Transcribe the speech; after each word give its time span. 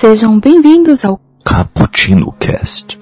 Sejam 0.00 0.40
bem-vindos 0.40 1.04
ao 1.04 1.20
Cappuccino 1.44 2.32
Cast. 2.40 2.98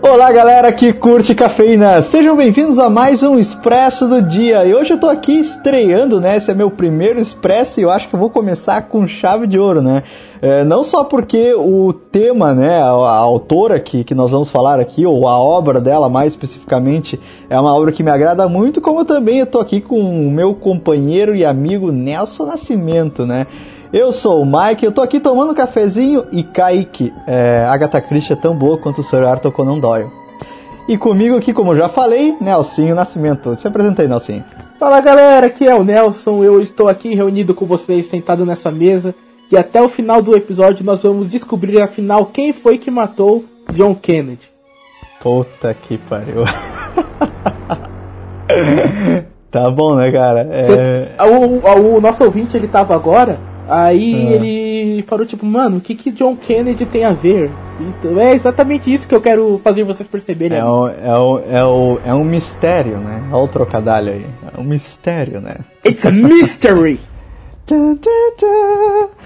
Olá 0.00 0.30
galera 0.30 0.72
que 0.72 0.92
curte 0.92 1.34
cafeína, 1.34 2.00
sejam 2.02 2.36
bem-vindos 2.36 2.78
a 2.78 2.88
mais 2.88 3.24
um 3.24 3.36
Expresso 3.36 4.06
do 4.06 4.22
Dia. 4.22 4.64
E 4.64 4.72
hoje 4.72 4.94
eu 4.94 5.00
tô 5.00 5.08
aqui 5.08 5.32
estreando, 5.40 6.20
né? 6.20 6.36
Esse 6.36 6.52
é 6.52 6.54
meu 6.54 6.70
primeiro 6.70 7.18
Expresso 7.18 7.80
e 7.80 7.82
eu 7.82 7.90
acho 7.90 8.08
que 8.08 8.14
eu 8.14 8.20
vou 8.20 8.30
começar 8.30 8.82
com 8.82 9.08
chave 9.08 9.48
de 9.48 9.58
ouro, 9.58 9.82
né? 9.82 10.04
É, 10.40 10.64
não 10.64 10.82
só 10.82 11.04
porque 11.04 11.54
o 11.54 11.92
tema, 11.92 12.52
né, 12.54 12.80
a, 12.80 12.88
a 12.88 13.16
autora 13.16 13.80
que, 13.80 14.04
que 14.04 14.14
nós 14.14 14.32
vamos 14.32 14.50
falar 14.50 14.78
aqui, 14.78 15.06
ou 15.06 15.26
a 15.26 15.38
obra 15.38 15.80
dela 15.80 16.08
mais 16.08 16.32
especificamente, 16.32 17.18
é 17.48 17.58
uma 17.58 17.74
obra 17.74 17.92
que 17.92 18.02
me 18.02 18.10
agrada 18.10 18.48
muito, 18.48 18.80
como 18.80 19.04
também 19.04 19.38
eu 19.38 19.46
tô 19.46 19.58
aqui 19.58 19.80
com 19.80 19.98
o 19.98 20.30
meu 20.30 20.54
companheiro 20.54 21.34
e 21.34 21.44
amigo 21.44 21.90
Nelson 21.90 22.46
Nascimento, 22.46 23.24
né? 23.24 23.46
Eu 23.92 24.12
sou 24.12 24.42
o 24.42 24.46
Mike, 24.46 24.84
eu 24.84 24.92
tô 24.92 25.00
aqui 25.00 25.20
tomando 25.20 25.52
um 25.52 25.54
cafezinho 25.54 26.24
e 26.32 26.42
Kaique, 26.42 27.12
é, 27.26 27.66
Agatha 27.68 28.00
Christie 28.00 28.32
é 28.32 28.36
tão 28.36 28.54
boa 28.54 28.76
quanto 28.76 29.00
o 29.00 29.04
Sr. 29.04 29.24
Arthur 29.24 29.52
Conan 29.52 29.78
Doyle. 29.78 30.10
E 30.88 30.96
comigo 30.96 31.36
aqui, 31.36 31.52
como 31.52 31.74
já 31.74 31.88
falei, 31.88 32.36
Nelsinho 32.40 32.94
Nascimento. 32.94 33.56
Se 33.56 33.66
apresentei, 33.66 34.06
Nelsinho. 34.06 34.44
Fala 34.78 35.00
galera, 35.00 35.46
aqui 35.46 35.66
é 35.66 35.74
o 35.74 35.82
Nelson, 35.82 36.44
eu 36.44 36.60
estou 36.60 36.88
aqui 36.88 37.14
reunido 37.14 37.54
com 37.54 37.64
vocês, 37.64 38.06
sentado 38.06 38.44
nessa 38.44 38.70
mesa, 38.70 39.14
e 39.50 39.56
até 39.56 39.80
o 39.80 39.88
final 39.88 40.20
do 40.22 40.36
episódio 40.36 40.84
nós 40.84 41.02
vamos 41.02 41.30
descobrir 41.30 41.80
afinal 41.80 42.26
quem 42.26 42.52
foi 42.52 42.78
que 42.78 42.90
matou 42.90 43.44
John 43.72 43.94
Kennedy. 43.94 44.48
Puta 45.20 45.74
que 45.74 45.98
pariu. 45.98 46.44
tá 49.50 49.70
bom, 49.70 49.96
né, 49.96 50.12
cara? 50.12 50.48
É... 50.50 50.62
Cê, 50.62 51.08
o, 51.24 51.96
o, 51.96 52.00
nosso 52.00 52.24
ouvinte 52.24 52.56
ele 52.56 52.68
tava 52.68 52.94
agora 52.94 53.38
Aí 53.68 54.28
ah. 54.28 54.32
ele 54.34 55.02
falou, 55.02 55.26
tipo, 55.26 55.44
mano, 55.44 55.78
o 55.78 55.80
que 55.80 55.94
que 55.94 56.12
John 56.12 56.36
Kennedy 56.36 56.86
tem 56.86 57.04
a 57.04 57.12
ver? 57.12 57.50
Então, 57.80 58.18
é 58.20 58.32
exatamente 58.32 58.92
isso 58.92 59.06
que 59.08 59.14
eu 59.14 59.20
quero 59.20 59.60
fazer 59.62 59.82
vocês 59.82 60.08
perceberem. 60.08 60.58
É, 60.58 60.64
o, 60.64 60.88
é, 60.88 61.18
o, 61.18 61.38
é, 61.50 61.64
o, 61.64 61.98
é 62.06 62.14
um 62.14 62.24
mistério, 62.24 62.98
né? 62.98 63.28
Olha 63.32 63.42
o 63.42 63.48
trocadilho 63.48 64.12
aí. 64.14 64.26
É 64.56 64.60
um 64.60 64.64
mistério, 64.64 65.40
né? 65.40 65.56
It's 65.84 66.06
a 66.06 66.10
mystery! 66.10 67.00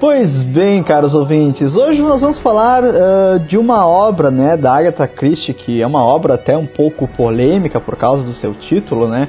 Pois 0.00 0.44
bem, 0.44 0.80
caros 0.82 1.12
ouvintes, 1.12 1.74
hoje 1.74 2.00
nós 2.00 2.20
vamos 2.20 2.38
falar 2.38 2.84
uh, 2.84 3.40
de 3.40 3.58
uma 3.58 3.84
obra, 3.84 4.30
né, 4.30 4.56
da 4.56 4.72
Agatha 4.72 5.08
Christie, 5.08 5.52
que 5.52 5.82
é 5.82 5.86
uma 5.86 6.04
obra 6.04 6.34
até 6.34 6.56
um 6.56 6.66
pouco 6.66 7.08
polêmica 7.08 7.80
por 7.80 7.96
causa 7.96 8.22
do 8.22 8.32
seu 8.32 8.54
título, 8.54 9.08
né? 9.08 9.26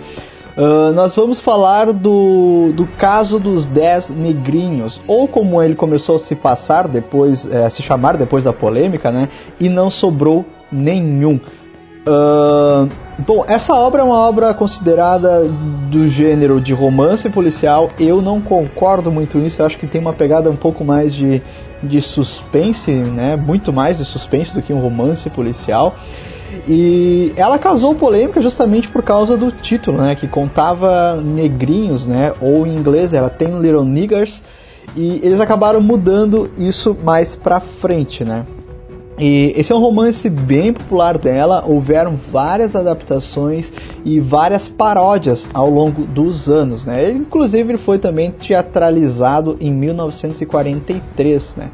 Uh, 0.56 0.94
nós 0.94 1.16
vamos 1.16 1.40
falar 1.40 1.92
do, 1.92 2.72
do 2.76 2.86
caso 2.86 3.40
dos 3.40 3.66
Dez 3.66 4.10
Negrinhos, 4.10 5.02
ou 5.08 5.28
como 5.28 5.60
ele 5.60 5.74
começou 5.74 6.18
a 6.18 6.20
se 6.20 6.36
passar 6.36 6.88
depois, 6.88 7.50
a 7.52 7.70
se 7.70 7.82
chamar 7.82 8.16
depois 8.18 8.44
da 8.44 8.54
polêmica, 8.54 9.12
né? 9.12 9.30
E 9.60 9.70
não 9.70 9.90
sobrou 9.90 10.46
nenhum. 10.72 11.40
Uh, 12.08 12.90
bom, 13.20 13.44
essa 13.48 13.74
obra 13.76 14.02
é 14.02 14.04
uma 14.04 14.18
obra 14.18 14.54
considerada 14.54 15.44
do 15.90 16.08
gênero 16.08 16.62
de 16.62 16.74
romance 16.74 17.30
policial. 17.30 17.92
Eu 18.00 18.22
não 18.22 18.42
concordo 18.42 19.12
muito 19.12 19.38
nisso. 19.38 19.62
Eu 19.62 19.66
acho 19.66 19.78
que 19.78 19.88
tem 19.88 20.00
uma 20.00 20.14
pegada 20.14 20.50
um 20.50 20.56
pouco 20.56 20.84
mais 20.84 21.14
de, 21.14 21.42
de 21.84 22.02
suspense, 22.02 22.92
né? 22.92 23.36
Muito 23.36 23.74
mais 23.74 23.98
de 23.98 24.06
suspense 24.06 24.54
do 24.54 24.62
que 24.62 24.74
um 24.74 24.80
romance 24.80 25.30
policial. 25.30 25.96
E 26.68 27.32
ela 27.36 27.60
causou 27.60 27.94
polêmica 27.94 28.42
justamente 28.42 28.88
por 28.88 29.04
causa 29.04 29.38
do 29.38 29.52
título, 29.52 30.00
né? 30.00 30.16
Que 30.16 30.28
contava 30.28 31.22
negrinhos, 31.22 32.08
né? 32.08 32.34
Ou 32.42 32.66
em 32.66 32.76
inglês 32.76 33.14
era 33.14 33.30
Ten 33.30 33.60
Little 33.60 33.86
Niggers. 33.86 34.42
E 34.96 35.20
eles 35.22 35.40
acabaram 35.40 35.80
mudando 35.80 36.50
isso 36.58 36.98
mais 37.04 37.36
pra 37.36 37.60
frente, 37.60 38.24
né? 38.24 38.46
E 39.20 39.54
esse 39.58 39.72
é 39.72 39.76
um 39.76 39.82
romance 39.82 40.30
bem 40.30 40.72
popular 40.72 41.18
dela, 41.18 41.66
houveram 41.68 42.16
várias 42.32 42.74
adaptações 42.74 43.74
e 44.06 44.18
várias 44.18 44.70
paródias 44.70 45.46
ao 45.54 45.70
longo 45.70 46.04
dos 46.04 46.48
anos, 46.50 46.86
né? 46.86 47.04
Ele, 47.04 47.20
inclusive 47.20 47.72
ele 47.72 47.78
foi 47.78 48.00
também 48.00 48.32
teatralizado 48.32 49.58
em 49.60 49.74
1943, 49.74 51.56
né? 51.58 51.70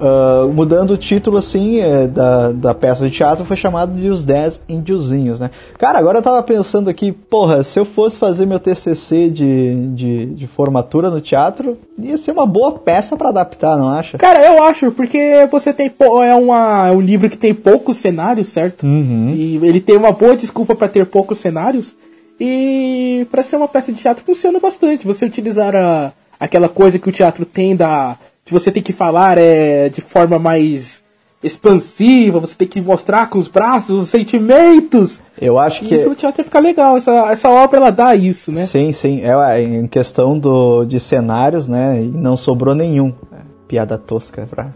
Uh, 0.00 0.52
mudando 0.52 0.90
o 0.90 0.96
título 0.96 1.38
assim 1.38 1.78
é, 1.78 2.06
da, 2.06 2.50
da 2.50 2.74
peça 2.74 3.08
de 3.08 3.16
teatro 3.16 3.44
foi 3.44 3.56
chamado 3.56 3.92
de 3.92 4.08
Os 4.08 4.24
Dez 4.24 4.60
Indiozinhos, 4.68 5.38
né? 5.38 5.50
Cara, 5.78 5.98
agora 5.98 6.18
eu 6.18 6.22
tava 6.22 6.42
pensando 6.42 6.90
aqui, 6.90 7.12
porra, 7.12 7.62
se 7.62 7.78
eu 7.78 7.84
fosse 7.84 8.18
fazer 8.18 8.44
meu 8.44 8.58
TCC 8.58 9.30
de, 9.30 9.88
de, 9.94 10.26
de 10.26 10.46
formatura 10.46 11.10
no 11.10 11.20
teatro, 11.20 11.78
ia 11.98 12.16
ser 12.16 12.32
uma 12.32 12.46
boa 12.46 12.72
peça 12.72 13.16
para 13.16 13.28
adaptar, 13.28 13.76
não 13.76 13.88
acha? 13.88 14.18
Cara, 14.18 14.44
eu 14.44 14.62
acho, 14.64 14.90
porque 14.90 15.46
você 15.50 15.72
tem 15.72 15.92
é, 16.24 16.34
uma, 16.34 16.88
é 16.88 16.90
um 16.90 17.00
livro 17.00 17.30
que 17.30 17.38
tem 17.38 17.54
poucos 17.54 17.98
cenários, 17.98 18.48
certo? 18.48 18.84
Uhum. 18.84 19.30
E 19.30 19.56
ele 19.62 19.80
tem 19.80 19.96
uma 19.96 20.12
boa 20.12 20.36
desculpa 20.36 20.74
para 20.74 20.88
ter 20.88 21.06
poucos 21.06 21.38
cenários. 21.38 21.94
E 22.38 23.26
para 23.30 23.42
ser 23.42 23.56
uma 23.56 23.68
peça 23.68 23.92
de 23.92 24.00
teatro 24.00 24.24
funciona 24.24 24.58
bastante. 24.58 25.06
Você 25.06 25.24
utilizar 25.24 25.74
a, 25.76 26.12
aquela 26.38 26.68
coisa 26.68 26.98
que 26.98 27.08
o 27.08 27.12
teatro 27.12 27.44
tem 27.44 27.76
da 27.76 28.16
que 28.44 28.52
você 28.52 28.70
tem 28.70 28.82
que 28.82 28.92
falar 28.92 29.38
é 29.38 29.88
de 29.88 30.00
forma 30.00 30.38
mais 30.38 31.02
expansiva, 31.42 32.40
você 32.40 32.54
tem 32.54 32.66
que 32.66 32.80
mostrar 32.80 33.28
com 33.28 33.38
os 33.38 33.48
braços 33.48 34.04
os 34.04 34.08
sentimentos. 34.08 35.20
Eu 35.40 35.58
acho 35.58 35.84
que 35.84 35.94
isso 35.94 36.08
no 36.08 36.14
teatro 36.14 36.42
ficar 36.42 36.60
legal. 36.60 36.96
Essa, 36.96 37.30
essa 37.30 37.50
obra 37.50 37.78
ela 37.78 37.90
dá 37.90 38.14
isso, 38.16 38.50
né? 38.50 38.64
Sim, 38.64 38.92
sim. 38.92 39.22
É 39.22 39.62
em 39.62 39.86
questão 39.86 40.38
do, 40.38 40.84
de 40.84 40.98
cenários, 40.98 41.68
né? 41.68 42.02
E 42.02 42.08
não 42.08 42.36
sobrou 42.36 42.74
nenhum. 42.74 43.12
É, 43.32 43.36
piada 43.68 43.98
tosca 43.98 44.48
pra, 44.50 44.68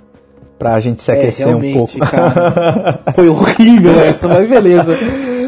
pra 0.59 0.81
gente 0.81 1.03
se 1.03 1.11
é, 1.11 1.15
aquecer 1.15 1.49
é, 1.49 1.57
um 1.57 1.73
pouco. 1.73 1.99
Cara, 1.99 3.01
foi 3.17 3.29
horrível 3.29 3.99
essa, 4.01 4.29
mas 4.29 4.49
beleza. 4.49 4.93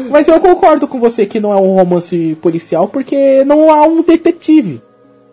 Mas 0.09 0.27
eu 0.27 0.39
concordo 0.39 0.87
com 0.87 0.99
você 0.99 1.25
que 1.25 1.39
não 1.39 1.53
é 1.53 1.55
um 1.55 1.75
romance 1.75 2.37
policial 2.41 2.87
porque 2.87 3.45
não 3.45 3.71
há 3.71 3.85
um 3.85 4.03
detetive 4.03 4.81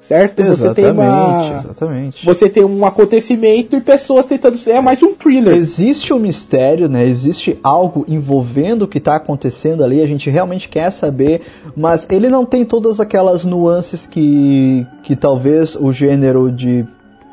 certo? 0.09 0.41
Exatamente, 0.41 0.59
você 0.59 0.75
tem 0.75 0.91
uma, 0.91 1.59
exatamente. 1.59 2.27
Você 2.27 2.49
tem 2.49 2.65
um 2.65 2.87
acontecimento 2.87 3.77
e 3.77 3.81
pessoas 3.81 4.25
tentando 4.25 4.57
ser 4.57 4.71
é 4.71 4.81
mais 4.81 5.03
um 5.03 5.13
thriller. 5.13 5.55
Existe 5.55 6.15
um 6.15 6.19
mistério, 6.19 6.89
né? 6.89 7.07
Existe 7.07 7.59
algo 7.63 8.07
envolvendo 8.09 8.83
o 8.83 8.89
que 8.89 8.97
está 8.97 9.17
acontecendo 9.17 9.85
ali. 9.85 10.01
A 10.01 10.07
gente 10.07 10.31
realmente 10.31 10.67
quer 10.69 10.91
saber, 10.91 11.43
mas 11.77 12.07
ele 12.11 12.31
não 12.31 12.47
tem 12.47 12.65
todas 12.65 13.01
aquelas 13.01 13.45
nuances 13.45 14.07
que 14.07 14.87
que 15.03 15.15
talvez 15.15 15.77
o 15.77 15.93
gênero 15.93 16.51
de 16.51 16.87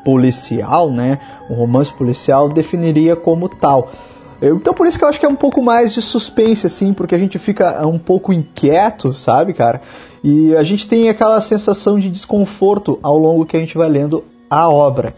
policial, 0.04 0.90
né? 0.90 1.18
Um 1.48 1.54
romance 1.54 1.92
policial 1.92 2.50
definiria 2.50 3.16
como 3.16 3.48
tal. 3.48 3.90
Então 4.40 4.74
por 4.74 4.86
isso 4.86 4.98
que 4.98 5.04
eu 5.04 5.08
acho 5.08 5.18
que 5.18 5.24
é 5.24 5.28
um 5.28 5.34
pouco 5.34 5.62
mais 5.62 5.94
de 5.94 6.02
suspense, 6.02 6.66
assim, 6.66 6.92
porque 6.92 7.14
a 7.14 7.18
gente 7.18 7.38
fica 7.38 7.86
um 7.86 7.98
pouco 7.98 8.34
inquieto, 8.34 9.14
sabe, 9.14 9.54
cara? 9.54 9.80
E 10.28 10.56
a 10.56 10.64
gente 10.64 10.88
tem 10.88 11.08
aquela 11.08 11.40
sensação 11.40 12.00
de 12.00 12.10
desconforto 12.10 12.98
ao 13.00 13.16
longo 13.16 13.46
que 13.46 13.56
a 13.56 13.60
gente 13.60 13.78
vai 13.78 13.88
lendo 13.88 14.24
a 14.50 14.68
obra. 14.68 15.14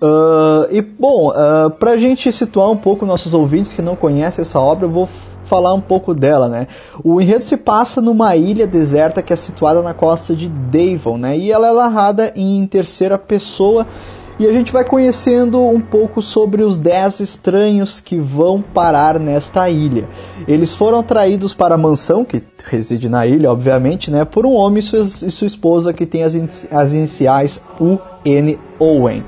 Uh, 0.00 0.72
e 0.72 0.80
bom, 0.80 1.30
uh, 1.30 1.70
pra 1.70 1.96
gente 1.96 2.30
situar 2.30 2.70
um 2.70 2.76
pouco 2.76 3.04
nossos 3.04 3.34
ouvintes 3.34 3.74
que 3.74 3.82
não 3.82 3.96
conhecem 3.96 4.42
essa 4.42 4.60
obra, 4.60 4.86
eu 4.86 4.90
vou 4.90 5.08
falar 5.42 5.74
um 5.74 5.80
pouco 5.80 6.14
dela, 6.14 6.48
né? 6.48 6.68
O 7.02 7.20
enredo 7.20 7.42
se 7.42 7.56
passa 7.56 8.00
numa 8.00 8.36
ilha 8.36 8.64
deserta 8.64 9.22
que 9.22 9.32
é 9.32 9.36
situada 9.36 9.82
na 9.82 9.92
costa 9.92 10.36
de 10.36 10.48
Devon, 10.48 11.18
né? 11.18 11.36
E 11.36 11.50
ela 11.50 11.70
é 11.70 11.72
narrada 11.72 12.32
em 12.36 12.64
terceira 12.64 13.18
pessoa 13.18 13.84
e 14.38 14.46
a 14.46 14.52
gente 14.52 14.72
vai 14.72 14.84
conhecendo 14.84 15.62
um 15.62 15.80
pouco 15.80 16.20
sobre 16.20 16.62
os 16.62 16.76
10 16.76 17.20
estranhos 17.20 18.00
que 18.00 18.16
vão 18.18 18.60
parar 18.60 19.18
nesta 19.18 19.68
ilha. 19.70 20.08
Eles 20.48 20.74
foram 20.74 20.98
atraídos 20.98 21.54
para 21.54 21.76
a 21.76 21.78
mansão, 21.78 22.24
que 22.24 22.42
reside 22.64 23.08
na 23.08 23.26
ilha, 23.26 23.50
obviamente, 23.50 24.10
né, 24.10 24.24
por 24.24 24.44
um 24.44 24.52
homem 24.52 24.80
e 24.80 25.30
sua, 25.30 25.46
esposa 25.46 25.92
que 25.92 26.04
tem 26.04 26.22
as, 26.22 26.34
as 26.70 26.92
iniciais 26.92 27.60
U.N. 27.78 28.58
Owen. 28.78 29.24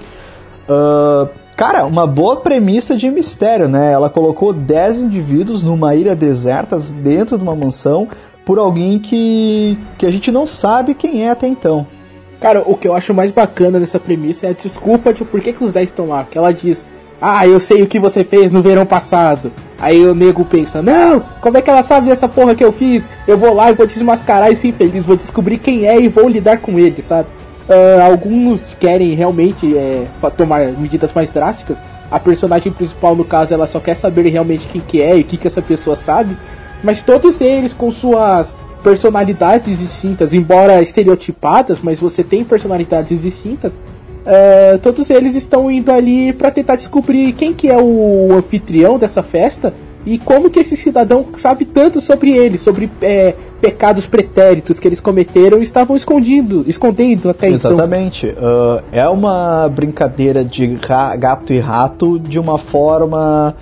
Uh, 0.69 1.29
cara, 1.56 1.85
uma 1.85 2.06
boa 2.06 2.37
premissa 2.37 2.97
de 2.97 3.08
mistério, 3.08 3.69
né? 3.69 3.93
Ela 3.93 4.11
colocou 4.11 4.53
10 4.53 5.03
indivíduos 5.03 5.62
numa 5.62 5.94
ilha 5.94 6.17
deserta 6.17 6.76
dentro 6.79 7.38
de 7.38 7.44
uma 7.44 7.55
mansão 7.55 8.08
por 8.44 8.58
alguém 8.58 8.99
que, 8.99 9.79
que 9.99 10.06
a 10.06 10.11
gente 10.11 10.32
não 10.32 10.47
sabe 10.47 10.94
quem 10.94 11.25
é 11.25 11.31
até 11.31 11.47
então. 11.47 11.87
Cara, 12.40 12.62
o 12.64 12.76
que 12.76 12.86
eu 12.86 12.94
acho 12.94 13.14
mais 13.14 13.30
bacana 13.30 13.80
dessa 13.80 13.98
premissa 13.98 14.46
é 14.46 14.50
a 14.50 14.52
desculpa 14.52 15.12
de 15.12 15.24
por 15.24 15.40
que, 15.40 15.52
que 15.52 15.64
os 15.64 15.72
10 15.72 15.88
estão 15.88 16.08
lá. 16.08 16.26
Que 16.30 16.36
ela 16.36 16.52
diz, 16.52 16.84
ah, 17.20 17.46
eu 17.46 17.58
sei 17.58 17.82
o 17.82 17.86
que 17.86 17.98
você 17.98 18.22
fez 18.22 18.50
no 18.50 18.60
verão 18.60 18.84
passado. 18.84 19.50
Aí 19.78 20.06
o 20.06 20.14
nego 20.14 20.44
pensa, 20.44 20.80
não, 20.80 21.20
como 21.40 21.58
é 21.58 21.62
que 21.62 21.68
ela 21.68 21.82
sabe 21.82 22.08
dessa 22.08 22.28
porra 22.28 22.54
que 22.54 22.64
eu 22.64 22.72
fiz? 22.72 23.08
Eu 23.26 23.36
vou 23.36 23.52
lá 23.52 23.70
e 23.70 23.74
vou 23.74 23.86
desmascarar 23.86 24.50
esse 24.50 24.68
infeliz, 24.68 25.04
vou 25.04 25.16
descobrir 25.16 25.58
quem 25.58 25.86
é 25.86 26.00
e 26.00 26.08
vou 26.08 26.28
lidar 26.28 26.58
com 26.58 26.78
ele, 26.78 27.02
sabe? 27.02 27.28
Uh, 27.68 28.00
alguns 28.02 28.62
querem 28.78 29.14
realmente 29.14 29.76
é, 29.76 30.06
tomar 30.36 30.66
medidas 30.72 31.12
mais 31.12 31.30
drásticas. 31.30 31.78
A 32.10 32.20
personagem 32.20 32.72
principal, 32.72 33.16
no 33.16 33.24
caso, 33.24 33.52
ela 33.52 33.66
só 33.66 33.80
quer 33.80 33.96
saber 33.96 34.28
realmente 34.28 34.68
quem 34.68 34.80
que 34.80 35.02
é 35.02 35.18
e 35.18 35.22
o 35.22 35.24
que, 35.24 35.36
que 35.36 35.46
essa 35.46 35.60
pessoa 35.60 35.96
sabe. 35.96 36.36
Mas 36.82 37.02
todos 37.02 37.40
eles, 37.40 37.72
com 37.72 37.90
suas 37.90 38.54
personalidades 38.86 39.80
distintas, 39.80 40.32
embora 40.32 40.80
estereotipadas, 40.80 41.80
mas 41.82 41.98
você 41.98 42.22
tem 42.22 42.44
personalidades 42.44 43.20
distintas, 43.20 43.72
uh, 43.72 44.78
todos 44.80 45.10
eles 45.10 45.34
estão 45.34 45.68
indo 45.68 45.90
ali 45.90 46.32
para 46.32 46.52
tentar 46.52 46.76
descobrir 46.76 47.32
quem 47.32 47.52
que 47.52 47.68
é 47.68 47.76
o 47.76 48.32
anfitrião 48.32 48.96
dessa 48.96 49.24
festa 49.24 49.74
e 50.06 50.18
como 50.18 50.48
que 50.48 50.60
esse 50.60 50.76
cidadão 50.76 51.26
sabe 51.36 51.64
tanto 51.64 52.00
sobre 52.00 52.30
ele, 52.30 52.58
sobre 52.58 52.88
é, 53.02 53.34
pecados 53.60 54.06
pretéritos 54.06 54.78
que 54.78 54.86
eles 54.86 55.00
cometeram 55.00 55.58
e 55.58 55.64
estavam 55.64 55.96
escondindo, 55.96 56.64
escondendo 56.68 57.28
até 57.28 57.48
Exatamente. 57.48 58.28
então. 58.28 58.30
Exatamente. 58.30 58.84
Uh, 58.84 58.84
é 58.92 59.08
uma 59.08 59.68
brincadeira 59.68 60.44
de 60.44 60.78
gato 61.18 61.52
e 61.52 61.58
rato 61.58 62.20
de 62.20 62.38
uma 62.38 62.56
forma 62.56 63.56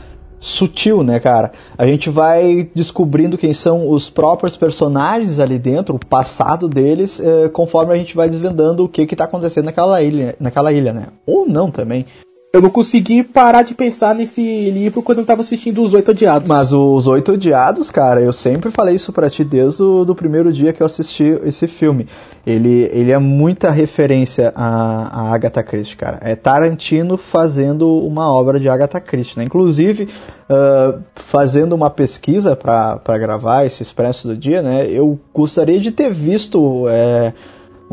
sutil, 0.44 1.02
né, 1.02 1.18
cara? 1.18 1.52
A 1.76 1.86
gente 1.86 2.10
vai 2.10 2.68
descobrindo 2.74 3.38
quem 3.38 3.54
são 3.54 3.88
os 3.88 4.10
próprios 4.10 4.58
personagens 4.58 5.40
ali 5.40 5.58
dentro, 5.58 5.96
o 5.96 5.98
passado 5.98 6.68
deles, 6.68 7.18
eh, 7.18 7.48
conforme 7.48 7.94
a 7.94 7.96
gente 7.96 8.14
vai 8.14 8.28
desvendando 8.28 8.84
o 8.84 8.88
que 8.88 9.06
que 9.06 9.16
tá 9.16 9.24
acontecendo 9.24 9.64
naquela 9.64 10.02
ilha, 10.02 10.36
naquela 10.38 10.70
ilha, 10.70 10.92
né? 10.92 11.06
Ou 11.26 11.48
não 11.48 11.70
também 11.70 12.04
eu 12.54 12.62
não 12.62 12.70
consegui 12.70 13.24
parar 13.24 13.62
de 13.62 13.74
pensar 13.74 14.14
nesse 14.14 14.70
livro 14.70 15.02
quando 15.02 15.18
eu 15.18 15.24
tava 15.24 15.42
assistindo 15.42 15.82
Os 15.82 15.92
Oito 15.92 16.12
Odiados. 16.12 16.46
Mas 16.46 16.72
os 16.72 17.08
Oito 17.08 17.32
Odiados, 17.32 17.90
cara, 17.90 18.20
eu 18.20 18.32
sempre 18.32 18.70
falei 18.70 18.94
isso 18.94 19.12
pra 19.12 19.28
ti 19.28 19.42
desde 19.42 19.82
o 19.82 20.04
do 20.04 20.14
primeiro 20.14 20.52
dia 20.52 20.72
que 20.72 20.80
eu 20.80 20.86
assisti 20.86 21.36
esse 21.44 21.66
filme. 21.66 22.06
Ele, 22.46 22.88
ele 22.92 23.10
é 23.10 23.18
muita 23.18 23.70
referência 23.70 24.52
a, 24.54 25.30
a 25.30 25.34
Agatha 25.34 25.64
Christie, 25.64 25.96
cara. 25.96 26.20
É 26.20 26.36
Tarantino 26.36 27.16
fazendo 27.16 27.90
uma 28.06 28.32
obra 28.32 28.60
de 28.60 28.68
Agatha 28.68 29.00
Christie, 29.00 29.40
né? 29.40 29.44
Inclusive, 29.46 30.04
uh, 30.48 31.02
fazendo 31.16 31.72
uma 31.72 31.90
pesquisa 31.90 32.54
para 32.54 33.18
gravar 33.18 33.64
esse 33.64 33.82
Expresso 33.82 34.28
do 34.28 34.36
Dia, 34.36 34.62
né? 34.62 34.86
Eu 34.88 35.18
gostaria 35.34 35.80
de 35.80 35.90
ter 35.90 36.12
visto... 36.12 36.86
É, 36.88 37.32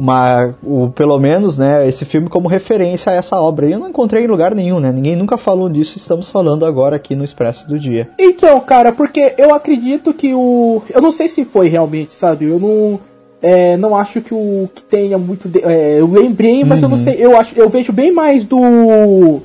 uma, 0.01 0.55
o, 0.63 0.89
pelo 0.89 1.19
menos, 1.19 1.59
né, 1.59 1.87
esse 1.87 2.05
filme 2.05 2.27
como 2.27 2.49
referência 2.49 3.11
a 3.11 3.15
essa 3.15 3.39
obra. 3.39 3.67
E 3.67 3.71
eu 3.71 3.77
não 3.77 3.87
encontrei 3.87 4.23
em 4.23 4.27
lugar 4.27 4.55
nenhum, 4.55 4.79
né? 4.79 4.91
Ninguém 4.91 5.15
nunca 5.15 5.37
falou 5.37 5.69
disso, 5.69 5.95
estamos 5.99 6.27
falando 6.27 6.65
agora 6.65 6.95
aqui 6.95 7.15
no 7.15 7.23
Expresso 7.23 7.67
do 7.67 7.77
Dia. 7.77 8.09
Então, 8.17 8.59
cara, 8.61 8.91
porque 8.91 9.35
eu 9.37 9.53
acredito 9.53 10.11
que 10.11 10.33
o. 10.33 10.81
Eu 10.89 11.01
não 11.01 11.11
sei 11.11 11.29
se 11.29 11.45
foi 11.45 11.69
realmente, 11.69 12.13
sabe? 12.13 12.45
Eu 12.45 12.59
não. 12.59 12.99
É, 13.43 13.77
não 13.77 13.95
acho 13.95 14.21
que 14.21 14.33
o 14.33 14.67
que 14.73 14.81
tenha 14.81 15.19
muito. 15.19 15.47
De... 15.47 15.59
É, 15.63 15.99
eu 15.99 16.11
lembrei, 16.11 16.63
mas 16.63 16.79
uhum. 16.79 16.85
eu 16.85 16.89
não 16.89 16.97
uhum. 16.97 17.03
sei. 17.03 17.15
Eu 17.19 17.37
acho, 17.37 17.53
eu 17.55 17.69
vejo 17.69 17.93
bem 17.93 18.11
mais 18.11 18.43
do. 18.43 19.39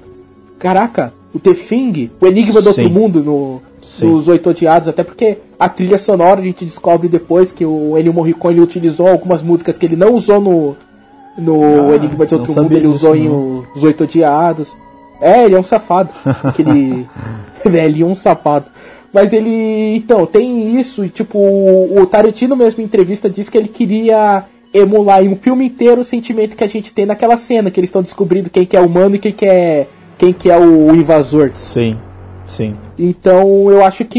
Caraca, 0.58 1.12
o 1.34 1.38
The 1.38 1.52
Thing, 1.52 2.10
o 2.18 2.26
Enigma 2.26 2.62
do 2.62 2.68
Outro 2.68 2.88
Mundo 2.88 3.22
no, 3.22 3.62
Sim. 3.86 4.10
dos 4.10 4.26
Oito 4.26 4.50
Odiados, 4.50 4.88
até 4.88 5.04
porque 5.04 5.38
a 5.58 5.68
trilha 5.68 5.96
sonora 5.96 6.40
a 6.40 6.44
gente 6.44 6.64
descobre 6.64 7.08
depois 7.08 7.52
que 7.52 7.64
o 7.64 7.96
Ennio 7.96 8.12
Morricone 8.12 8.60
utilizou 8.60 9.06
algumas 9.06 9.40
músicas 9.40 9.78
que 9.78 9.86
ele 9.86 9.94
não 9.94 10.12
usou 10.12 10.40
no, 10.40 10.76
no 11.38 11.92
ah, 11.92 11.94
Enigma 11.94 12.26
de 12.26 12.34
Outro 12.34 12.52
Mundo, 12.52 12.76
ele 12.76 12.88
usou 12.88 13.14
em 13.14 13.28
Os 13.28 13.84
Oito 13.84 14.02
Odiados. 14.02 14.74
É, 15.20 15.44
ele 15.44 15.54
é 15.54 15.58
um 15.58 15.64
safado. 15.64 16.12
Aquele 16.42 17.06
velhinho 17.64 18.08
um 18.08 18.16
safado. 18.16 18.66
Mas 19.12 19.32
ele. 19.32 19.94
Então, 19.96 20.26
tem 20.26 20.78
isso, 20.78 21.04
e 21.04 21.08
tipo, 21.08 21.38
o 21.38 22.04
Tarantino 22.06 22.56
mesmo 22.56 22.82
em 22.82 22.84
entrevista 22.84 23.30
disse 23.30 23.50
que 23.50 23.56
ele 23.56 23.68
queria 23.68 24.44
emular 24.74 25.22
em 25.22 25.28
um 25.28 25.36
filme 25.36 25.64
inteiro 25.64 26.00
o 26.00 26.04
sentimento 26.04 26.56
que 26.56 26.64
a 26.64 26.68
gente 26.68 26.92
tem 26.92 27.06
naquela 27.06 27.36
cena, 27.36 27.70
que 27.70 27.78
eles 27.78 27.88
estão 27.88 28.02
descobrindo 28.02 28.50
quem 28.50 28.66
que 28.66 28.76
é 28.76 28.80
humano 28.80 29.14
e 29.14 29.18
quem 29.20 29.32
que 29.32 29.46
é. 29.46 29.86
quem 30.18 30.32
que 30.32 30.50
é 30.50 30.58
o 30.58 30.92
invasor. 30.92 31.52
Sim. 31.54 31.96
Sim. 32.46 32.76
Então 32.98 33.70
eu 33.70 33.84
acho 33.84 34.04
que. 34.04 34.18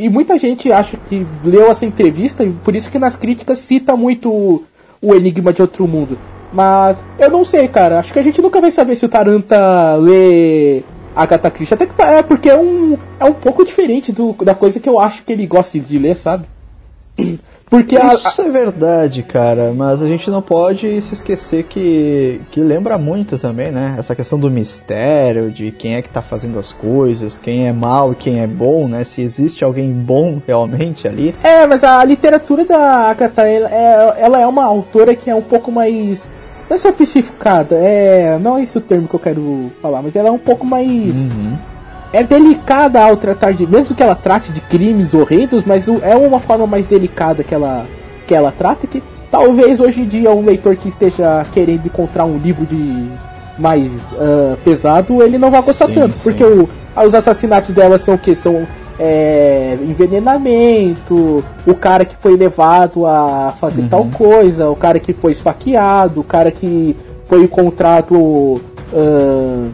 E 0.00 0.08
muita 0.08 0.38
gente 0.38 0.70
acha 0.70 0.98
que 1.08 1.26
leu 1.44 1.70
essa 1.70 1.86
entrevista, 1.86 2.44
e 2.44 2.50
por 2.50 2.74
isso 2.74 2.90
que 2.90 2.98
nas 2.98 3.16
críticas 3.16 3.60
cita 3.60 3.96
muito 3.96 4.64
o 5.00 5.14
Enigma 5.14 5.52
de 5.52 5.62
Outro 5.62 5.86
Mundo. 5.86 6.18
Mas 6.52 6.98
eu 7.18 7.30
não 7.30 7.44
sei, 7.44 7.68
cara. 7.68 7.98
Acho 7.98 8.12
que 8.12 8.18
a 8.18 8.22
gente 8.22 8.42
nunca 8.42 8.60
vai 8.60 8.70
saber 8.70 8.96
se 8.96 9.06
o 9.06 9.08
Taranta 9.08 9.94
lê 9.96 10.82
Agatha 11.14 11.50
Christie. 11.50 11.74
Até 11.74 11.86
que 11.86 11.94
tá, 11.94 12.10
é 12.10 12.22
porque 12.22 12.48
é 12.48 12.56
um, 12.56 12.96
é 13.20 13.24
um 13.24 13.34
pouco 13.34 13.64
diferente 13.64 14.12
do, 14.12 14.32
da 14.44 14.54
coisa 14.54 14.80
que 14.80 14.88
eu 14.88 14.98
acho 14.98 15.22
que 15.22 15.32
ele 15.32 15.46
gosta 15.46 15.78
de 15.78 15.98
ler, 15.98 16.16
sabe? 16.16 16.44
Porque 17.70 17.96
Isso 17.96 18.40
a, 18.40 18.44
a... 18.44 18.46
é 18.46 18.50
verdade, 18.50 19.22
cara, 19.22 19.72
mas 19.76 20.02
a 20.02 20.06
gente 20.06 20.30
não 20.30 20.40
pode 20.40 21.00
se 21.02 21.14
esquecer 21.14 21.64
que, 21.64 22.40
que 22.50 22.60
lembra 22.60 22.96
muito 22.96 23.38
também, 23.38 23.70
né? 23.70 23.96
Essa 23.98 24.14
questão 24.14 24.38
do 24.38 24.50
mistério, 24.50 25.50
de 25.50 25.70
quem 25.70 25.94
é 25.94 26.02
que 26.02 26.08
tá 26.08 26.22
fazendo 26.22 26.58
as 26.58 26.72
coisas, 26.72 27.36
quem 27.36 27.68
é 27.68 27.72
mal 27.72 28.12
e 28.12 28.16
quem 28.16 28.40
é 28.40 28.46
bom, 28.46 28.88
né? 28.88 29.04
Se 29.04 29.20
existe 29.20 29.62
alguém 29.64 29.92
bom 29.92 30.40
realmente 30.46 31.06
ali. 31.06 31.34
É, 31.42 31.66
mas 31.66 31.84
a 31.84 32.02
literatura 32.04 32.64
da 32.64 33.10
Agatha, 33.10 33.42
ela 33.42 33.70
é, 33.70 34.14
ela 34.18 34.40
é 34.40 34.46
uma 34.46 34.64
autora 34.64 35.14
que 35.14 35.28
é 35.28 35.34
um 35.34 35.42
pouco 35.42 35.70
mais 35.70 36.30
não 36.68 36.74
é 36.76 36.78
sofisticada, 36.78 37.76
é. 37.76 38.38
Não 38.38 38.58
é 38.58 38.62
esse 38.62 38.76
o 38.76 38.80
termo 38.80 39.08
que 39.08 39.14
eu 39.14 39.20
quero 39.20 39.72
falar, 39.80 40.02
mas 40.02 40.14
ela 40.14 40.28
é 40.28 40.32
um 40.32 40.38
pouco 40.38 40.66
mais. 40.66 41.32
Uhum 41.32 41.56
é 42.12 42.22
delicada 42.22 43.02
ao 43.02 43.16
tratar 43.16 43.52
de. 43.52 43.66
Mesmo 43.66 43.94
que 43.94 44.02
ela 44.02 44.14
trate 44.14 44.52
de 44.52 44.60
crimes 44.60 45.14
horrendos, 45.14 45.64
mas 45.64 45.88
é 45.88 46.16
uma 46.16 46.38
forma 46.38 46.66
mais 46.66 46.86
delicada 46.86 47.44
que 47.44 47.54
ela, 47.54 47.86
que 48.26 48.34
ela 48.34 48.52
trata. 48.56 48.86
Que 48.86 49.02
talvez 49.30 49.80
hoje 49.80 50.00
em 50.00 50.04
dia 50.06 50.30
um 50.30 50.44
leitor 50.44 50.76
que 50.76 50.88
esteja 50.88 51.44
querendo 51.52 51.86
encontrar 51.86 52.24
um 52.24 52.38
livro 52.38 52.64
de 52.64 53.06
mais 53.58 53.90
uh, 54.12 54.56
pesado, 54.64 55.22
ele 55.22 55.36
não 55.36 55.50
vai 55.50 55.62
gostar 55.62 55.86
sim, 55.86 55.94
tanto. 55.94 56.14
Sim. 56.14 56.22
Porque 56.22 56.44
o, 56.44 56.68
os 57.04 57.14
assassinatos 57.14 57.70
dela 57.70 57.98
são 57.98 58.14
o 58.14 58.18
que? 58.18 58.34
São 58.34 58.66
é, 58.98 59.76
envenenamento, 59.82 61.44
o 61.66 61.74
cara 61.74 62.04
que 62.04 62.16
foi 62.16 62.36
levado 62.36 63.06
a 63.06 63.54
fazer 63.60 63.82
uhum. 63.82 63.88
tal 63.88 64.04
coisa, 64.06 64.68
o 64.68 64.76
cara 64.76 64.98
que 64.98 65.12
foi 65.12 65.32
esfaqueado, 65.32 66.20
o 66.20 66.24
cara 66.24 66.50
que 66.50 66.96
foi 67.26 67.42
encontrado. 67.42 68.60
Uh, 68.90 69.68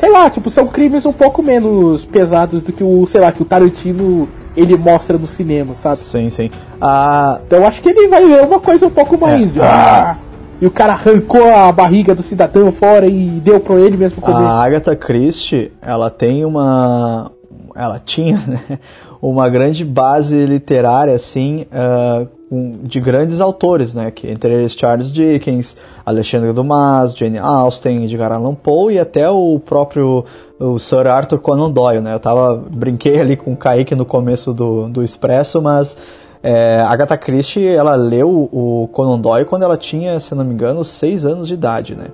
sei 0.00 0.10
lá, 0.10 0.30
tipo, 0.30 0.48
são 0.48 0.66
crimes 0.66 1.04
um 1.04 1.12
pouco 1.12 1.42
menos 1.42 2.06
pesados 2.06 2.62
do 2.62 2.72
que 2.72 2.82
o, 2.82 3.06
sei 3.06 3.20
lá, 3.20 3.30
que 3.30 3.42
o 3.42 3.44
Tarantino 3.44 4.26
ele 4.56 4.74
mostra 4.74 5.18
no 5.18 5.26
cinema, 5.26 5.74
sabe? 5.74 5.98
Sim, 5.98 6.30
sim. 6.30 6.50
Ah... 6.80 7.38
Então 7.46 7.66
acho 7.66 7.82
que 7.82 7.90
ele 7.90 8.08
vai 8.08 8.26
ver 8.26 8.42
uma 8.42 8.58
coisa 8.58 8.86
um 8.86 8.90
pouco 8.90 9.18
mais. 9.18 9.58
É. 9.58 9.60
Ah, 9.60 10.16
e 10.58 10.64
o 10.64 10.70
cara 10.70 10.94
arrancou 10.94 11.54
a 11.54 11.70
barriga 11.70 12.14
do 12.14 12.22
cidadão 12.22 12.72
fora 12.72 13.06
e 13.06 13.26
deu 13.44 13.60
pra 13.60 13.74
ele 13.74 13.98
mesmo 13.98 14.22
comer. 14.22 14.42
A 14.42 14.64
Agatha 14.64 14.96
Christie, 14.96 15.70
ela 15.82 16.08
tem 16.08 16.46
uma. 16.46 17.30
Ela 17.74 18.00
tinha, 18.02 18.38
né? 18.48 18.78
Uma 19.20 19.50
grande 19.50 19.84
base 19.84 20.46
literária, 20.46 21.14
assim, 21.14 21.66
uh, 21.70 22.26
de 22.50 22.98
grandes 22.98 23.40
autores, 23.40 23.94
né? 23.94 24.10
Que, 24.10 24.28
entre 24.28 24.52
eles 24.52 24.72
Charles 24.72 25.12
Dickens, 25.12 25.76
Alexandre 26.04 26.52
Dumas, 26.52 27.14
Jane 27.14 27.38
Austen, 27.38 28.04
Edgar 28.04 28.32
Allan 28.32 28.54
Poe 28.54 28.94
e 28.94 28.98
até 28.98 29.30
o 29.30 29.60
próprio 29.60 30.24
o 30.58 30.78
Sir 30.78 31.06
Arthur 31.06 31.38
Conan 31.38 31.70
Doyle, 31.70 32.00
né? 32.00 32.14
Eu 32.14 32.20
tava 32.20 32.56
brinquei 32.56 33.20
ali 33.20 33.36
com 33.36 33.52
o 33.52 33.56
Kaique 33.56 33.94
no 33.94 34.04
começo 34.04 34.52
do, 34.52 34.88
do 34.88 35.02
Expresso, 35.02 35.62
mas 35.62 35.96
é, 36.42 36.80
Agatha 36.80 37.16
Christie 37.16 37.66
ela 37.66 37.94
leu 37.94 38.28
o 38.52 38.88
Conan 38.92 39.18
Doyle 39.18 39.46
quando 39.46 39.62
ela 39.62 39.76
tinha, 39.76 40.18
se 40.18 40.34
não 40.34 40.44
me 40.44 40.52
engano, 40.52 40.84
seis 40.84 41.24
anos 41.24 41.46
de 41.46 41.54
idade, 41.54 41.94
né? 41.94 42.08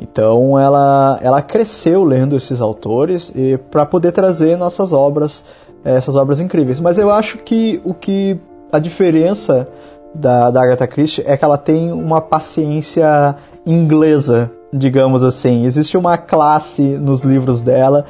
Então 0.00 0.58
ela, 0.58 1.18
ela 1.22 1.40
cresceu 1.40 2.04
lendo 2.04 2.36
esses 2.36 2.60
autores 2.60 3.32
e 3.34 3.56
para 3.70 3.86
poder 3.86 4.12
trazer 4.12 4.56
nossas 4.56 4.92
obras, 4.92 5.44
essas 5.84 6.16
obras 6.16 6.40
incríveis. 6.40 6.80
Mas 6.80 6.98
eu 6.98 7.10
acho 7.10 7.38
que 7.38 7.80
o 7.84 7.94
que 7.94 8.38
a 8.72 8.78
diferença 8.78 9.68
da, 10.14 10.50
da 10.50 10.62
Agatha 10.62 10.86
Christie 10.86 11.22
é 11.26 11.36
que 11.36 11.44
ela 11.44 11.58
tem 11.58 11.92
uma 11.92 12.20
paciência 12.20 13.36
inglesa, 13.66 14.50
digamos 14.72 15.22
assim. 15.22 15.66
Existe 15.66 15.96
uma 15.96 16.16
classe 16.16 16.82
nos 16.82 17.22
livros 17.22 17.60
dela 17.60 18.04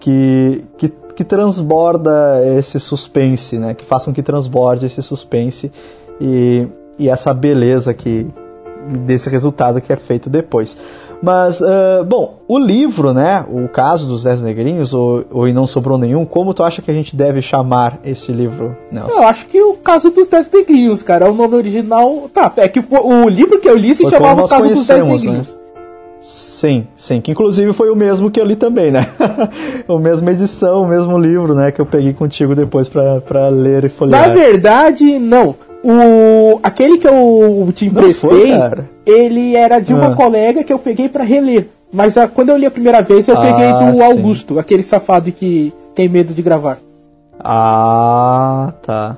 que, 0.00 0.64
que, 0.76 0.88
que 0.88 1.24
transborda 1.24 2.42
esse 2.56 2.78
suspense, 2.78 3.58
né? 3.58 3.74
Que 3.74 3.84
façam 3.84 4.12
que 4.12 4.22
transborde 4.22 4.86
esse 4.86 5.02
suspense 5.02 5.72
e, 6.20 6.66
e 6.98 7.08
essa 7.08 7.32
beleza 7.32 7.92
que 7.92 8.26
desse 9.04 9.28
resultado 9.28 9.80
que 9.80 9.92
é 9.92 9.96
feito 9.96 10.30
depois. 10.30 10.76
Mas, 11.22 11.60
uh, 11.60 12.04
bom, 12.06 12.38
o 12.46 12.58
livro, 12.58 13.12
né? 13.12 13.44
O 13.50 13.68
caso 13.68 14.06
dos 14.06 14.22
Dez 14.22 14.40
Negrinhos, 14.40 14.94
ou, 14.94 15.24
ou 15.30 15.48
E 15.48 15.52
Não 15.52 15.66
Sobrou 15.66 15.98
Nenhum, 15.98 16.24
como 16.24 16.54
tu 16.54 16.62
acha 16.62 16.80
que 16.80 16.90
a 16.90 16.94
gente 16.94 17.16
deve 17.16 17.42
chamar 17.42 17.98
esse 18.04 18.32
livro, 18.32 18.76
Nelson? 18.90 19.12
Eu 19.12 19.26
acho 19.26 19.46
que 19.46 19.60
o 19.60 19.74
caso 19.74 20.10
dos 20.10 20.26
Dez 20.26 20.50
Negrinhos, 20.50 21.02
cara, 21.02 21.26
é 21.26 21.30
o 21.30 21.34
nome 21.34 21.54
original. 21.54 22.30
Tá, 22.32 22.52
é 22.56 22.68
que 22.68 22.78
o, 22.78 22.84
o 23.24 23.28
livro 23.28 23.60
que 23.60 23.68
eu 23.68 23.76
li 23.76 23.94
se 23.94 24.02
Foi 24.02 24.12
chamava 24.12 24.44
O 24.44 24.48
Caso 24.48 24.68
dos 24.68 24.86
Dez 24.86 25.02
né? 25.02 25.10
Negrinhos. 25.10 25.54
Né? 25.54 25.67
Sim, 26.30 26.86
sim. 26.94 27.20
Que 27.20 27.30
inclusive 27.30 27.72
foi 27.72 27.90
o 27.90 27.96
mesmo 27.96 28.30
que 28.30 28.38
eu 28.38 28.44
li 28.44 28.54
também, 28.54 28.90
né? 28.90 29.08
o 29.88 29.98
mesmo 29.98 30.28
edição, 30.28 30.82
o 30.82 30.88
mesmo 30.88 31.18
livro, 31.18 31.54
né? 31.54 31.72
Que 31.72 31.80
eu 31.80 31.86
peguei 31.86 32.12
contigo 32.12 32.54
depois 32.54 32.88
pra, 32.88 33.20
pra 33.20 33.48
ler 33.48 33.84
e 33.84 33.88
folhear. 33.88 34.28
Na 34.28 34.34
verdade, 34.34 35.18
não. 35.18 35.56
O, 35.82 36.60
aquele 36.62 36.98
que 36.98 37.08
eu 37.08 37.72
te 37.74 37.86
emprestei, 37.86 38.52
ele 39.06 39.56
era 39.56 39.78
de 39.78 39.94
uma 39.94 40.12
ah. 40.12 40.14
colega 40.14 40.62
que 40.62 40.72
eu 40.72 40.78
peguei 40.78 41.08
para 41.08 41.24
reler. 41.24 41.68
Mas 41.90 42.18
a, 42.18 42.28
quando 42.28 42.50
eu 42.50 42.56
li 42.58 42.66
a 42.66 42.70
primeira 42.70 43.00
vez, 43.00 43.26
eu 43.26 43.36
ah, 43.36 43.40
peguei 43.40 43.72
do 43.72 43.96
sim. 43.96 44.02
Augusto, 44.02 44.58
aquele 44.58 44.82
safado 44.82 45.32
que 45.32 45.72
tem 45.94 46.08
medo 46.08 46.34
de 46.34 46.42
gravar. 46.42 46.78
Ah, 47.40 48.74
tá. 48.82 49.16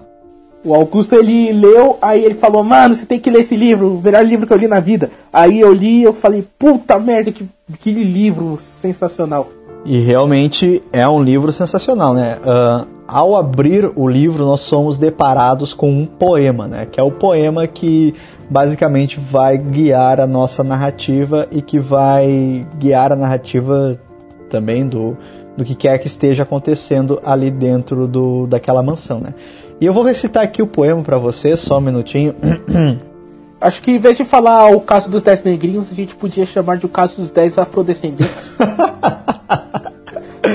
O 0.63 0.75
Augusto 0.75 1.15
ele 1.15 1.53
leu, 1.53 1.99
aí 2.03 2.23
ele 2.23 2.35
falou: 2.35 2.63
Mano, 2.63 2.95
você 2.95 3.07
tem 3.07 3.19
que 3.19 3.31
ler 3.31 3.41
esse 3.41 3.57
livro, 3.57 3.97
o 3.97 4.03
melhor 4.03 4.25
livro 4.25 4.47
que 4.47 4.53
eu 4.53 4.59
li 4.59 4.69
na 4.69 4.81
vida. 4.81 5.11
Aí 5.33 5.59
eu 5.59 5.73
li 5.73 6.03
eu 6.03 6.13
falei: 6.13 6.47
Puta 6.59 6.99
merda, 6.99 7.33
que, 7.33 7.47
que 7.79 7.93
livro 7.93 8.59
sensacional. 8.61 9.49
E 9.85 9.99
realmente 10.01 10.83
é 10.93 11.09
um 11.09 11.23
livro 11.23 11.51
sensacional, 11.53 12.13
né? 12.13 12.37
Uh, 12.37 12.87
ao 13.09 13.35
abrir 13.35 13.91
o 13.97 14.07
livro, 14.07 14.45
nós 14.45 14.61
somos 14.61 14.99
deparados 14.99 15.73
com 15.73 15.91
um 15.91 16.05
poema, 16.05 16.69
né? 16.69 16.87
Que 16.87 17.01
é 17.01 17.03
o 17.03 17.11
poema 17.11 17.67
que 17.67 18.15
basicamente 18.49 19.19
vai 19.19 19.57
guiar 19.57 20.21
a 20.21 20.27
nossa 20.27 20.63
narrativa 20.63 21.49
e 21.51 21.63
que 21.63 21.79
vai 21.79 22.67
guiar 22.79 23.13
a 23.13 23.17
narrativa 23.17 23.99
também 24.51 24.87
do, 24.87 25.17
do 25.57 25.65
que 25.65 25.75
quer 25.75 25.99
que 25.99 26.07
esteja 26.07 26.43
acontecendo 26.43 27.19
ali 27.25 27.51
dentro 27.51 28.07
do, 28.07 28.47
daquela 28.47 28.83
mansão, 28.83 29.19
né? 29.19 29.33
E 29.81 29.87
eu 29.87 29.93
vou 29.93 30.03
recitar 30.03 30.43
aqui 30.43 30.61
o 30.61 30.67
poema 30.67 31.03
para 31.03 31.17
você, 31.17 31.57
só 31.57 31.79
um 31.79 31.81
minutinho. 31.81 32.35
Acho 33.61 33.83
que 33.83 33.91
em 33.91 33.99
vez 33.99 34.17
de 34.17 34.25
falar 34.25 34.71
o 34.71 34.81
caso 34.81 35.09
dos 35.09 35.23
10 35.23 35.43
negrinhos, 35.43 35.87
a 35.91 35.95
gente 35.95 36.15
podia 36.15 36.47
chamar 36.47 36.79
de 36.79 36.87
o 36.87 36.89
caso 36.89 37.21
dos 37.21 37.31
10 37.31 37.59
afrodescendentes. 37.59 38.55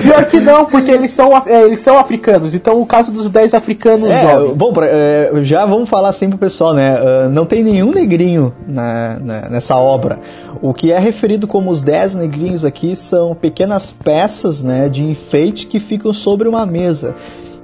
Pior 0.01 0.25
que 0.25 0.39
não, 0.39 0.65
porque 0.65 0.91
eles 0.91 1.11
são, 1.11 1.35
é, 1.45 1.63
eles 1.63 1.79
são 1.79 1.97
africanos. 1.97 2.53
Então 2.53 2.81
o 2.81 2.85
caso 2.85 3.11
dos 3.11 3.29
10 3.29 3.53
africanos 3.53 4.09
é, 4.09 4.21
jovens. 4.21 4.55
Bom, 4.55 4.73
é, 4.81 5.31
já 5.41 5.65
vamos 5.65 5.89
falar 5.89 6.09
assim 6.09 6.29
pro 6.29 6.37
pessoal, 6.37 6.73
né? 6.73 6.95
Uh, 6.99 7.29
não 7.29 7.45
tem 7.45 7.63
nenhum 7.63 7.91
negrinho 7.91 8.53
na, 8.67 9.19
na, 9.19 9.41
nessa 9.49 9.75
obra. 9.77 10.19
O 10.61 10.73
que 10.73 10.91
é 10.91 10.99
referido 10.99 11.47
como 11.47 11.69
os 11.71 11.81
10 11.81 12.15
negrinhos 12.15 12.65
aqui 12.65 12.95
são 12.95 13.35
pequenas 13.35 13.91
peças 13.91 14.63
né, 14.63 14.89
de 14.89 15.03
enfeite 15.03 15.67
que 15.67 15.79
ficam 15.79 16.13
sobre 16.13 16.47
uma 16.47 16.65
mesa. 16.65 17.15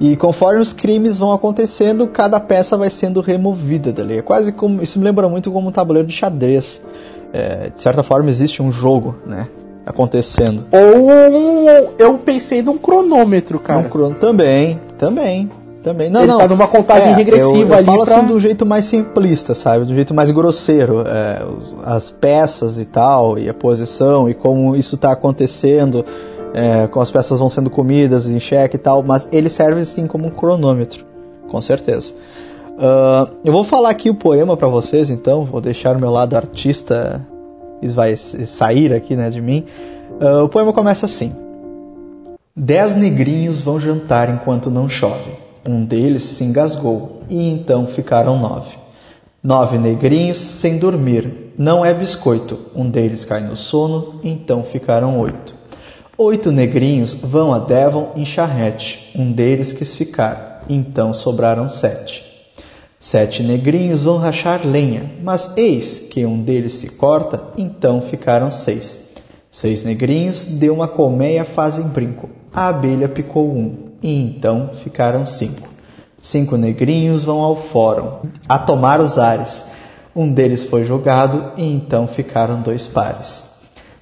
E 0.01 0.15
conforme 0.15 0.60
os 0.60 0.74
crimes 0.74 1.15
vão 1.15 1.31
acontecendo, 1.31 2.08
cada 2.08 2.39
peça 2.39 2.75
vai 2.75 2.89
sendo 2.89 3.22
removida 3.22 3.93
dali. 3.93 4.17
É 4.17 4.22
quase 4.24 4.51
como. 4.51 4.81
Isso 4.81 4.98
me 4.98 5.05
lembra 5.05 5.29
muito 5.29 5.51
como 5.51 5.70
um 5.70 5.72
tabuleiro 5.72 6.08
de 6.08 6.13
xadrez. 6.15 6.81
É, 7.31 7.70
de 7.70 7.79
certa 7.79 8.01
forma 8.01 8.27
existe 8.27 8.63
um 8.63 8.72
jogo, 8.72 9.15
né? 9.27 9.48
Acontecendo. 9.86 10.65
Ou 10.72 11.12
eu 12.00 12.17
pensei 12.17 12.63
num 12.63 12.79
cronômetro, 12.79 13.60
cara. 13.60 13.88
Um. 13.96 14.13
Também, 14.15 14.79
também. 14.98 15.51
Também. 15.84 16.10
Não, 16.10 16.22
Ele 16.22 16.31
não. 16.31 16.39
tá 16.39 16.48
numa 16.48 16.67
contagem 16.67 17.10
é, 17.10 17.15
regressiva 17.15 17.55
eu, 17.55 17.67
eu 17.67 17.74
ali. 17.74 17.86
falo 17.86 18.05
pra... 18.05 18.17
assim 18.17 18.25
do 18.25 18.39
jeito 18.39 18.65
mais 18.65 18.86
simplista, 18.86 19.53
sabe? 19.53 19.86
Do 19.86 19.93
jeito 19.93 20.15
mais 20.15 20.31
grosseiro. 20.31 21.03
É, 21.08 21.43
as 21.84 22.10
peças 22.10 22.79
e 22.79 22.86
tal, 22.86 23.38
e 23.38 23.48
a 23.48 23.53
posição, 23.53 24.27
e 24.27 24.34
como 24.34 24.75
isso 24.75 24.96
está 24.96 25.12
acontecendo 25.12 26.03
é, 26.53 26.88
como 26.88 27.01
as 27.01 27.12
peças 27.12 27.39
vão 27.39 27.50
sendo 27.50 27.70
comidas 27.70 28.29
em 28.29 28.39
xeque 28.39 28.75
e 28.75 28.79
tal, 28.79 29.03
mas 29.03 29.27
ele 29.31 29.50
serve 29.50 29.84
sim 29.86 30.08
como 30.08 30.27
um 30.27 30.31
cronômetro, 30.31 31.05
com 31.50 31.62
certeza. 31.62 32.13
Uh, 32.72 33.36
eu 33.43 33.51
vou 33.51 33.63
falar 33.63 33.89
aqui 33.89 34.10
o 34.10 34.15
poema 34.15 34.58
para 34.58 34.67
vocês, 34.67 35.10
então, 35.10 35.46
vou 35.46 35.62
deixar 35.62 35.96
o 35.96 36.00
meu 36.00 36.10
lado 36.10 36.36
artista 36.36 37.25
vai 37.89 38.15
sair 38.15 38.93
aqui 38.93 39.15
né, 39.15 39.29
de 39.29 39.41
mim. 39.41 39.65
Uh, 40.22 40.43
o 40.43 40.50
poema 40.50 40.72
começa 40.72 41.05
assim: 41.05 41.34
Dez 42.55 42.96
negrinhos 42.96 43.62
vão 43.62 43.79
jantar 43.79 44.29
enquanto 44.29 44.70
não 44.70 44.88
chove. 44.88 45.31
Um 45.65 45.86
deles 45.86 46.24
se 46.24 46.43
engasgou, 46.43 47.22
e 47.29 47.50
então 47.50 47.88
ficaram 47.88 48.39
nove. 48.39 48.75
Nove 49.43 49.77
negrinhos 49.77 50.38
sem 50.38 50.77
dormir, 50.77 51.53
não 51.58 51.84
é 51.84 51.93
biscoito. 51.93 52.60
Um 52.75 52.89
deles 52.89 53.25
cai 53.25 53.41
no 53.41 53.55
sono, 53.55 54.20
então 54.24 54.63
ficaram 54.63 55.20
oito. 55.20 55.60
Oito 56.23 56.51
negrinhos 56.51 57.15
vão 57.15 57.51
a 57.51 57.57
Devon 57.57 58.11
em 58.15 58.23
charrete, 58.23 59.11
um 59.15 59.31
deles 59.31 59.73
quis 59.73 59.95
ficar, 59.95 60.63
então 60.69 61.15
sobraram 61.15 61.67
sete. 61.67 62.23
Sete 62.99 63.41
negrinhos 63.41 64.03
vão 64.03 64.19
rachar 64.19 64.61
lenha, 64.63 65.11
mas 65.23 65.57
eis 65.57 65.97
que 66.11 66.23
um 66.23 66.39
deles 66.39 66.73
se 66.73 66.89
corta, 66.89 67.41
então 67.57 68.03
ficaram 68.03 68.51
seis. 68.51 68.99
Seis 69.49 69.83
negrinhos 69.83 70.45
de 70.45 70.69
uma 70.69 70.87
colmeia 70.87 71.43
fazem 71.43 71.85
brinco, 71.85 72.29
a 72.53 72.67
abelha 72.67 73.09
picou 73.09 73.49
um, 73.51 73.93
e 73.99 74.21
então 74.21 74.73
ficaram 74.75 75.25
cinco. 75.25 75.69
Cinco 76.21 76.55
negrinhos 76.55 77.23
vão 77.23 77.39
ao 77.39 77.55
fórum, 77.55 78.29
a 78.47 78.59
tomar 78.59 79.01
os 79.01 79.17
ares. 79.17 79.65
Um 80.15 80.31
deles 80.31 80.63
foi 80.63 80.85
jogado, 80.85 81.53
e 81.57 81.63
então 81.63 82.07
ficaram 82.07 82.61
dois 82.61 82.85
pares. 82.85 83.50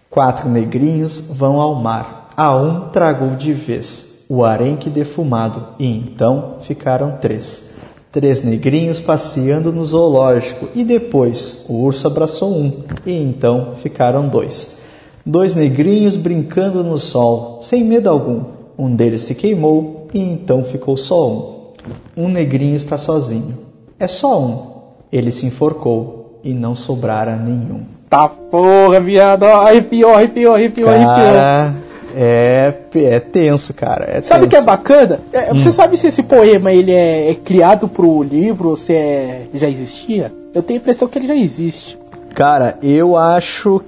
Quatro 0.10 0.50
negrinhos 0.50 1.30
vão 1.30 1.62
ao 1.62 1.76
mar, 1.76 2.30
a 2.36 2.56
um 2.56 2.90
tragou 2.90 3.36
de 3.36 3.54
vez 3.54 4.26
o 4.28 4.44
arenque 4.44 4.90
defumado, 4.90 5.70
e 5.78 5.88
então 5.88 6.58
ficaram 6.62 7.18
três. 7.22 7.78
Três 8.12 8.44
negrinhos 8.44 9.00
passeando 9.00 9.72
no 9.72 9.86
zoológico, 9.86 10.68
e 10.74 10.84
depois 10.84 11.66
o 11.70 11.84
urso 11.84 12.08
abraçou 12.08 12.56
um, 12.56 12.84
e 13.06 13.14
então 13.14 13.76
ficaram 13.84 14.28
dois. 14.28 14.80
Dois 15.24 15.54
negrinhos 15.54 16.16
brincando 16.16 16.84
no 16.84 16.98
sol, 16.98 17.60
sem 17.62 17.84
medo 17.84 18.10
algum. 18.10 18.46
Um 18.78 18.96
deles 18.96 19.22
se 19.22 19.36
queimou, 19.36 20.08
e 20.12 20.20
então 20.20 20.64
ficou 20.64 20.98
só 20.98 21.30
um. 21.30 21.74
Um 22.18 22.30
negrinho 22.30 22.76
está 22.76 22.98
sozinho. 22.98 23.58
É 24.00 24.08
só 24.08 24.40
um. 24.40 24.72
Ele 25.12 25.32
se 25.32 25.46
enforcou, 25.46 26.40
e 26.44 26.54
não 26.54 26.76
sobrara 26.76 27.36
nenhum. 27.36 27.99
Tá 28.10 28.28
porra, 28.28 29.00
viado. 29.00 29.44
Arrepiou, 29.44 30.16
arrepiou, 30.16 30.56
arrepiou, 30.56 30.90
cara, 30.90 31.02
arrepiou. 31.04 31.90
É, 32.16 32.74
é 32.96 33.20
tenso, 33.20 33.74
cara. 33.74 34.06
É 34.10 34.22
sabe 34.22 34.46
o 34.46 34.50
que 34.50 34.56
é 34.56 34.62
bacana? 34.62 35.20
É, 35.32 35.54
hum. 35.54 35.60
Você 35.60 35.72
sabe 35.72 35.96
se 35.98 36.08
esse 36.08 36.24
poema 36.24 36.72
ele 36.72 36.92
é, 36.92 37.30
é, 37.30 37.36
criado 37.36 37.88
pro 37.88 38.24
livro 38.24 38.70
ou 38.70 38.78
se 38.78 38.94
é, 38.94 39.44
já 39.54 39.70
existia? 39.70 40.34
Eu 40.54 40.64
tenho 40.64 40.80
a 40.80 40.82
impressão 40.82 41.08
que 41.08 41.20
ele 41.20 41.28
já 41.28 41.36
existe. 41.36 41.98
Cara, 42.34 42.78
eu 42.82 43.16
acho. 43.16 43.82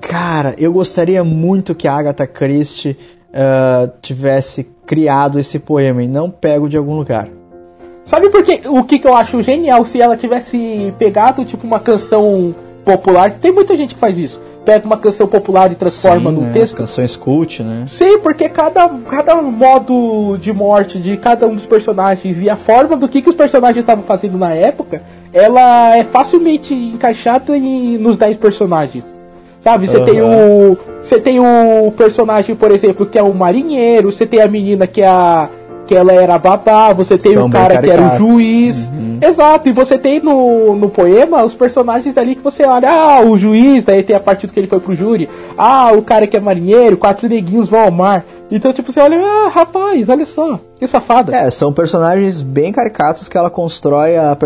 Cara, 0.00 0.54
eu 0.58 0.72
gostaria 0.72 1.22
muito 1.22 1.74
que 1.74 1.86
a 1.86 1.94
Agatha 1.94 2.26
Christie 2.26 2.96
uh, 3.30 3.90
tivesse 4.00 4.64
criado 4.86 5.38
esse 5.38 5.58
poema 5.58 6.02
e 6.02 6.08
não 6.08 6.30
pego 6.30 6.68
de 6.68 6.76
algum 6.76 6.96
lugar. 6.96 7.28
Sabe 8.04 8.30
por 8.30 8.42
quê? 8.42 8.62
o 8.66 8.84
que, 8.84 8.98
que 8.98 9.06
eu 9.06 9.14
acho 9.14 9.42
genial 9.42 9.84
se 9.84 10.00
ela 10.00 10.16
tivesse 10.16 10.94
pegado 10.98 11.44
tipo 11.44 11.66
uma 11.66 11.78
canção 11.78 12.54
popular. 12.88 13.32
Tem 13.32 13.52
muita 13.52 13.76
gente 13.76 13.94
que 13.94 14.00
faz 14.00 14.16
isso. 14.16 14.40
Pega 14.64 14.86
uma 14.86 14.96
canção 14.96 15.26
popular 15.26 15.70
e 15.70 15.74
transforma 15.74 16.30
Sim, 16.30 16.36
num 16.36 16.42
né? 16.44 16.52
texto. 16.52 16.76
Canções 16.76 17.16
cult, 17.16 17.62
né? 17.62 17.84
Sim, 17.86 18.18
porque 18.18 18.48
cada, 18.48 18.88
cada 18.88 19.34
modo 19.36 20.38
de 20.38 20.52
morte 20.52 20.98
de 20.98 21.16
cada 21.18 21.46
um 21.46 21.54
dos 21.54 21.66
personagens 21.66 22.42
e 22.42 22.48
a 22.48 22.56
forma 22.56 22.96
do 22.96 23.08
que, 23.08 23.20
que 23.20 23.28
os 23.28 23.36
personagens 23.36 23.80
estavam 23.80 24.04
fazendo 24.04 24.38
na 24.38 24.54
época, 24.54 25.02
ela 25.32 25.96
é 25.96 26.04
facilmente 26.04 26.72
encaixada 26.72 27.56
em, 27.56 27.98
nos 27.98 28.16
10 28.16 28.38
personagens. 28.38 29.04
Sabe, 29.60 29.86
você 29.86 29.98
uhum. 29.98 30.04
tem 30.04 30.22
o. 30.22 30.78
Você 31.02 31.20
tem 31.20 31.40
o 31.40 31.92
personagem, 31.96 32.54
por 32.54 32.70
exemplo, 32.70 33.06
que 33.06 33.18
é 33.18 33.22
o 33.22 33.34
marinheiro, 33.34 34.12
você 34.12 34.26
tem 34.26 34.40
a 34.40 34.46
menina 34.46 34.86
que 34.86 35.00
é 35.00 35.06
a 35.08 35.48
que 35.88 35.94
ela 35.94 36.12
era 36.12 36.38
babá, 36.38 36.92
você 36.92 37.16
tem 37.16 37.32
São 37.32 37.46
o 37.46 37.50
cara 37.50 37.80
que 37.80 37.88
era 37.88 38.14
o 38.14 38.18
juiz. 38.18 38.88
Uhum. 38.88 39.18
Exato, 39.22 39.68
e 39.68 39.72
você 39.72 39.96
tem 39.96 40.20
no, 40.20 40.76
no 40.76 40.90
poema 40.90 41.42
os 41.42 41.54
personagens 41.54 42.16
ali 42.18 42.36
que 42.36 42.42
você 42.42 42.62
olha, 42.64 42.90
ah, 42.90 43.22
o 43.22 43.38
juiz, 43.38 43.84
daí 43.84 44.02
tem 44.02 44.14
a 44.14 44.20
parte 44.20 44.46
do 44.46 44.52
que 44.52 44.60
ele 44.60 44.66
foi 44.66 44.78
pro 44.78 44.94
júri, 44.94 45.28
ah, 45.56 45.90
o 45.92 46.02
cara 46.02 46.26
que 46.26 46.36
é 46.36 46.40
marinheiro, 46.40 46.98
quatro 46.98 47.26
neguinhos 47.26 47.70
vão 47.70 47.80
ao 47.80 47.90
mar. 47.90 48.24
Então, 48.50 48.72
tipo, 48.72 48.92
você 48.92 49.00
olha, 49.00 49.18
ah, 49.18 49.48
rapaz, 49.48 50.08
olha 50.08 50.24
só, 50.24 50.60
que 50.78 50.86
safada. 50.86 51.34
É, 51.34 51.50
são 51.50 51.72
personagens 51.72 52.40
bem 52.40 52.72
caricatos 52.72 53.28
que 53.28 53.36
ela 53.36 53.50
constrói 53.50 54.16
a 54.16 54.36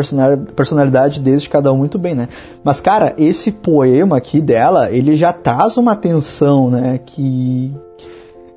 personalidade 0.56 1.20
deles 1.20 1.42
de 1.42 1.50
cada 1.50 1.72
um 1.72 1.76
muito 1.76 1.98
bem, 1.98 2.14
né? 2.14 2.28
Mas, 2.64 2.80
cara, 2.80 3.14
esse 3.18 3.52
poema 3.52 4.16
aqui 4.16 4.40
dela, 4.40 4.90
ele 4.90 5.16
já 5.16 5.32
traz 5.32 5.76
uma 5.76 5.94
tensão, 5.94 6.70
né? 6.70 6.98
Que, 7.04 7.72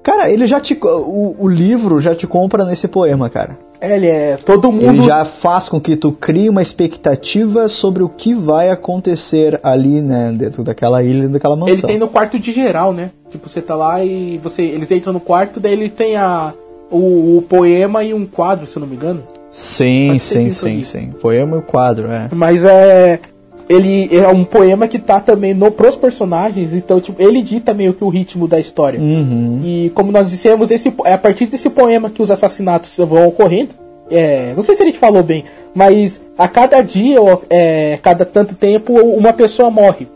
Cara, 0.05 0.29
ele 0.29 0.45
já 0.45 0.59
te. 0.59 0.77
O, 0.83 1.35
o 1.39 1.47
livro 1.47 1.99
já 1.99 2.13
te 2.13 2.27
compra 2.27 2.63
nesse 2.63 2.87
poema, 2.87 3.27
cara. 3.27 3.57
Ele 3.81 4.05
é. 4.05 4.37
Todo 4.37 4.71
mundo. 4.71 4.83
Ele 4.83 5.01
já 5.01 5.25
faz 5.25 5.67
com 5.67 5.81
que 5.81 5.95
tu 5.95 6.11
crie 6.11 6.47
uma 6.47 6.61
expectativa 6.61 7.67
sobre 7.67 8.03
o 8.03 8.09
que 8.09 8.35
vai 8.35 8.69
acontecer 8.69 9.59
ali, 9.63 10.03
né? 10.03 10.31
Dentro 10.31 10.63
daquela 10.63 11.01
ilha, 11.01 11.27
daquela 11.27 11.55
mansão. 11.55 11.73
Ele 11.73 11.81
tem 11.87 11.97
no 11.97 12.07
quarto 12.07 12.37
de 12.37 12.53
geral, 12.53 12.93
né? 12.93 13.09
Tipo, 13.31 13.49
você 13.49 13.63
tá 13.63 13.73
lá 13.73 14.05
e 14.05 14.39
você. 14.43 14.61
Eles 14.61 14.91
entram 14.91 15.11
no 15.11 15.19
quarto, 15.19 15.59
daí 15.59 15.73
ele 15.73 15.89
tem 15.89 16.15
a. 16.15 16.53
O, 16.91 17.39
o 17.39 17.41
poema 17.41 18.03
e 18.03 18.13
um 18.13 18.27
quadro, 18.27 18.67
se 18.67 18.77
eu 18.77 18.81
não 18.81 18.87
me 18.87 18.95
engano. 18.95 19.23
Sim, 19.49 20.19
sim, 20.19 20.51
sim, 20.51 20.83
sim. 20.83 21.09
Poema 21.19 21.55
e 21.55 21.59
o 21.59 21.63
quadro, 21.63 22.11
é. 22.11 22.29
Mas 22.31 22.63
é. 22.63 23.19
Ele 23.67 24.15
é 24.15 24.27
um 24.27 24.43
poema 24.43 24.87
que 24.87 24.99
tá 24.99 25.19
também 25.19 25.53
no, 25.53 25.71
pros 25.71 25.95
personagens, 25.95 26.73
então 26.73 27.01
tipo, 27.01 27.21
ele 27.21 27.41
dita 27.41 27.73
meio 27.73 27.93
que 27.93 28.03
o 28.03 28.09
ritmo 28.09 28.47
da 28.47 28.59
história. 28.59 28.99
Uhum. 28.99 29.59
E 29.63 29.91
como 29.95 30.11
nós 30.11 30.29
dissemos, 30.29 30.69
esse, 30.71 30.93
é 31.03 31.13
a 31.13 31.17
partir 31.17 31.47
desse 31.47 31.69
poema 31.69 32.09
que 32.09 32.21
os 32.21 32.29
assassinatos 32.29 32.95
vão 32.97 33.27
ocorrendo. 33.27 33.69
É, 34.09 34.53
não 34.55 34.61
sei 34.61 34.75
se 34.75 34.83
a 34.83 34.85
gente 34.85 34.99
falou 34.99 35.23
bem, 35.23 35.45
mas 35.73 36.21
a 36.37 36.47
cada 36.47 36.79
dia, 36.81 37.19
ou 37.19 37.43
é, 37.49 37.97
cada 38.03 38.23
tanto 38.23 38.53
tempo, 38.53 38.93
uma 38.93 39.33
pessoa 39.33 39.71
morre. 39.71 40.07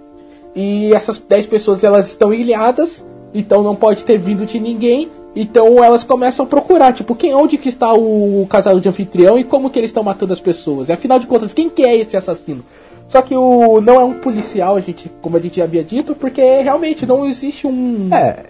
E 0.56 0.94
essas 0.94 1.18
10 1.18 1.48
pessoas 1.48 1.84
elas 1.84 2.08
estão 2.08 2.34
ilhadas, 2.34 3.04
então 3.34 3.64
não 3.64 3.76
pode 3.76 4.04
ter 4.04 4.20
vindo 4.20 4.46
de 4.46 4.60
ninguém. 4.60 5.10
Então 5.36 5.84
elas 5.84 6.04
começam 6.04 6.46
a 6.46 6.50
procurar, 6.50 6.94
tipo, 6.94 7.16
quem, 7.16 7.34
onde 7.34 7.58
que 7.58 7.70
está 7.70 7.94
o, 7.94 8.46
casal 8.50 8.80
de 8.80 8.90
anfitrião 8.90 9.38
e 9.40 9.44
como 9.44 9.70
que 9.70 9.80
eles 9.80 9.90
estão 9.90 10.04
matando 10.04 10.34
as 10.34 10.40
pessoas. 10.40 10.90
E 10.90 10.92
afinal 10.92 11.20
de 11.20 11.28
contas, 11.28 11.54
quem 11.54 11.70
que 11.70 11.84
é 11.84 11.96
esse 11.96 12.18
assassino? 12.18 12.64
Só 13.10 13.22
que 13.24 13.36
o 13.36 13.82
não 13.82 14.00
é 14.00 14.04
um 14.04 14.14
policial, 14.14 14.76
a 14.76 14.80
gente, 14.80 15.12
como 15.22 15.36
a 15.36 15.40
gente 15.40 15.60
havia 15.62 15.84
dito, 15.84 16.16
porque 16.16 16.42
realmente 16.62 17.06
não 17.06 17.28
existe 17.28 17.66
um 17.66 18.08
É, 18.14 18.44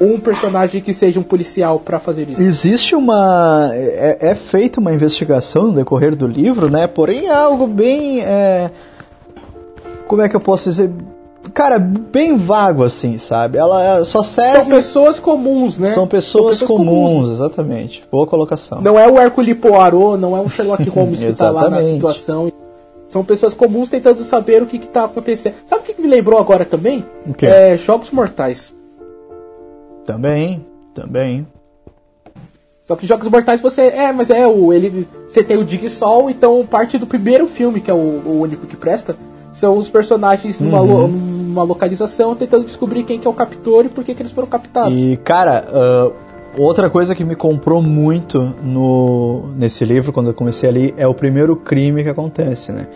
um 0.00 0.18
personagem 0.18 0.80
que 0.80 0.94
seja 0.94 1.20
um 1.20 1.22
policial 1.22 1.78
pra 1.78 2.00
fazer 2.00 2.28
isso. 2.28 2.40
Existe 2.40 2.94
uma. 2.94 3.70
É, 3.72 4.30
é 4.30 4.34
feita 4.34 4.80
uma 4.80 4.92
investigação 4.92 5.64
no 5.64 5.72
decorrer 5.74 6.16
do 6.16 6.26
livro, 6.26 6.70
né? 6.70 6.86
Porém 6.86 7.26
é 7.26 7.34
algo 7.34 7.66
bem. 7.66 8.20
é, 8.20 8.70
como 10.06 10.22
é 10.22 10.28
que 10.28 10.34
eu 10.34 10.40
posso 10.40 10.70
dizer? 10.70 10.90
Cara, 11.52 11.78
bem 11.78 12.36
vago 12.36 12.84
assim, 12.84 13.18
sabe? 13.18 13.58
Ela 13.58 14.04
só 14.04 14.22
serve. 14.22 14.58
São 14.58 14.66
pessoas 14.66 15.20
comuns, 15.20 15.78
né? 15.78 15.92
São 15.92 16.06
pessoas, 16.06 16.62
comuns, 16.62 17.30
exatamente. 17.30 18.02
Boa 18.10 18.26
colocação. 18.26 18.80
Não 18.80 18.98
é 18.98 19.06
o 19.06 19.20
Hercule 19.20 19.54
Poirot, 19.54 20.18
não 20.18 20.36
é 20.36 20.40
um 20.40 20.48
Sherlock 20.48 20.88
Holmes 20.88 21.20
que 21.24 21.32
tá 21.32 21.50
lá 21.50 21.68
na 21.68 21.82
situação. 21.82 22.50
São 23.10 23.24
pessoas 23.24 23.54
comuns 23.54 23.88
tentando 23.88 24.22
saber 24.24 24.62
o 24.62 24.66
que, 24.66 24.78
que 24.78 24.86
tá 24.86 25.04
acontecendo. 25.04 25.54
Sabe 25.66 25.82
o 25.82 25.84
que, 25.84 25.94
que 25.94 26.02
me 26.02 26.08
lembrou 26.08 26.38
agora 26.38 26.64
também? 26.64 27.04
O 27.26 27.32
quê? 27.32 27.46
É 27.46 27.76
Jogos 27.76 28.10
Mortais. 28.10 28.74
Também, 30.04 30.64
também. 30.94 31.46
Só 32.86 32.96
que 32.96 33.06
Jogos 33.06 33.28
Mortais 33.28 33.60
você. 33.60 33.82
É, 33.82 34.12
mas 34.12 34.30
é 34.30 34.46
o. 34.46 34.72
Ele. 34.72 35.06
Você 35.28 35.42
tem 35.44 35.56
o 35.58 35.64
Dig-Sol, 35.64 36.30
então 36.30 36.64
parte 36.66 36.96
do 36.96 37.06
primeiro 37.06 37.46
filme, 37.46 37.80
que 37.80 37.90
é 37.90 37.94
o, 37.94 37.96
o 37.96 38.40
único 38.40 38.66
que 38.66 38.76
presta, 38.76 39.14
são 39.52 39.76
os 39.76 39.90
personagens 39.90 40.58
numa, 40.58 40.80
Uhum. 40.80 41.00
lo- 41.02 41.08
numa 41.08 41.62
localização 41.62 42.34
tentando 42.34 42.64
descobrir 42.64 43.02
quem 43.04 43.18
que 43.18 43.26
é 43.26 43.30
o 43.30 43.34
captor 43.34 43.84
e 43.84 43.88
por 43.90 44.04
que, 44.04 44.14
que 44.14 44.22
eles 44.22 44.32
foram 44.32 44.48
captados. 44.48 44.94
E, 44.94 45.16
cara, 45.18 45.64
ah, 45.68 46.10
outra 46.58 46.90
coisa 46.90 47.14
que 47.14 47.24
me 47.24 47.34
comprou 47.34 47.80
muito 47.82 48.54
no, 48.62 49.44
nesse 49.56 49.84
livro, 49.84 50.12
quando 50.12 50.28
eu 50.28 50.34
comecei 50.34 50.68
ali, 50.68 50.94
é 50.96 51.06
o 51.06 51.14
primeiro 51.14 51.56
crime 51.56 52.02
que 52.02 52.08
acontece, 52.08 52.72
né? 52.72 52.86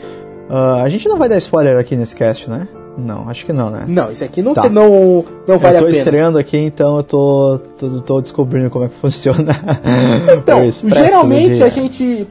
Ah, 0.50 0.82
a 0.82 0.88
gente 0.88 1.08
não 1.08 1.18
vai 1.18 1.28
dar 1.28 1.38
spoiler 1.38 1.78
aqui 1.78 1.96
nesse 1.96 2.14
cast, 2.16 2.48
né? 2.50 2.66
Não, 2.98 3.26
acho 3.30 3.46
que 3.46 3.54
não, 3.54 3.70
né? 3.70 3.84
Não, 3.88 4.10
isso 4.12 4.22
aqui 4.22 4.42
não, 4.42 4.52
Tá. 4.52 4.68
não, 4.68 5.24
não 5.48 5.58
vale 5.58 5.76
eu 5.76 5.80
tô 5.80 5.86
a 5.86 5.90
pena. 5.90 5.98
estreando 5.98 6.38
aqui, 6.38 6.58
então 6.58 6.98
eu 6.98 7.02
tô, 7.02 7.60
tô, 7.78 8.00
tô 8.02 8.20
descobrindo 8.20 8.68
como 8.68 8.84
é 8.84 8.88
que 8.88 8.96
funciona. 9.00 9.56
Então, 10.36 10.60
geralmente 10.94 11.62
a 11.62 11.68
gente. 11.68 12.26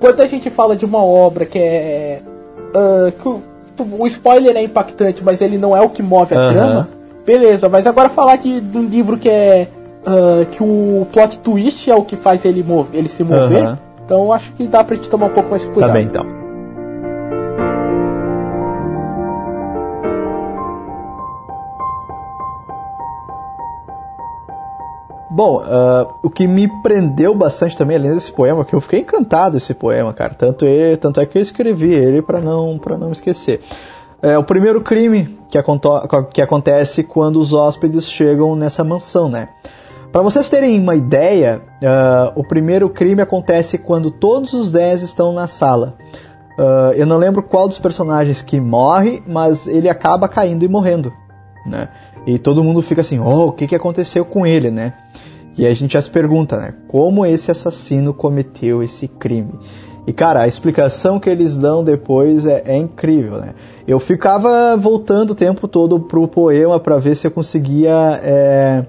Quando 0.00 0.20
a 0.20 0.26
gente 0.26 0.50
fala 0.50 0.74
de 0.74 0.84
uma 0.84 1.02
obra 1.04 1.44
que 1.44 1.58
é. 1.58 2.22
ah, 2.74 3.12
que 3.22 3.28
o, 3.28 3.40
o 4.00 4.06
spoiler 4.08 4.56
é 4.56 4.62
impactante, 4.64 5.22
mas 5.22 5.40
ele 5.40 5.56
não 5.58 5.76
é 5.76 5.80
o 5.80 5.88
que 5.90 6.02
move 6.02 6.34
a 6.34 6.38
Aham. 6.40 6.52
trama, 6.52 6.88
beleza. 7.24 7.68
Mas 7.68 7.86
agora 7.86 8.08
falar 8.08 8.36
de, 8.36 8.60
de 8.60 8.78
um 8.78 8.86
livro 8.86 9.16
que 9.16 9.28
é. 9.28 9.68
Ah, 10.06 10.44
que 10.50 10.62
o 10.62 11.06
plot 11.12 11.38
twist 11.38 11.90
é 11.90 11.94
o 11.94 12.02
que 12.04 12.16
faz 12.16 12.44
ele, 12.44 12.62
mover, 12.62 12.98
ele 12.98 13.08
se 13.08 13.22
mover, 13.22 13.62
Aham. 13.62 13.78
então 14.04 14.32
acho 14.32 14.52
que 14.52 14.66
dá 14.66 14.82
pra 14.84 14.96
gente 14.96 15.08
tomar 15.08 15.26
um 15.26 15.30
pouco 15.30 15.50
mais 15.50 15.62
Tá 15.64 15.70
cuidado. 15.70 15.92
bem, 15.92 16.04
então. 16.06 16.26
Bom, 25.32 25.60
ah, 25.64 26.08
o 26.22 26.28
que 26.28 26.46
me 26.48 26.66
prendeu 26.82 27.34
bastante 27.34 27.76
também, 27.76 27.96
além 27.96 28.12
desse 28.12 28.32
poema, 28.32 28.64
que 28.64 28.74
eu 28.74 28.80
fiquei 28.80 29.00
encantado 29.00 29.56
esse 29.56 29.72
poema, 29.72 30.12
cara. 30.12 30.34
Tanto 30.34 30.64
é, 30.64 30.96
tanto 30.96 31.20
é 31.20 31.26
que 31.26 31.38
eu 31.38 31.42
escrevi 31.42 31.92
ele 31.94 32.20
para 32.20 32.40
não, 32.40 32.78
pra 32.78 32.98
não 32.98 33.12
esquecer. 33.12 33.60
É 34.20 34.36
o 34.36 34.42
primeiro 34.44 34.80
crime 34.82 35.38
que, 35.48 35.56
aconto- 35.56 36.02
que 36.32 36.42
acontece 36.42 37.04
quando 37.04 37.38
os 37.38 37.52
hóspedes 37.52 38.10
chegam 38.10 38.56
nessa 38.56 38.82
mansão, 38.82 39.28
né? 39.28 39.48
Para 40.12 40.22
vocês 40.22 40.48
terem 40.48 40.80
uma 40.80 40.96
ideia, 40.96 41.62
ah, 41.84 42.32
o 42.34 42.42
primeiro 42.42 42.90
crime 42.90 43.22
acontece 43.22 43.78
quando 43.78 44.10
todos 44.10 44.52
os 44.52 44.72
10 44.72 45.02
estão 45.02 45.32
na 45.32 45.46
sala. 45.46 45.96
Ah, 46.58 46.92
eu 46.96 47.06
não 47.06 47.16
lembro 47.16 47.42
qual 47.42 47.68
dos 47.68 47.78
personagens 47.78 48.42
que 48.42 48.60
morre, 48.60 49.22
mas 49.26 49.66
ele 49.68 49.88
acaba 49.88 50.28
caindo 50.28 50.64
e 50.64 50.68
morrendo, 50.68 51.12
né? 51.64 51.88
E 52.26 52.38
todo 52.38 52.62
mundo 52.62 52.82
fica 52.82 53.00
assim, 53.00 53.18
oh, 53.18 53.46
o 53.46 53.52
que, 53.52 53.66
que 53.66 53.74
aconteceu 53.74 54.24
com 54.24 54.46
ele, 54.46 54.70
né? 54.70 54.92
E 55.56 55.66
a 55.66 55.72
gente 55.74 55.92
já 55.94 56.02
se 56.02 56.10
pergunta, 56.10 56.56
né? 56.56 56.74
Como 56.88 57.24
esse 57.24 57.50
assassino 57.50 58.12
cometeu 58.12 58.82
esse 58.82 59.08
crime? 59.08 59.54
E 60.06 60.12
cara, 60.12 60.42
a 60.42 60.48
explicação 60.48 61.20
que 61.20 61.30
eles 61.30 61.56
dão 61.56 61.84
depois 61.84 62.46
é, 62.46 62.62
é 62.66 62.76
incrível, 62.76 63.38
né? 63.38 63.54
Eu 63.86 64.00
ficava 64.00 64.76
voltando 64.76 65.30
o 65.30 65.34
tempo 65.34 65.68
todo 65.68 66.00
pro 66.00 66.26
poema 66.26 66.80
para 66.80 66.98
ver 66.98 67.14
se 67.14 67.26
eu 67.26 67.30
conseguia 67.30 68.20
é, 68.22 68.84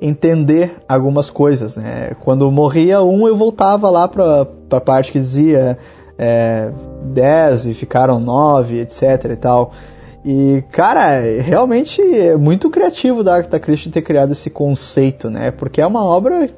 entender 0.00 0.76
algumas 0.88 1.30
coisas, 1.30 1.76
né? 1.76 2.12
Quando 2.20 2.50
morria 2.50 3.02
um, 3.02 3.26
eu 3.26 3.36
voltava 3.36 3.90
lá 3.90 4.06
pra, 4.06 4.46
pra 4.68 4.80
parte 4.80 5.12
que 5.12 5.18
dizia 5.18 5.78
é, 6.18 6.70
10 7.02 7.66
e 7.66 7.74
ficaram 7.74 8.20
9, 8.20 8.80
etc 8.80 9.24
e 9.32 9.36
tal. 9.36 9.72
E, 10.24 10.62
cara, 10.72 11.20
realmente 11.40 12.02
é 12.02 12.36
muito 12.36 12.70
criativo 12.70 13.22
da 13.22 13.36
Agatha 13.36 13.58
Christie 13.58 13.90
ter 13.90 14.02
criado 14.02 14.32
esse 14.32 14.50
conceito, 14.50 15.30
né? 15.30 15.50
Porque 15.50 15.80
é 15.80 15.86
uma 15.86 16.04
obra 16.04 16.48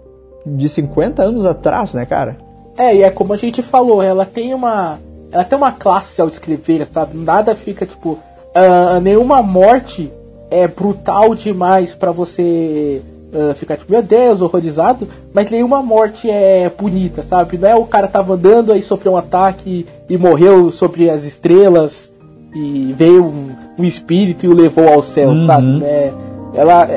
de 0.44 0.68
50 0.68 1.22
anos 1.22 1.44
atrás, 1.44 1.94
né, 1.94 2.05
cara? 2.07 2.37
É, 2.76 2.96
e 2.96 3.03
é 3.03 3.11
como 3.11 3.33
a 3.33 3.37
gente 3.37 3.62
falou, 3.62 4.03
ela 4.03 4.24
tem 4.24 4.55
uma. 4.55 4.98
Ela 5.31 5.44
tem 5.44 5.57
uma 5.57 5.70
classe 5.70 6.20
ao 6.20 6.29
escrever, 6.29 6.87
sabe? 6.87 7.16
Nada 7.16 7.55
fica, 7.55 7.87
tipo. 7.87 8.18
ah, 8.55 8.98
nenhuma 9.00 9.42
morte 9.42 10.11
é 10.50 10.66
brutal 10.66 11.35
demais 11.35 11.94
pra 11.94 12.11
você 12.11 13.03
ah, 13.35 13.55
ficar, 13.55 13.77
tipo, 13.77 13.90
meu 13.93 14.03
Deus, 14.03 14.40
horrorizado. 14.40 15.09
Mas 15.33 15.51
nenhuma 15.51 15.83
morte 15.83 16.29
é 16.31 16.71
bonita, 16.77 17.23
sabe? 17.23 17.57
Não 17.59 17.69
é 17.69 17.75
o 17.75 17.85
cara 17.85 18.09
tava 18.09 18.35
andando 18.35 18.73
aí 18.73 18.83
sofreu 18.83 19.12
um 19.12 19.16
ataque 19.16 19.87
e 20.09 20.16
morreu 20.19 20.73
sobre 20.73 21.09
as 21.11 21.25
estrelas 21.25 22.11
e 22.55 22.95
veio 22.99 23.25
um, 23.25 23.51
um 23.79 23.85
espírito 23.85 24.45
e 24.45 24.49
o 24.49 24.53
levou 24.53 24.88
ao 24.88 25.03
céu, 25.03 25.29
Uhum. 25.31 25.47
sabe? 25.47 25.85
É, 25.85 26.12
ela, 26.55 26.88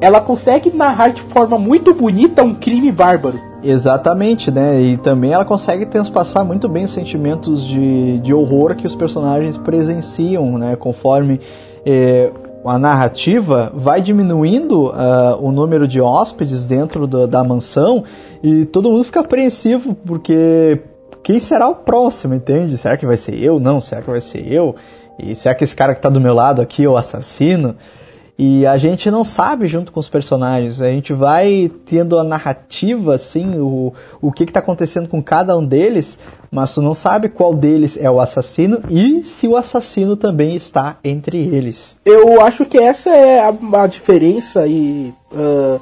ela 0.00 0.20
consegue 0.20 0.70
narrar 0.74 1.08
de 1.08 1.20
forma 1.22 1.58
muito 1.58 1.92
bonita 1.92 2.42
um 2.42 2.54
crime 2.54 2.90
bárbaro. 2.90 3.38
Exatamente, 3.62 4.50
né? 4.50 4.80
E 4.80 4.96
também 4.96 5.32
ela 5.32 5.44
consegue 5.44 5.84
transpassar 5.86 6.44
muito 6.44 6.68
bem 6.68 6.84
os 6.84 6.90
sentimentos 6.92 7.62
de, 7.66 8.18
de 8.20 8.32
horror 8.32 8.74
que 8.76 8.86
os 8.86 8.94
personagens 8.94 9.58
presenciam, 9.58 10.56
né? 10.56 10.76
Conforme 10.76 11.40
eh, 11.84 12.30
a 12.68 12.78
narrativa 12.78 13.72
vai 13.74 14.00
diminuindo 14.02 14.90
ah, 14.94 15.36
o 15.40 15.50
número 15.52 15.86
de 15.86 16.00
hóspedes 16.00 16.64
dentro 16.66 17.06
da- 17.06 17.26
da 17.26 17.44
mansão 17.44 18.04
e 18.42 18.64
todo 18.64 18.90
mundo 18.90 19.04
fica 19.04 19.20
apreensivo 19.20 19.94
porque 20.06 20.80
quem 21.22 21.38
será 21.40 21.68
o 21.68 21.74
próximo, 21.74 22.34
entende? 22.34 22.76
Será 22.76 22.96
que 22.96 23.06
vai 23.06 23.16
ser 23.16 23.34
eu? 23.42 23.58
Não, 23.58 23.80
será 23.80 24.00
que 24.02 24.10
vai 24.10 24.20
ser 24.20 24.46
eu? 24.52 24.74
E 25.18 25.34
será 25.34 25.54
que 25.54 25.64
esse 25.64 25.74
cara 25.74 25.94
que 25.94 26.00
tá 26.00 26.08
do 26.08 26.20
meu 26.20 26.34
lado 26.34 26.60
aqui 26.62 26.84
é 26.84 26.88
o 26.88 26.96
assassino? 26.96 27.74
E 28.38 28.66
a 28.66 28.76
gente 28.76 29.10
não 29.10 29.24
sabe 29.24 29.66
junto 29.66 29.90
com 29.90 29.98
os 29.98 30.10
personagens, 30.10 30.82
a 30.82 30.88
gente 30.88 31.14
vai 31.14 31.70
tendo 31.86 32.18
a 32.18 32.24
narrativa, 32.24 33.14
assim, 33.14 33.58
o, 33.58 33.94
o 34.20 34.30
que 34.30 34.44
está 34.44 34.60
acontecendo 34.60 35.08
com 35.08 35.22
cada 35.22 35.56
um 35.56 35.64
deles, 35.64 36.18
mas 36.50 36.74
tu 36.74 36.82
não 36.82 36.92
sabe 36.92 37.30
qual 37.30 37.54
deles 37.54 37.96
é 37.96 38.10
o 38.10 38.20
assassino 38.20 38.82
e 38.90 39.24
se 39.24 39.48
o 39.48 39.56
assassino 39.56 40.16
também 40.16 40.54
está 40.54 40.98
entre 41.02 41.38
eles. 41.38 41.96
Eu 42.04 42.42
acho 42.42 42.66
que 42.66 42.76
essa 42.76 43.08
é 43.08 43.40
a, 43.40 43.82
a 43.82 43.86
diferença 43.86 44.66
e 44.66 45.14
ah, 45.34 45.78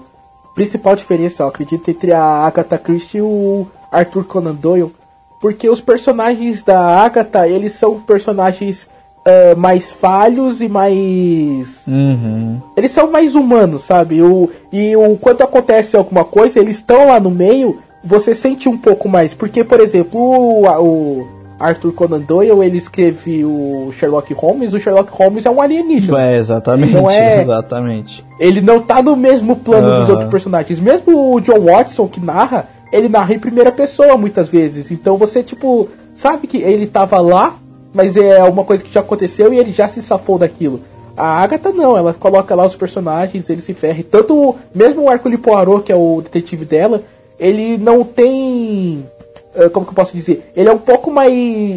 principal 0.54 0.94
diferença, 0.94 1.42
eu 1.42 1.48
acredito, 1.48 1.90
entre 1.90 2.12
a 2.12 2.22
Agatha 2.22 2.78
Christie 2.78 3.18
e 3.18 3.22
o 3.22 3.66
Arthur 3.90 4.24
Conan 4.24 4.54
Doyle, 4.54 4.94
porque 5.40 5.68
os 5.68 5.80
personagens 5.80 6.62
da 6.62 6.78
Agatha 6.78 7.48
eles 7.48 7.74
são 7.74 8.00
personagens 8.00 8.88
ah, 9.26 9.54
mais 9.56 9.90
falhos 9.90 10.60
e 10.60 10.68
mais 10.68 11.84
Uhum. 11.86 12.60
eles 12.76 12.90
são 12.90 13.10
mais 13.10 13.34
humanos, 13.34 13.82
sabe? 13.82 14.22
O, 14.22 14.50
e 14.72 14.94
o, 14.96 15.16
quando 15.16 15.42
acontece 15.42 15.96
alguma 15.96 16.24
coisa, 16.24 16.58
eles 16.58 16.76
estão 16.76 17.06
lá 17.08 17.18
no 17.20 17.30
meio, 17.30 17.78
você 18.02 18.34
sente 18.34 18.68
um 18.68 18.76
pouco 18.76 19.08
mais. 19.08 19.32
Porque, 19.34 19.64
por 19.64 19.80
exemplo, 19.80 20.20
o, 20.20 20.64
o 20.66 21.28
Arthur 21.58 21.92
Conan 21.92 22.20
Doyle, 22.20 22.62
ele 22.62 22.76
escreve 22.78 23.44
o 23.44 23.90
Sherlock 23.98 24.32
Holmes, 24.34 24.74
o 24.74 24.78
Sherlock 24.80 25.10
Holmes 25.12 25.46
é 25.46 25.50
um 25.50 25.60
alienígena. 25.60 26.20
É, 26.30 26.36
exatamente, 26.36 26.92
Não 26.92 27.10
é- 27.10 27.42
exatamente. 27.42 28.24
Ele 28.38 28.60
não 28.60 28.80
tá 28.80 29.00
no 29.02 29.16
mesmo 29.16 29.56
plano 29.56 29.86
dos 29.88 30.00
Aham. 30.08 30.10
outros 30.12 30.30
personagens. 30.30 30.80
Mesmo 30.80 31.34
o 31.34 31.40
John 31.40 31.60
Watson, 31.60 32.08
que 32.08 32.20
narra, 32.20 32.68
ele 32.92 33.08
narra 33.08 33.32
em 33.34 33.38
primeira 33.38 33.70
pessoa 33.72 34.16
muitas 34.16 34.48
vezes. 34.48 34.90
Então 34.90 35.16
você, 35.16 35.42
tipo, 35.42 35.88
sabe 36.14 36.46
que 36.46 36.58
ele 36.58 36.86
tava 36.86 37.20
lá 37.20 37.54
mas 37.94 38.16
é 38.16 38.42
uma 38.44 38.64
coisa 38.64 38.84
que 38.84 38.92
já 38.92 39.00
aconteceu 39.00 39.54
e 39.54 39.58
ele 39.58 39.72
já 39.72 39.88
se 39.88 40.02
safou 40.02 40.36
daquilo. 40.36 40.82
A 41.16 41.40
Agatha 41.40 41.70
não, 41.70 41.96
ela 41.96 42.12
coloca 42.12 42.54
lá 42.54 42.66
os 42.66 42.74
personagens, 42.74 43.48
ele 43.48 43.62
se 43.62 43.72
ferra. 43.72 44.02
Tanto 44.10 44.56
mesmo 44.74 45.02
o 45.02 45.12
Hercule 45.12 45.38
Poirot, 45.38 45.84
que 45.84 45.92
é 45.92 45.96
o 45.96 46.20
detetive 46.20 46.64
dela, 46.64 47.02
ele 47.38 47.78
não 47.78 48.02
tem 48.02 49.06
eh, 49.54 49.68
como 49.68 49.86
que 49.86 49.92
eu 49.92 49.96
posso 49.96 50.16
dizer? 50.16 50.50
Ele 50.56 50.68
é 50.68 50.72
um 50.72 50.78
pouco 50.78 51.10
mais. 51.10 51.32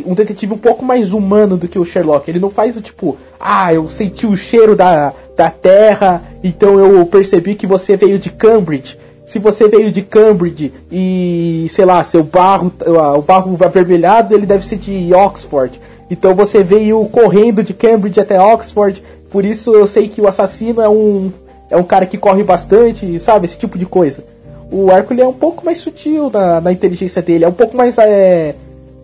um 0.05 0.13
detetive 0.15 0.53
um 0.53 0.57
pouco 0.57 0.83
mais 0.83 1.13
humano 1.13 1.55
do 1.55 1.67
que 1.67 1.77
o 1.77 1.85
Sherlock. 1.85 2.29
Ele 2.29 2.39
não 2.39 2.49
faz 2.49 2.75
o 2.75 2.81
tipo, 2.81 3.17
ah, 3.39 3.71
eu 3.73 3.87
senti 3.87 4.25
o 4.25 4.35
cheiro 4.35 4.75
da, 4.75 5.13
da 5.35 5.51
terra, 5.51 6.23
então 6.43 6.79
eu 6.79 7.05
percebi 7.05 7.55
que 7.55 7.67
você 7.67 7.95
veio 7.95 8.17
de 8.17 8.31
Cambridge. 8.31 8.97
Se 9.27 9.39
você 9.39 9.67
veio 9.67 9.91
de 9.91 10.01
Cambridge 10.01 10.73
e, 10.91 11.67
sei 11.69 11.83
lá, 11.83 12.01
seu 12.03 12.23
barro, 12.23 12.71
o 13.17 13.21
barro 13.21 13.57
avermelhado, 13.61 14.33
ele 14.33 14.45
deve 14.45 14.65
ser 14.65 14.77
de 14.77 15.13
Oxford. 15.13 15.79
Então 16.09 16.33
você 16.33 16.63
veio 16.63 17.03
correndo 17.05 17.63
de 17.63 17.73
Cambridge 17.73 18.19
até 18.19 18.39
Oxford 18.39 19.03
por 19.29 19.43
isso 19.43 19.73
eu 19.75 19.85
sei 19.87 20.07
que 20.07 20.21
o 20.21 20.27
assassino 20.27 20.81
é 20.81 20.89
um 20.89 21.31
é 21.69 21.75
um 21.75 21.83
cara 21.83 22.05
que 22.05 22.17
corre 22.17 22.43
bastante, 22.43 23.19
sabe? 23.19 23.45
Esse 23.45 23.57
tipo 23.57 23.77
de 23.77 23.85
coisa. 23.85 24.23
O 24.71 24.89
Hércules 24.89 25.21
é 25.21 25.27
um 25.27 25.33
pouco 25.33 25.65
mais 25.65 25.79
sutil 25.79 26.29
na, 26.29 26.61
na 26.61 26.71
inteligência 26.71 27.21
dele, 27.21 27.43
é 27.43 27.47
um 27.47 27.53
pouco 27.53 27.75
mais 27.75 27.97
é 27.97 28.55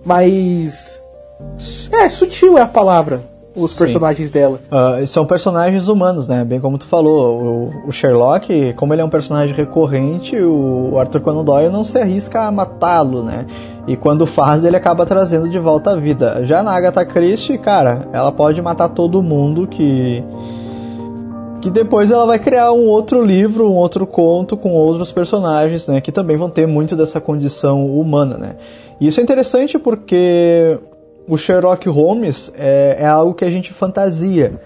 mais 0.05 1.01
é 1.91 2.09
sutil 2.09 2.57
é 2.57 2.61
a 2.61 2.65
palavra 2.65 3.33
os 3.55 3.71
Sim. 3.71 3.77
personagens 3.79 4.31
dela. 4.31 4.59
Uh, 4.71 5.05
são 5.05 5.25
personagens 5.25 5.87
humanos, 5.87 6.27
né? 6.27 6.43
Bem 6.43 6.59
como 6.59 6.77
tu 6.77 6.87
falou, 6.87 7.71
o, 7.85 7.89
o, 7.89 7.91
Sherlock, 7.91 8.73
como 8.73 8.93
ele 8.93 9.01
é 9.01 9.05
um 9.05 9.09
personagem 9.09 9.55
recorrente, 9.55 10.35
o 10.35 10.97
Arthur 10.97 11.21
Conan 11.21 11.43
Doyle 11.43 11.71
não 11.71 11.83
se 11.83 11.99
arrisca 11.99 12.41
a 12.41 12.51
matá-lo, 12.51 13.21
né? 13.21 13.45
E 13.85 13.97
quando 13.97 14.25
faz, 14.25 14.63
ele 14.63 14.77
acaba 14.77 15.05
trazendo 15.05 15.49
de 15.49 15.59
volta 15.59 15.91
a 15.91 15.95
vida. 15.95 16.45
Já 16.45 16.63
na 16.63 16.71
Agatha 16.71 17.05
Christie, 17.05 17.57
cara, 17.57 18.07
ela 18.13 18.31
pode 18.31 18.61
matar 18.61 18.89
todo 18.89 19.21
mundo 19.21 19.67
que 19.67 20.23
que 21.61 21.69
depois 21.69 22.11
ela 22.11 22.25
vai 22.25 22.37
criar 22.37 22.73
um 22.73 22.89
outro 22.89 23.23
livro, 23.23 23.69
um 23.69 23.75
outro 23.75 24.05
conto 24.05 24.57
com 24.57 24.73
outros 24.73 25.13
personagens, 25.13 25.87
né, 25.87 26.01
que 26.01 26.11
também 26.11 26.35
vão 26.35 26.49
ter 26.49 26.67
muito 26.67 26.93
dessa 26.93 27.21
condição 27.21 27.85
humana, 27.85 28.37
né. 28.37 28.55
E 28.99 29.07
isso 29.07 29.21
é 29.21 29.23
interessante 29.23 29.79
porque 29.79 30.77
o 31.25 31.37
Sherlock 31.37 31.87
Holmes 31.87 32.51
é, 32.57 32.97
é 32.99 33.07
algo 33.07 33.33
que 33.33 33.45
a 33.45 33.49
gente 33.49 33.71
fantasia. 33.71 34.59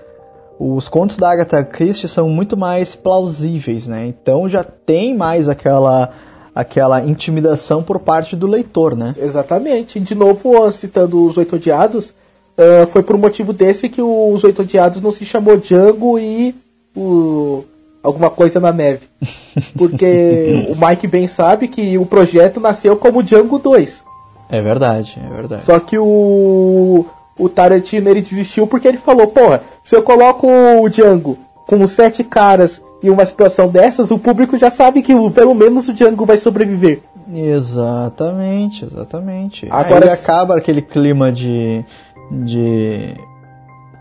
Os 0.59 0.89
contos 0.89 1.17
da 1.17 1.29
Agatha 1.29 1.63
Christie 1.63 2.07
são 2.07 2.29
muito 2.29 2.57
mais 2.57 2.95
plausíveis, 2.95 3.87
né? 3.87 4.07
Então 4.07 4.49
já 4.49 4.63
tem 4.63 5.15
mais 5.15 5.47
aquela 5.47 6.09
aquela 6.57 7.05
intimidação 7.05 7.83
por 7.83 7.99
parte 7.99 8.35
do 8.35 8.47
leitor, 8.47 8.95
né? 8.95 9.13
Exatamente. 9.15 9.99
De 9.99 10.15
novo, 10.15 10.71
citando 10.71 11.23
os 11.23 11.37
Oito 11.37 11.55
Odiados, 11.55 12.09
uh, 12.09 12.87
foi 12.87 13.03
por 13.03 13.15
um 13.15 13.19
motivo 13.19 13.53
desse 13.53 13.87
que 13.87 14.01
os 14.01 14.43
Oito 14.43 14.63
Odiados 14.63 14.99
não 14.99 15.11
se 15.11 15.23
chamou 15.23 15.57
Django 15.57 16.17
e 16.17 16.55
o... 16.95 17.63
alguma 18.01 18.31
coisa 18.31 18.59
na 18.59 18.71
neve. 18.71 19.01
Porque 19.77 20.67
o 20.67 20.75
Mike 20.75 21.05
bem 21.05 21.27
sabe 21.27 21.67
que 21.67 21.95
o 21.95 22.07
projeto 22.07 22.59
nasceu 22.59 22.97
como 22.97 23.21
Django 23.21 23.59
2. 23.59 24.03
É 24.49 24.59
verdade, 24.59 25.21
é 25.23 25.29
verdade. 25.29 25.63
Só 25.63 25.79
que 25.79 25.99
o, 25.99 27.05
o 27.37 27.49
Tarantino 27.49 28.09
ele 28.09 28.21
desistiu 28.21 28.65
porque 28.65 28.87
ele 28.87 28.97
falou, 28.97 29.27
porra, 29.27 29.61
se 29.83 29.95
eu 29.95 30.01
coloco 30.01 30.47
o 30.47 30.89
Django 30.89 31.37
com 31.67 31.85
sete 31.85 32.23
caras 32.23 32.81
em 33.01 33.09
uma 33.09 33.25
situação 33.25 33.67
dessas, 33.67 34.11
o 34.11 34.17
público 34.17 34.57
já 34.57 34.69
sabe 34.69 35.01
que 35.01 35.13
pelo 35.31 35.53
menos 35.53 35.87
o 35.87 35.93
Django 35.93 36.25
vai 36.25 36.37
sobreviver. 36.37 37.01
Exatamente, 37.31 38.85
exatamente. 38.85 39.67
Agora 39.69 40.05
Aí 40.05 40.11
acaba 40.11 40.57
aquele 40.57 40.81
clima 40.81 41.31
de. 41.31 41.83
de. 42.31 43.15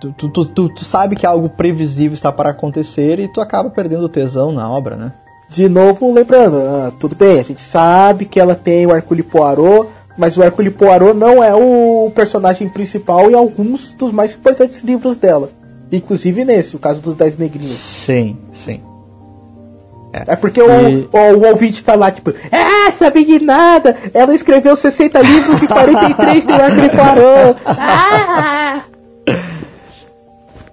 Tu, 0.00 0.12
tu, 0.12 0.44
tu, 0.46 0.68
tu, 0.68 0.84
sabe 0.84 1.16
que 1.16 1.26
algo 1.26 1.48
previsível 1.48 2.14
está 2.14 2.30
para 2.30 2.50
acontecer 2.50 3.18
e 3.18 3.28
tu 3.28 3.40
acaba 3.40 3.70
perdendo 3.70 4.08
tesão 4.08 4.52
na 4.52 4.70
obra, 4.70 4.94
né? 4.94 5.12
De 5.48 5.68
novo, 5.68 6.12
lembrando, 6.12 6.56
ah, 6.56 6.92
tudo 6.98 7.14
bem, 7.14 7.38
a 7.38 7.42
gente 7.42 7.62
sabe 7.62 8.24
que 8.24 8.38
ela 8.38 8.54
tem 8.54 8.84
o 8.84 8.94
Hercule 8.94 9.22
Poirot, 9.22 9.88
mas 10.18 10.36
o 10.36 10.42
Hercule 10.42 10.70
Poirot 10.70 11.16
não 11.16 11.42
é 11.42 11.54
o 11.54 12.10
personagem 12.14 12.68
principal 12.68 13.30
em 13.30 13.34
alguns 13.34 13.92
dos 13.92 14.12
mais 14.12 14.34
importantes 14.34 14.82
livros 14.82 15.16
dela. 15.16 15.50
Inclusive 15.90 16.44
nesse, 16.44 16.76
o 16.76 16.78
caso 16.78 17.00
dos 17.00 17.14
Dez 17.14 17.36
Negrinhos. 17.36 17.70
Sim, 17.70 18.36
sim. 18.52 18.80
É, 20.12 20.32
é 20.32 20.36
porque 20.36 20.60
e... 20.60 20.62
o, 20.62 21.08
o, 21.12 21.38
o, 21.38 21.48
ouvinte 21.48 21.84
tá 21.84 21.94
lá, 21.94 22.10
tipo, 22.10 22.32
ah, 22.50 22.92
sabe 22.92 23.24
de 23.24 23.44
nada! 23.44 23.96
Ela 24.14 24.34
escreveu 24.34 24.74
60 24.74 25.20
livros 25.20 25.62
e 25.62 25.68
43 25.68 26.44
tem 26.44 26.56
Hercule 26.56 26.88
Poirot! 26.88 27.60
Ah! 27.66 28.82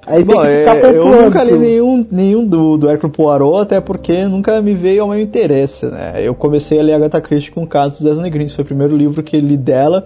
Aí 0.05 0.21
Bom, 0.23 0.43
é, 0.43 0.65
Eu 0.95 1.05
nunca 1.05 1.43
li 1.43 1.57
nenhum, 1.57 2.05
nenhum 2.11 2.45
do, 2.45 2.77
do 2.77 2.89
Hercule 2.89 3.13
Poirot, 3.13 3.61
até 3.61 3.79
porque 3.79 4.25
nunca 4.25 4.61
me 4.61 4.73
veio 4.73 5.03
ao 5.03 5.09
meu 5.09 5.19
interesse, 5.19 5.85
né? 5.85 6.15
Eu 6.17 6.35
comecei 6.35 6.79
a 6.79 6.83
ler 6.83 6.93
Agatha 6.93 7.21
Christie 7.21 7.51
com 7.51 7.63
o 7.63 7.67
caso 7.67 7.93
dos 7.93 8.01
Dez 8.01 8.17
Negrinhos, 8.17 8.53
foi 8.53 8.63
o 8.63 8.67
primeiro 8.67 8.97
livro 8.97 9.23
que 9.23 9.39
li 9.39 9.55
dela. 9.55 10.05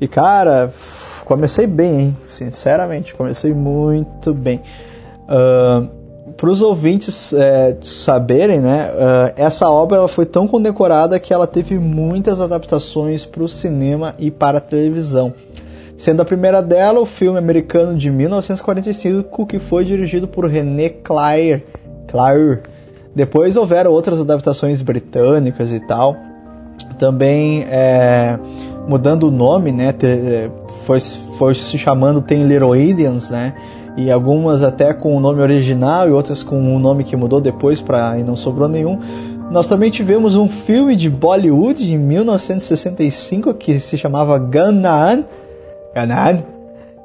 E, 0.00 0.08
cara, 0.08 0.72
comecei 1.26 1.66
bem, 1.66 2.00
hein? 2.00 2.16
Sinceramente, 2.26 3.14
comecei 3.14 3.52
muito 3.52 4.32
bem. 4.32 4.62
Uh, 5.28 5.88
para 6.36 6.50
os 6.50 6.62
ouvintes 6.62 7.32
é, 7.32 7.76
saberem, 7.80 8.60
né, 8.60 8.90
uh, 8.90 9.32
essa 9.36 9.70
obra 9.70 10.06
foi 10.06 10.26
tão 10.26 10.46
condecorada 10.46 11.18
que 11.18 11.32
ela 11.32 11.46
teve 11.46 11.78
muitas 11.78 12.40
adaptações 12.40 13.24
para 13.24 13.42
o 13.42 13.48
cinema 13.48 14.14
e 14.18 14.30
para 14.30 14.58
a 14.58 14.60
televisão 14.60 15.32
sendo 15.96 16.20
a 16.20 16.24
primeira 16.24 16.60
dela 16.62 17.00
o 17.00 17.06
filme 17.06 17.38
americano 17.38 17.96
de 17.96 18.10
1945 18.10 19.46
que 19.46 19.58
foi 19.58 19.84
dirigido 19.84 20.28
por 20.28 20.46
René 20.46 20.90
Clair. 20.90 21.64
Clair. 22.08 22.62
Depois 23.14 23.56
houveram 23.56 23.92
outras 23.92 24.20
adaptações 24.20 24.82
britânicas 24.82 25.72
e 25.72 25.80
tal. 25.80 26.14
Também 26.98 27.64
é, 27.64 28.38
mudando 28.86 29.28
o 29.28 29.30
nome, 29.30 29.72
né? 29.72 29.94
Foi, 30.86 31.00
foi 31.00 31.54
se 31.54 31.76
chamando 31.76 32.22
Tem 32.22 32.44
né? 33.28 33.54
E 33.96 34.10
algumas 34.10 34.62
até 34.62 34.94
com 34.94 35.16
o 35.16 35.20
nome 35.20 35.40
original 35.42 36.08
e 36.08 36.12
outras 36.12 36.42
com 36.42 36.76
o 36.76 36.78
nome 36.78 37.02
que 37.02 37.16
mudou 37.16 37.40
depois 37.40 37.80
para 37.80 38.18
e 38.18 38.22
não 38.22 38.36
sobrou 38.36 38.68
nenhum. 38.68 38.98
Nós 39.50 39.68
também 39.68 39.90
tivemos 39.90 40.36
um 40.36 40.48
filme 40.48 40.94
de 40.94 41.10
Bollywood 41.10 41.92
em 41.92 41.98
1965 41.98 43.54
que 43.54 43.80
se 43.80 43.98
chamava 43.98 44.38
Ganaan 44.38 45.24
Canaan. 45.92 46.44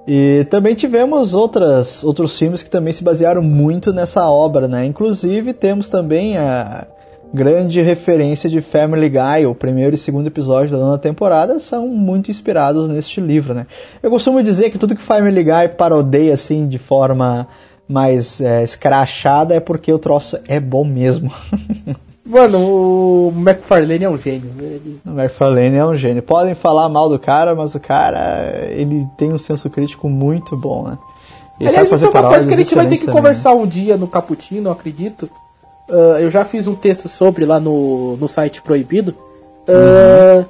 E 0.06 0.46
também 0.50 0.76
tivemos 0.76 1.34
outras, 1.34 2.04
outros 2.04 2.38
filmes 2.38 2.62
que 2.62 2.70
também 2.70 2.92
se 2.92 3.04
basearam 3.04 3.42
muito 3.42 3.94
nessa 3.94 4.30
obra, 4.30 4.68
né? 4.68 4.86
Inclusive 4.86 5.54
temos 5.54 5.90
também 5.90 6.38
a 6.38 6.86
grande 7.34 7.82
referência 7.82 8.50
de 8.50 8.62
Family 8.62 9.10
Guy, 9.10 9.46
o 9.46 9.56
primeiro 9.56 9.96
e 9.96 9.98
segundo 9.98 10.28
episódio 10.28 10.78
da 10.78 10.84
nona 10.84 10.98
temporada 10.98 11.60
são 11.60 11.88
muito 11.88 12.30
inspirados 12.30 12.88
neste 12.88 13.22
livro, 13.22 13.54
né? 13.54 13.68
Eu 14.04 14.10
costumo 14.10 14.44
dizer 14.44 14.70
que 14.70 14.78
tudo 14.78 14.96
que 14.96 15.02
Family 15.02 15.44
Guy 15.44 15.70
parodeia 15.78 16.34
assim 16.34 16.68
de 16.68 16.78
forma 16.78 17.48
mais 17.88 18.40
é, 18.42 18.64
escrachada 18.64 19.56
é 19.56 19.60
porque 19.60 19.92
o 19.92 20.00
troço 20.00 20.40
é 20.48 20.60
bom 20.60 20.84
mesmo. 20.84 21.32
Mano, 22.24 22.60
o 22.60 23.34
McFarlane 23.36 24.06
é 24.06 24.10
um 24.10 24.18
gênio. 24.18 24.52
Ele... 24.60 25.02
O 25.06 25.10
McFarlane 25.10 25.76
é 25.76 25.86
um 25.86 25.96
gênio. 25.96 26.22
Podem 26.22 26.54
falar 26.54 26.88
mal 26.88 27.10
do 27.10 27.20
cara, 27.20 27.56
mas 27.56 27.76
o 27.76 27.80
cara, 27.80 28.68
ele 28.70 29.06
tem 29.18 29.34
um 29.34 29.38
senso 29.38 29.70
crítico 29.70 30.08
muito 30.08 30.56
bom, 30.56 30.88
né? 30.88 30.98
Ele 31.60 31.70
Aliás, 31.70 31.92
isso 31.92 32.06
é 32.06 32.10
uma 32.10 32.30
coisa 32.30 32.48
que 32.48 32.54
a 32.54 32.58
gente 32.58 32.76
vai 32.76 32.88
ter 32.88 32.98
que 32.98 33.06
também, 33.06 33.22
conversar 33.22 33.54
né? 33.54 33.62
um 33.62 33.68
dia 33.68 33.98
no 33.98 34.08
Caputino, 34.08 34.72
acredito. 34.72 35.30
Uh, 35.90 36.20
eu 36.20 36.32
já 36.32 36.46
fiz 36.46 36.68
um 36.68 36.76
texto 36.76 37.10
sobre 37.10 37.46
lá 37.46 37.60
no, 37.60 38.16
no 38.18 38.28
site 38.28 38.62
Proibido. 38.62 39.16
Uh, 39.68 40.38
uhum. 40.38 40.46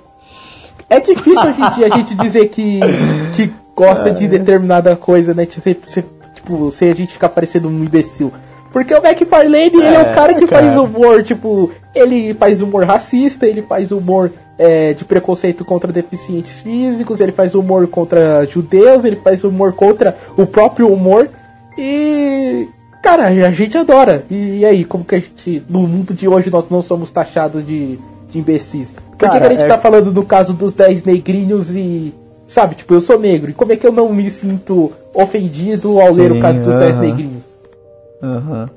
É 0.90 1.00
difícil 1.00 1.50
hoje 1.50 1.62
em 1.62 1.72
dia 1.76 1.88
a 1.88 1.98
gente 1.98 2.14
dizer 2.16 2.50
que, 2.50 2.80
que 3.36 3.54
gosta 3.76 4.12
de 4.12 4.28
determinada 4.28 4.96
coisa, 4.96 5.34
né? 5.34 5.46
Tipo, 5.46 6.72
se 6.72 6.86
a 6.86 6.94
gente 6.94 7.14
ficar 7.14 7.30
parecendo 7.30 7.70
um 7.70 7.84
imbecil. 7.84 8.32
Porque 8.72 8.94
o 8.94 9.06
McFarlane, 9.06 9.56
é, 9.58 9.66
ele 9.66 9.86
é 9.86 10.00
o 10.00 10.08
é, 10.08 10.14
cara 10.14 10.34
que 10.34 10.48
cara. 10.48 10.64
faz 10.64 10.78
humor, 10.78 11.24
tipo, 11.24 11.72
ele 11.94 12.34
faz 12.34 12.62
humor 12.62 12.86
racista, 12.86 13.46
ele 13.46 13.62
faz 13.62 13.92
humor 13.92 14.32
é, 14.58 14.94
de 14.94 15.04
preconceito 15.04 15.66
contra 15.66 15.92
deficientes 15.92 16.62
físicos, 16.62 17.20
ele 17.20 17.32
faz 17.32 17.54
humor 17.54 17.88
contra 17.88 18.46
judeus, 18.46 19.04
ele 19.04 19.18
faz 19.18 19.44
humor 19.44 19.74
contra 19.74 20.18
o 20.38 20.46
próprio 20.46 20.92
humor. 20.92 21.30
E. 21.78 22.68
Cara, 23.02 23.28
a 23.28 23.52
gente 23.52 23.78
adora. 23.78 24.24
E, 24.30 24.60
e 24.60 24.66
aí, 24.66 24.86
como 24.86 25.04
que 25.04 25.16
a 25.16 25.20
gente. 25.20 25.64
No 25.70 25.80
mundo 25.82 26.14
de 26.14 26.28
hoje 26.28 26.50
nós 26.50 26.66
não 26.70 26.82
somos 26.82 27.10
taxados 27.10 27.66
de, 27.66 27.98
de 28.30 28.40
imbecis? 28.40 28.94
Por 29.12 29.18
cara, 29.18 29.40
que, 29.40 29.46
a 29.46 29.50
gente 29.50 29.64
é... 29.64 29.68
tá 29.68 29.78
falando 29.78 30.12
do 30.12 30.24
caso 30.24 30.54
dos 30.54 30.74
10 30.74 31.04
negrinhos 31.04 31.74
e. 31.76 32.14
Sabe, 32.48 32.76
tipo, 32.76 32.94
eu 32.94 33.02
sou 33.02 33.18
negro. 33.18 33.50
E 33.50 33.54
como 33.54 33.72
é 33.72 33.76
que 33.78 33.88
eu 33.88 33.92
não 33.94 34.12
me 34.14 34.30
sinto 34.30 34.92
ofendido 35.14 36.00
ao 36.02 36.14
Sim, 36.14 36.22
ler 36.22 36.32
o 36.34 36.40
caso 36.42 36.60
dos 36.60 36.68
uh 36.68 36.76
-huh. 36.76 36.80
10 36.80 36.96
negrinhos? 36.98 37.44
Uhum. 38.22 38.68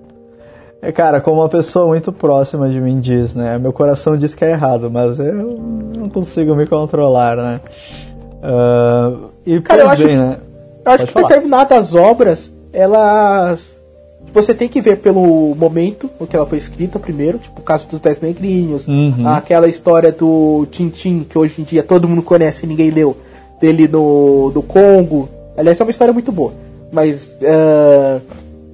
É, 0.81 0.93
cara, 0.93 1.21
como 1.21 1.41
uma 1.41 1.49
pessoa 1.49 1.87
muito 1.87 2.13
próxima 2.13 2.69
de 2.69 2.81
mim 2.81 3.01
diz, 3.01 3.35
né? 3.35 3.59
Meu 3.59 3.73
coração 3.73 4.17
diz 4.17 4.35
que 4.35 4.45
é 4.45 4.51
errado, 4.51 4.91
mas 4.91 5.19
eu 5.19 5.59
não 5.97 6.09
consigo 6.09 6.55
me 6.55 6.67
controlar, 6.67 7.37
né? 7.37 7.61
Uh, 8.43 9.31
E 9.47 9.61
Cara, 9.61 9.81
eu 9.83 9.87
pois 9.87 9.99
acho- 9.99 10.07
bem, 10.07 10.17
né? 10.19 10.37
Eu 10.85 10.93
acho 10.93 10.99
Pode 10.99 11.07
que 11.07 11.13
falar. 11.13 11.29
determinadas 11.29 11.95
obras, 11.95 12.53
elas. 12.73 13.74
Você 14.35 14.53
tem 14.53 14.69
que 14.69 14.81
ver 14.81 14.97
pelo 14.99 15.55
momento 15.55 16.11
em 16.21 16.27
que 16.27 16.35
ela 16.35 16.45
foi 16.45 16.59
escrita 16.59 16.99
primeiro, 16.99 17.39
tipo 17.39 17.61
o 17.61 17.63
caso 17.63 17.87
dos 17.87 18.01
Dez 18.01 18.21
Negrinhos, 18.21 18.87
Uhum. 18.87 19.29
aquela 19.29 19.69
história 19.69 20.11
do 20.11 20.67
Tintin, 20.73 21.25
que 21.29 21.39
hoje 21.39 21.55
em 21.61 21.65
dia 21.65 21.85
todo 21.85 22.09
mundo 22.09 22.21
conhece 22.21 22.65
e 22.65 22.69
ninguém 22.69 22.91
leu, 22.91 23.17
dele 23.61 23.87
no, 23.87 24.51
do 24.53 24.61
Congo. 24.61 25.29
Aliás, 25.57 25.79
é 25.79 25.85
uma 25.85 25.91
história 25.93 26.13
muito 26.13 26.33
boa. 26.33 26.53
Mas 26.93 27.37
ah, 27.43 28.21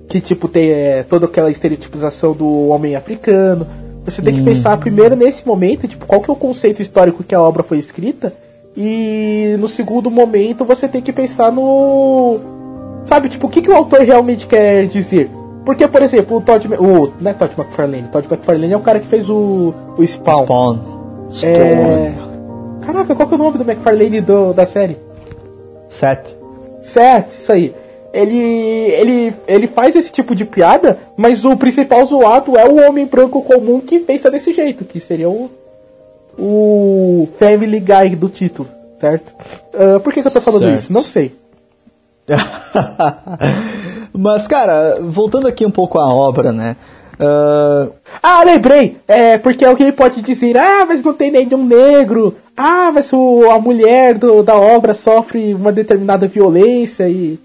que 0.09 0.21
tipo 0.21 0.49
tem 0.49 0.71
é, 0.71 1.03
toda 1.05 1.27
aquela 1.27 1.51
estereotipização 1.51 2.33
do 2.33 2.69
homem 2.69 2.97
africano. 2.97 3.67
Você 4.05 4.23
tem 4.23 4.35
que 4.35 4.43
pensar 4.43 4.77
primeiro 4.79 5.15
nesse 5.15 5.47
momento, 5.47 5.87
tipo, 5.87 6.07
qual 6.07 6.23
que 6.23 6.31
é 6.31 6.33
o 6.33 6.37
conceito 6.37 6.81
histórico 6.81 7.23
que 7.23 7.35
a 7.35 7.41
obra 7.41 7.63
foi 7.63 7.79
escrita, 7.79 8.33
e 8.77 9.57
no 9.59 9.69
segundo 9.69 10.11
momento 10.11 10.65
você 10.65 10.89
tem 10.89 11.03
que 11.03 11.13
pensar 11.13 11.53
no. 11.53 12.41
Sabe, 13.05 13.29
tipo, 13.29 13.47
o 13.47 13.51
que, 13.51 13.61
que 13.61 13.71
o 13.71 13.77
autor 13.77 14.01
realmente 14.01 14.47
quer 14.47 14.87
dizer? 14.87 15.31
Porque, 15.71 15.87
por 15.87 16.03
exemplo, 16.03 16.39
o 16.39 16.41
Todd. 16.41 16.67
O, 16.67 17.13
não 17.21 17.31
é 17.31 17.33
Todd 17.33 17.53
McFarlane. 17.57 18.09
Todd 18.11 18.27
McFarlane 18.27 18.73
é 18.73 18.77
o 18.77 18.81
cara 18.81 18.99
que 18.99 19.07
fez 19.07 19.31
o, 19.31 19.73
o 19.97 20.05
Spawn. 20.05 20.43
Spawn. 20.43 20.79
Spawn. 21.31 21.49
É... 21.49 22.15
Caraca, 22.85 23.15
qual 23.15 23.29
que 23.29 23.35
é 23.35 23.37
o 23.37 23.39
nome 23.39 23.57
do 23.57 23.63
McFarlane 23.63 24.21
do, 24.21 24.53
da 24.53 24.67
série? 24.67 24.97
Sete. 25.89 26.37
Certo, 26.83 27.41
isso 27.41 27.53
aí. 27.53 27.73
Ele, 28.13 28.37
ele, 28.37 29.35
ele 29.47 29.69
faz 29.69 29.95
esse 29.95 30.11
tipo 30.11 30.35
de 30.35 30.45
piada, 30.45 30.99
mas 31.17 31.45
o 31.45 31.57
principal 31.57 32.05
zoado 32.05 32.59
é 32.59 32.69
o 32.69 32.85
homem 32.85 33.07
branco 33.07 33.41
comum 33.41 33.79
que 33.81 34.01
pensa 34.01 34.29
desse 34.29 34.53
jeito, 34.53 34.85
que 34.85 34.99
seria 34.99 35.31
o, 35.31 35.49
o 36.37 37.29
Family 37.39 37.79
Guy 37.79 38.17
do 38.17 38.29
título, 38.29 38.69
certo? 39.01 39.33
Ah, 39.73 40.01
por 40.01 40.13
que, 40.13 40.21
que 40.21 40.27
eu 40.27 40.33
tô 40.33 40.41
falando 40.41 40.63
Certo. 40.63 40.79
isso? 40.81 40.93
Não 40.93 41.05
sei. 41.05 41.33
Mas, 44.13 44.47
cara, 44.47 44.99
voltando 45.01 45.47
aqui 45.47 45.65
um 45.65 45.71
pouco 45.71 45.99
à 45.99 46.09
obra, 46.13 46.53
né? 46.53 46.77
Ah, 47.19 47.89
Ah, 48.23 48.43
lembrei! 48.45 48.97
É, 49.07 49.39
porque 49.39 49.65
alguém 49.65 49.93
pode 49.93 50.23
dizer, 50.23 50.57
ah, 50.57 50.85
mas 50.87 51.03
não 51.03 51.13
tem 51.13 51.31
nenhum 51.31 51.65
negro. 51.65 52.35
Ah, 52.57 52.91
mas 52.93 53.13
o, 53.13 53.51
a 53.51 53.59
mulher 53.59 54.15
do, 54.15 54.43
da 54.43 54.57
obra 54.57 54.95
sofre 54.95 55.55
uma 55.55 55.71
determinada 55.73 56.27
violência 56.27 57.09
e. 57.09 57.39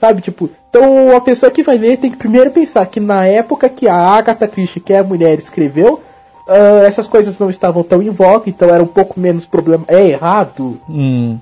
Sabe, 0.00 0.22
tipo. 0.22 0.48
Então 0.70 1.16
a 1.16 1.20
pessoa 1.20 1.50
que 1.50 1.62
vai 1.62 1.78
ler 1.78 1.96
tem 1.98 2.10
que 2.10 2.16
primeiro 2.16 2.50
pensar 2.50 2.84
que 2.86 3.00
na 3.00 3.26
época 3.26 3.68
que 3.68 3.88
a 3.88 3.96
Agatha 3.96 4.46
Christie, 4.46 4.80
que 4.80 4.92
é 4.92 4.98
a 4.98 5.04
mulher, 5.04 5.38
escreveu, 5.38 6.00
ah, 6.48 6.82
essas 6.86 7.06
coisas 7.06 7.38
não 7.38 7.50
estavam 7.50 7.82
tão 7.82 8.02
em 8.02 8.10
voga, 8.10 8.48
então 8.48 8.68
era 8.70 8.82
um 8.82 8.86
pouco 8.86 9.18
menos 9.20 9.44
problema. 9.44 9.84
É 9.88 10.08
errado? 10.08 10.78
hum, 10.88 11.38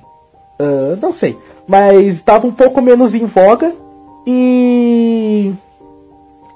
Ah, 0.59 0.96
não 1.00 1.12
sei. 1.12 1.37
Mas 1.66 2.16
estava 2.16 2.46
um 2.46 2.52
pouco 2.52 2.81
menos 2.81 3.14
em 3.14 3.24
voga 3.24 3.72
e. 4.26 5.52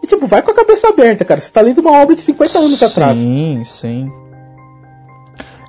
E 0.03 0.07
tipo, 0.07 0.27
vai 0.27 0.43
com 0.43 0.51
a 0.51 0.55
cabeça 0.55 0.89
aberta, 0.89 1.25
cara. 1.25 1.41
Você 1.41 1.51
tá 1.51 1.61
lendo 1.61 1.81
uma 1.81 2.01
obra 2.01 2.15
de 2.15 2.21
50 2.23 2.59
anos 2.59 2.83
atrás. 2.83 3.19
Sim, 3.19 3.63
sim. 3.65 4.13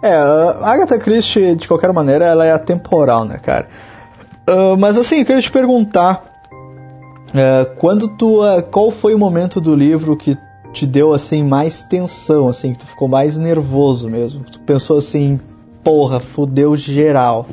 É, 0.01 0.13
a 0.13 0.57
Agatha 0.63 0.97
Christie, 0.97 1.55
de 1.55 1.67
qualquer 1.67 1.93
maneira, 1.93 2.25
ela 2.25 2.45
é 2.45 2.51
atemporal, 2.51 3.23
né, 3.25 3.37
cara? 3.37 3.67
Ah, 4.47 4.75
mas 4.77 4.97
assim, 4.97 5.19
eu 5.19 5.25
queria 5.25 5.41
te 5.41 5.51
perguntar, 5.51 6.23
ah, 7.33 7.65
quando 7.77 8.09
tu, 8.09 8.41
ah, 8.41 8.61
qual 8.61 8.91
foi 8.91 9.13
o 9.13 9.19
momento 9.19 9.61
do 9.61 9.75
livro 9.75 10.17
que 10.17 10.37
te 10.73 10.87
deu 10.87 11.13
assim 11.13 11.43
mais 11.43 11.83
tensão, 11.83 12.47
assim, 12.47 12.73
que 12.73 12.79
tu 12.79 12.87
ficou 12.87 13.07
mais 13.07 13.37
nervoso 13.37 14.09
mesmo? 14.09 14.43
Tu 14.43 14.59
pensou 14.61 14.97
assim, 14.97 15.39
porra, 15.83 16.19
fudeu 16.19 16.75
geral. 16.75 17.45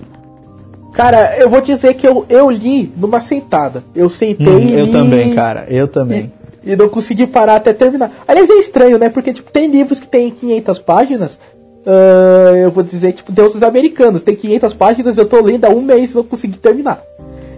Cara, 0.92 1.37
eu 1.38 1.48
vou 1.48 1.61
dizer 1.61 1.94
que 1.94 2.07
eu, 2.07 2.24
eu 2.29 2.51
li 2.51 2.92
numa 2.96 3.20
sentada. 3.20 3.83
Eu 3.94 4.09
sentei 4.11 4.46
Hum, 4.46 4.68
eu 4.70 4.87
li 4.87 4.92
também, 4.92 5.35
cara, 5.35 5.66
eu 5.68 5.87
também. 5.87 6.33
E, 6.64 6.72
e 6.72 6.77
não 6.77 6.88
consegui 6.88 7.27
parar 7.27 7.57
até 7.57 7.72
terminar. 7.72 8.11
Aliás, 8.27 8.48
é 8.51 8.55
estranho, 8.55 8.98
né? 8.98 9.09
Porque, 9.09 9.33
tipo, 9.33 9.51
tem 9.53 9.68
livros 9.70 10.01
que 10.01 10.07
tem 10.09 10.31
500 10.31 10.79
páginas. 10.81 11.38
ah, 11.87 12.53
eu 12.57 12.70
vou 12.70 12.83
dizer, 12.83 13.12
tipo, 13.12 13.31
Deuses 13.31 13.62
Americanos. 13.62 14.22
Tem 14.22 14.35
500 14.35 14.74
páginas, 14.74 15.16
eu 15.18 15.27
tô 15.27 15.40
lendo 15.40 15.64
há 15.66 15.68
um 15.68 15.81
mês 15.81 16.12
e 16.12 16.16
não 16.16 16.24
consegui 16.24 16.57
terminar. 16.59 17.01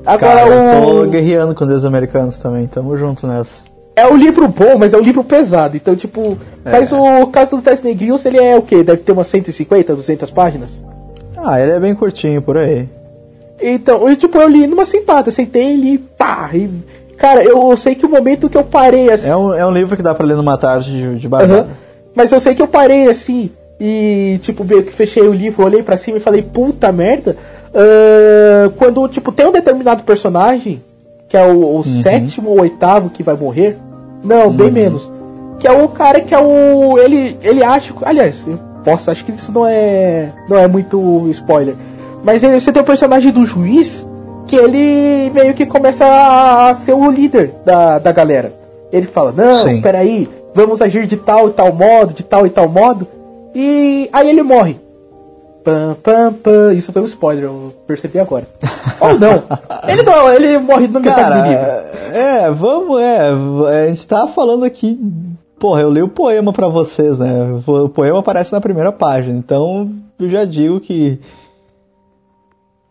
Agora, 0.04 0.40
Cara, 0.40 0.48
eu 0.48 1.04
tô 1.04 1.10
guerreando 1.10 1.54
com 1.54 1.66
Deus 1.66 1.84
americanos 1.84 2.38
também, 2.38 2.66
tamo 2.66 2.96
junto 2.96 3.26
nessa. 3.26 3.62
É 3.96 4.06
um 4.06 4.16
livro 4.16 4.48
bom, 4.48 4.78
mas 4.78 4.94
é 4.94 4.96
um 4.96 5.02
livro 5.02 5.22
pesado. 5.22 5.76
Então, 5.76 5.94
tipo, 5.94 6.38
É. 6.64 6.70
mas 6.70 6.90
o 6.92 7.26
caso 7.26 7.56
do 7.56 7.62
Teste 7.62 7.84
Negrinhos, 7.84 8.24
ele 8.24 8.38
é 8.38 8.56
o 8.56 8.62
quê? 8.62 8.82
Deve 8.82 9.02
ter 9.02 9.12
umas 9.12 9.26
150, 9.28 9.94
200 9.94 10.30
páginas? 10.30 10.82
Ah, 11.36 11.60
ele 11.60 11.72
é 11.72 11.80
bem 11.80 11.94
curtinho 11.94 12.40
por 12.40 12.56
aí. 12.56 12.88
Então, 13.62 14.08
eu, 14.08 14.16
tipo, 14.16 14.38
eu 14.38 14.48
li 14.48 14.66
numa 14.66 14.84
sentada, 14.84 15.30
sentei 15.30 15.74
e 15.74 15.76
li, 15.76 15.98
pá, 15.98 16.50
e, 16.52 16.70
cara, 17.16 17.42
eu 17.44 17.76
sei 17.76 17.94
que 17.94 18.06
o 18.06 18.08
momento 18.08 18.48
que 18.48 18.56
eu 18.56 18.64
parei 18.64 19.10
assim. 19.10 19.28
É 19.28 19.36
um, 19.36 19.54
é 19.54 19.66
um 19.66 19.72
livro 19.72 19.96
que 19.96 20.02
dá 20.02 20.14
pra 20.14 20.26
ler 20.26 20.36
numa 20.36 20.56
tarde 20.56 20.90
de, 20.90 21.18
de 21.18 21.28
barbada. 21.28 21.68
Mas 22.14 22.32
eu 22.32 22.40
sei 22.40 22.54
que 22.54 22.62
eu 22.62 22.68
parei 22.68 23.08
assim 23.08 23.50
e, 23.80 24.38
tipo, 24.42 24.62
meio 24.64 24.82
que 24.82 24.92
fechei 24.92 25.22
o 25.22 25.32
livro, 25.32 25.64
olhei 25.64 25.82
pra 25.82 25.96
cima 25.96 26.18
e 26.18 26.20
falei, 26.20 26.42
puta 26.42 26.92
merda. 26.92 27.36
ah, 27.74 28.70
quando, 28.76 29.08
tipo, 29.08 29.32
tem 29.32 29.46
um 29.46 29.52
determinado 29.52 30.02
personagem, 30.02 30.82
que 31.28 31.36
é 31.36 31.46
o, 31.46 31.78
o 31.78 31.84
sétimo 31.84 32.50
ou 32.50 32.60
oitavo 32.60 33.08
que 33.08 33.22
vai 33.22 33.36
morrer. 33.36 33.78
Não, 34.22 34.50
bem 34.50 34.70
menos. 34.70 35.10
Que 35.58 35.66
é 35.68 35.72
o 35.72 35.88
cara 35.88 36.20
que 36.20 36.34
é 36.34 36.38
o. 36.38 36.98
Ele, 36.98 37.38
ele 37.42 37.62
acha. 37.62 37.94
Aliás, 38.02 38.44
eu 38.46 38.58
posso, 38.82 39.10
acho 39.10 39.24
que 39.24 39.32
isso 39.32 39.52
não 39.52 39.66
é. 39.66 40.32
Não 40.48 40.56
é 40.56 40.66
muito 40.66 41.26
spoiler. 41.30 41.74
Mas 42.22 42.42
ele, 42.42 42.60
você 42.60 42.72
tem 42.72 42.82
o 42.82 42.86
personagem 42.86 43.32
do 43.32 43.46
juiz 43.46 44.06
que 44.46 44.56
ele 44.56 45.30
meio 45.30 45.54
que 45.54 45.64
começa 45.64 46.04
a 46.04 46.74
ser 46.74 46.92
o 46.92 47.10
líder 47.10 47.52
da, 47.64 47.98
da 47.98 48.12
galera. 48.12 48.52
Ele 48.92 49.06
fala, 49.06 49.32
não, 49.32 49.64
Sim. 49.64 49.80
peraí, 49.80 50.28
vamos 50.54 50.82
agir 50.82 51.06
de 51.06 51.16
tal 51.16 51.48
e 51.48 51.52
tal 51.52 51.72
modo, 51.72 52.12
de 52.12 52.22
tal 52.22 52.46
e 52.46 52.50
tal 52.50 52.68
modo. 52.68 53.06
E 53.54 54.08
aí 54.12 54.28
ele 54.28 54.42
morre. 54.42 54.76
Pam, 55.64 55.96
pam, 56.02 56.32
pam. 56.32 56.72
Isso 56.72 56.92
foi 56.92 57.02
um 57.02 57.06
spoiler, 57.06 57.44
eu 57.44 57.72
percebi 57.86 58.18
agora. 58.18 58.46
Ou 59.00 59.18
não. 59.18 59.42
Ele 59.86 60.02
não, 60.02 60.32
ele 60.32 60.58
morre 60.58 60.88
no 60.88 61.00
metade 61.00 61.40
do 61.40 61.48
livro. 61.48 61.66
É, 62.12 62.50
vamos, 62.50 63.00
é, 63.00 63.30
a 63.30 63.86
gente 63.88 64.06
tá 64.06 64.26
falando 64.26 64.64
aqui. 64.64 64.98
Porra, 65.58 65.82
eu 65.82 65.90
li 65.90 66.02
o 66.02 66.08
poema 66.08 66.52
pra 66.52 66.68
vocês, 66.68 67.18
né? 67.18 67.60
O 67.66 67.88
poema 67.88 68.18
aparece 68.20 68.52
na 68.52 68.60
primeira 68.60 68.90
página, 68.90 69.36
então 69.36 69.90
eu 70.18 70.28
já 70.28 70.44
digo 70.44 70.80
que. 70.80 71.20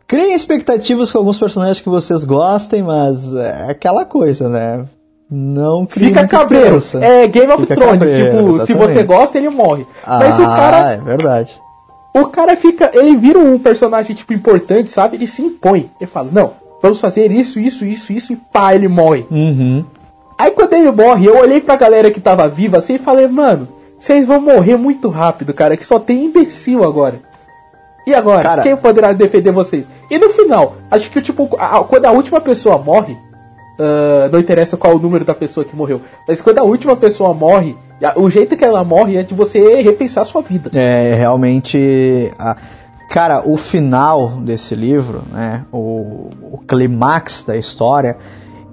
Criem 0.10 0.34
expectativas 0.34 1.12
com 1.12 1.19
alguns 1.19 1.38
personagens 1.38 1.82
que 1.82 1.88
vocês 1.88 2.24
gostem, 2.26 2.82
mas 2.82 3.32
é 3.36 3.67
aquela 3.69 4.04
coisa, 4.06 4.50
né? 4.50 4.86
Não 5.30 5.86
criem 5.86 6.10
Fica 6.10 6.28
cabreiro. 6.28 6.82
É 7.00 7.28
Game 7.28 7.54
of 7.54 7.62
Fica 7.62 7.76
Thrones. 7.76 7.91
cabreiro, 8.00 8.32
tipo, 8.38 8.50
se 8.65 8.72
exatamente. 8.72 8.93
você 8.93 9.04
gosta, 9.04 9.38
ele 9.38 9.50
morre. 9.50 9.86
Mas 10.06 10.39
o 10.39 10.41
Ah, 10.43 10.48
cara. 10.48 10.93
é 10.93 10.98
verdade. 10.98 11.56
O 12.15 12.26
cara 12.26 12.56
fica. 12.56 12.89
Ele 12.91 13.15
vira 13.15 13.38
um 13.38 13.60
personagem, 13.60 14.15
tipo, 14.15 14.34
importante, 14.34 14.89
sabe? 14.89 15.15
Ele 15.17 15.28
se 15.28 15.43
impõe. 15.43 15.91
Ele 16.02 16.10
fala, 16.10 16.28
não, 16.32 16.54
vamos 16.82 17.00
fazer 17.00 17.32
isso, 17.32 17.60
isso, 17.60 17.86
isso, 17.86 18.12
isso, 18.12 18.34
e 18.34 18.36
pá, 18.36 18.74
ele 18.74 18.88
morre. 18.88 19.28
Uhum. 19.30 19.86
Aí 20.39 20.50
quando 20.50 20.74
ele 20.74 20.89
morre, 20.89 21.28
eu 21.28 21.38
olhei 21.38 21.62
pra 21.62 21.76
galera 21.76 22.10
que 22.10 22.19
tava 22.19 22.48
viva 22.48 22.80
assim 22.80 22.95
e 22.95 23.00
falei, 23.00 23.28
mano, 23.28 23.67
vocês 24.00 24.26
vão 24.26 24.41
morrer 24.41 24.76
muito 24.76 25.08
rápido, 25.10 25.54
cara, 25.54 25.78
que 25.78 25.86
só 25.86 26.00
tem 26.00 26.26
imbecil 26.26 26.84
agora. 26.84 27.19
E 28.07 28.13
agora? 28.13 28.43
Cara- 28.43 28.63
Quem 28.63 28.75
poderá 28.75 29.13
defender 29.13 29.51
vocês? 29.51 29.88
E 30.09 30.17
no 30.17 30.29
final, 30.29 30.75
acho 30.89 31.09
que 31.12 31.21
tipo, 31.21 31.49
a- 31.59 31.83
quando 31.83 32.05
a 32.05 32.12
última 32.12 32.41
pessoa 32.41 32.77
morre, 32.77 33.15
ah, 33.79 34.29
não 34.31 34.39
interessa 34.39 34.75
qual 34.77 34.95
o 34.95 34.99
número 34.99 35.23
da 35.25 35.33
pessoa 35.33 35.65
que 35.65 35.75
morreu, 35.75 36.01
mas 36.27 36.41
quando 36.41 36.57
a 36.59 36.63
última 36.63 36.95
pessoa 36.95 37.33
morre, 37.33 37.75
o 38.15 38.29
jeito 38.29 38.55
que 38.55 38.63
ela 38.63 38.83
morre 38.83 39.17
é 39.17 39.23
de 39.23 39.33
você 39.33 39.81
repensar 39.81 40.21
a 40.21 40.25
sua 40.25 40.41
vida. 40.41 40.71
É 40.73 41.13
realmente. 41.15 42.31
a- 42.39 42.55
Cara, 43.12 43.41
o 43.43 43.57
final 43.57 44.29
desse 44.41 44.75
livro, 44.75 45.23
né, 45.31 45.65
o, 45.71 46.29
o 46.51 46.59
clímax 46.67 47.43
da 47.43 47.57
história, 47.57 48.15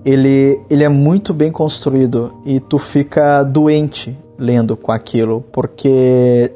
ele, 0.04 0.60
ele 0.68 0.84
é 0.84 0.90
muito 0.90 1.32
bem 1.32 1.50
construído 1.50 2.34
e 2.44 2.60
tu 2.60 2.78
fica 2.78 3.42
doente 3.42 4.14
lendo 4.38 4.76
com 4.76 4.92
aquilo, 4.92 5.42
porque 5.50 6.52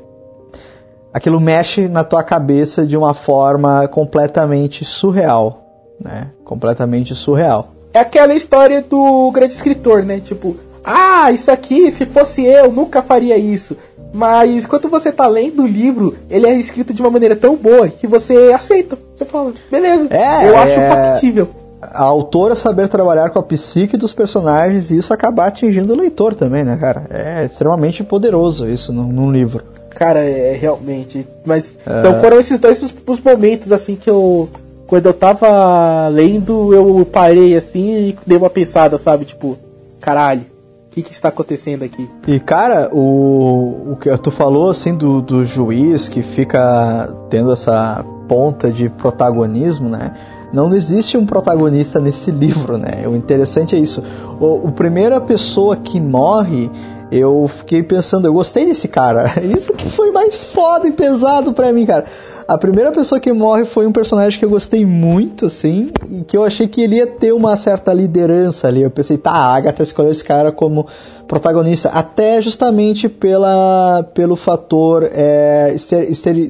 aquilo 1.12 1.40
mexe 1.40 1.88
na 1.88 2.05
tua 2.05 2.23
cabeça 2.23 2.87
de 2.87 2.96
uma 2.96 3.14
forma 3.14 3.87
completamente 3.88 4.85
surreal, 4.85 5.64
né? 6.03 6.29
Completamente 6.44 7.14
surreal. 7.14 7.70
É 7.92 7.99
aquela 7.99 8.35
história 8.35 8.83
do 8.83 9.31
grande 9.33 9.55
escritor, 9.55 10.05
né? 10.05 10.20
Tipo, 10.20 10.57
ah, 10.85 11.31
isso 11.33 11.51
aqui, 11.51 11.90
se 11.90 12.07
fosse 12.07 12.44
eu, 12.44 12.70
nunca 12.73 13.03
faria 13.03 13.37
isso. 13.37 13.77
Mas 14.12 14.66
quando 14.66 14.88
você 14.88 15.12
tá 15.12 15.27
lendo 15.27 15.62
o 15.62 15.66
livro, 15.66 16.16
ele 16.29 16.46
é 16.46 16.55
escrito 16.55 16.92
de 16.92 17.01
uma 17.01 17.11
maneira 17.11 17.37
tão 17.37 17.57
boa 17.57 17.88
que 17.88 18.07
você 18.07 18.53
aceita. 18.53 18.99
Você 19.16 19.25
fala, 19.25 19.53
beleza, 19.70 20.09
É, 20.11 20.49
eu 20.49 20.57
acho 20.57 20.73
é- 20.81 20.88
factível. 20.88 21.49
A 21.83 22.03
autora 22.03 22.55
saber 22.55 22.88
trabalhar 22.88 23.31
com 23.31 23.38
a 23.38 23.42
psique 23.42 23.96
dos 23.96 24.12
personagens 24.12 24.90
e 24.90 24.99
isso 24.99 25.14
acabar 25.14 25.46
atingindo 25.46 25.94
o 25.94 25.96
leitor 25.96 26.35
também, 26.35 26.62
né, 26.62 26.77
cara? 26.77 27.07
É 27.09 27.44
extremamente 27.44 28.05
poderoso 28.05 28.68
isso 28.68 28.92
num, 28.92 29.05
num 29.05 29.33
livro. 29.33 29.64
Cara, 29.90 30.20
é 30.20 30.57
realmente. 30.61 31.26
Mas. 31.44 31.79
É. 31.87 32.00
Então 32.00 32.20
foram 32.20 32.38
esses 32.38 32.59
dois 32.59 32.83
os, 32.83 32.94
os 33.07 33.20
momentos 33.20 33.72
assim 33.72 33.96
que 33.96 34.09
eu 34.09 34.48
quando 34.90 35.07
eu 35.07 35.14
tava 35.14 36.09
lendo, 36.09 36.74
eu 36.74 37.07
parei 37.07 37.57
assim 37.57 38.09
e 38.09 38.18
dei 38.26 38.37
uma 38.37 38.50
pensada, 38.50 38.98
sabe? 38.98 39.24
Tipo, 39.24 39.57
caralho, 40.00 40.40
o 40.40 40.90
que, 40.90 41.00
que 41.00 41.12
está 41.12 41.29
acontecendo 41.29 41.85
aqui? 41.85 42.11
E 42.26 42.40
cara, 42.40 42.90
o, 42.92 43.92
o 43.92 43.96
que 43.96 44.11
tu 44.18 44.33
falou 44.33 44.68
assim 44.68 44.96
do, 44.96 45.22
do 45.22 45.44
juiz 45.44 46.09
que 46.09 46.24
fica 46.24 47.09
tendo 47.31 47.53
essa 47.53 48.05
ponta 48.26 48.68
de 48.68 48.88
protagonismo, 48.88 49.88
né? 49.88 50.12
Não 50.53 50.74
existe 50.74 51.16
um 51.16 51.24
protagonista 51.24 52.00
nesse 52.00 52.33
livro, 52.35 52.76
né? 52.76 53.07
O 53.07 53.14
interessante 53.14 53.76
é 53.76 53.79
isso. 53.79 54.03
O, 54.40 54.66
o 54.66 54.72
primeira 54.72 55.20
pessoa 55.20 55.76
que 55.76 56.00
morre, 56.00 56.68
eu 57.11 57.49
fiquei 57.49 57.83
pensando, 57.83 58.27
eu 58.27 58.33
gostei 58.33 58.66
desse 58.66 58.88
cara. 58.88 59.33
Isso 59.42 59.73
que 59.73 59.88
foi 59.88 60.11
mais 60.11 60.42
foda 60.42 60.87
e 60.87 60.92
pesado 60.92 61.53
pra 61.53 61.73
mim, 61.73 61.87
cara. 61.87 62.05
A 62.46 62.59
primeira 62.59 62.90
pessoa 62.90 63.20
que 63.20 63.33
morre 63.33 63.64
foi 63.64 63.87
um 63.87 63.92
personagem 63.92 64.37
que 64.37 64.44
eu 64.44 64.51
gostei 64.51 64.85
muito, 64.85 65.46
assim, 65.46 65.88
e 66.11 66.23
que 66.23 66.37
eu 66.37 66.42
achei 66.42 66.66
que 66.66 66.81
ele 66.81 66.96
ia 66.96 67.07
ter 67.07 67.33
uma 67.33 67.57
certa 67.57 67.92
liderança 67.92 68.66
ali. 68.66 68.83
Eu 68.83 68.90
pensei, 68.90 69.16
tá, 69.16 69.31
a 69.31 69.55
Agatha 69.55 69.85
escolheu 69.85 70.11
esse 70.11 70.25
cara 70.25 70.51
como 70.51 70.87
protagonista, 71.29 71.90
até 71.90 72.42
justamente 72.42 73.09
pela, 73.09 74.03
pelo 74.14 74.35
fator 74.35 75.09
é, 75.12 75.77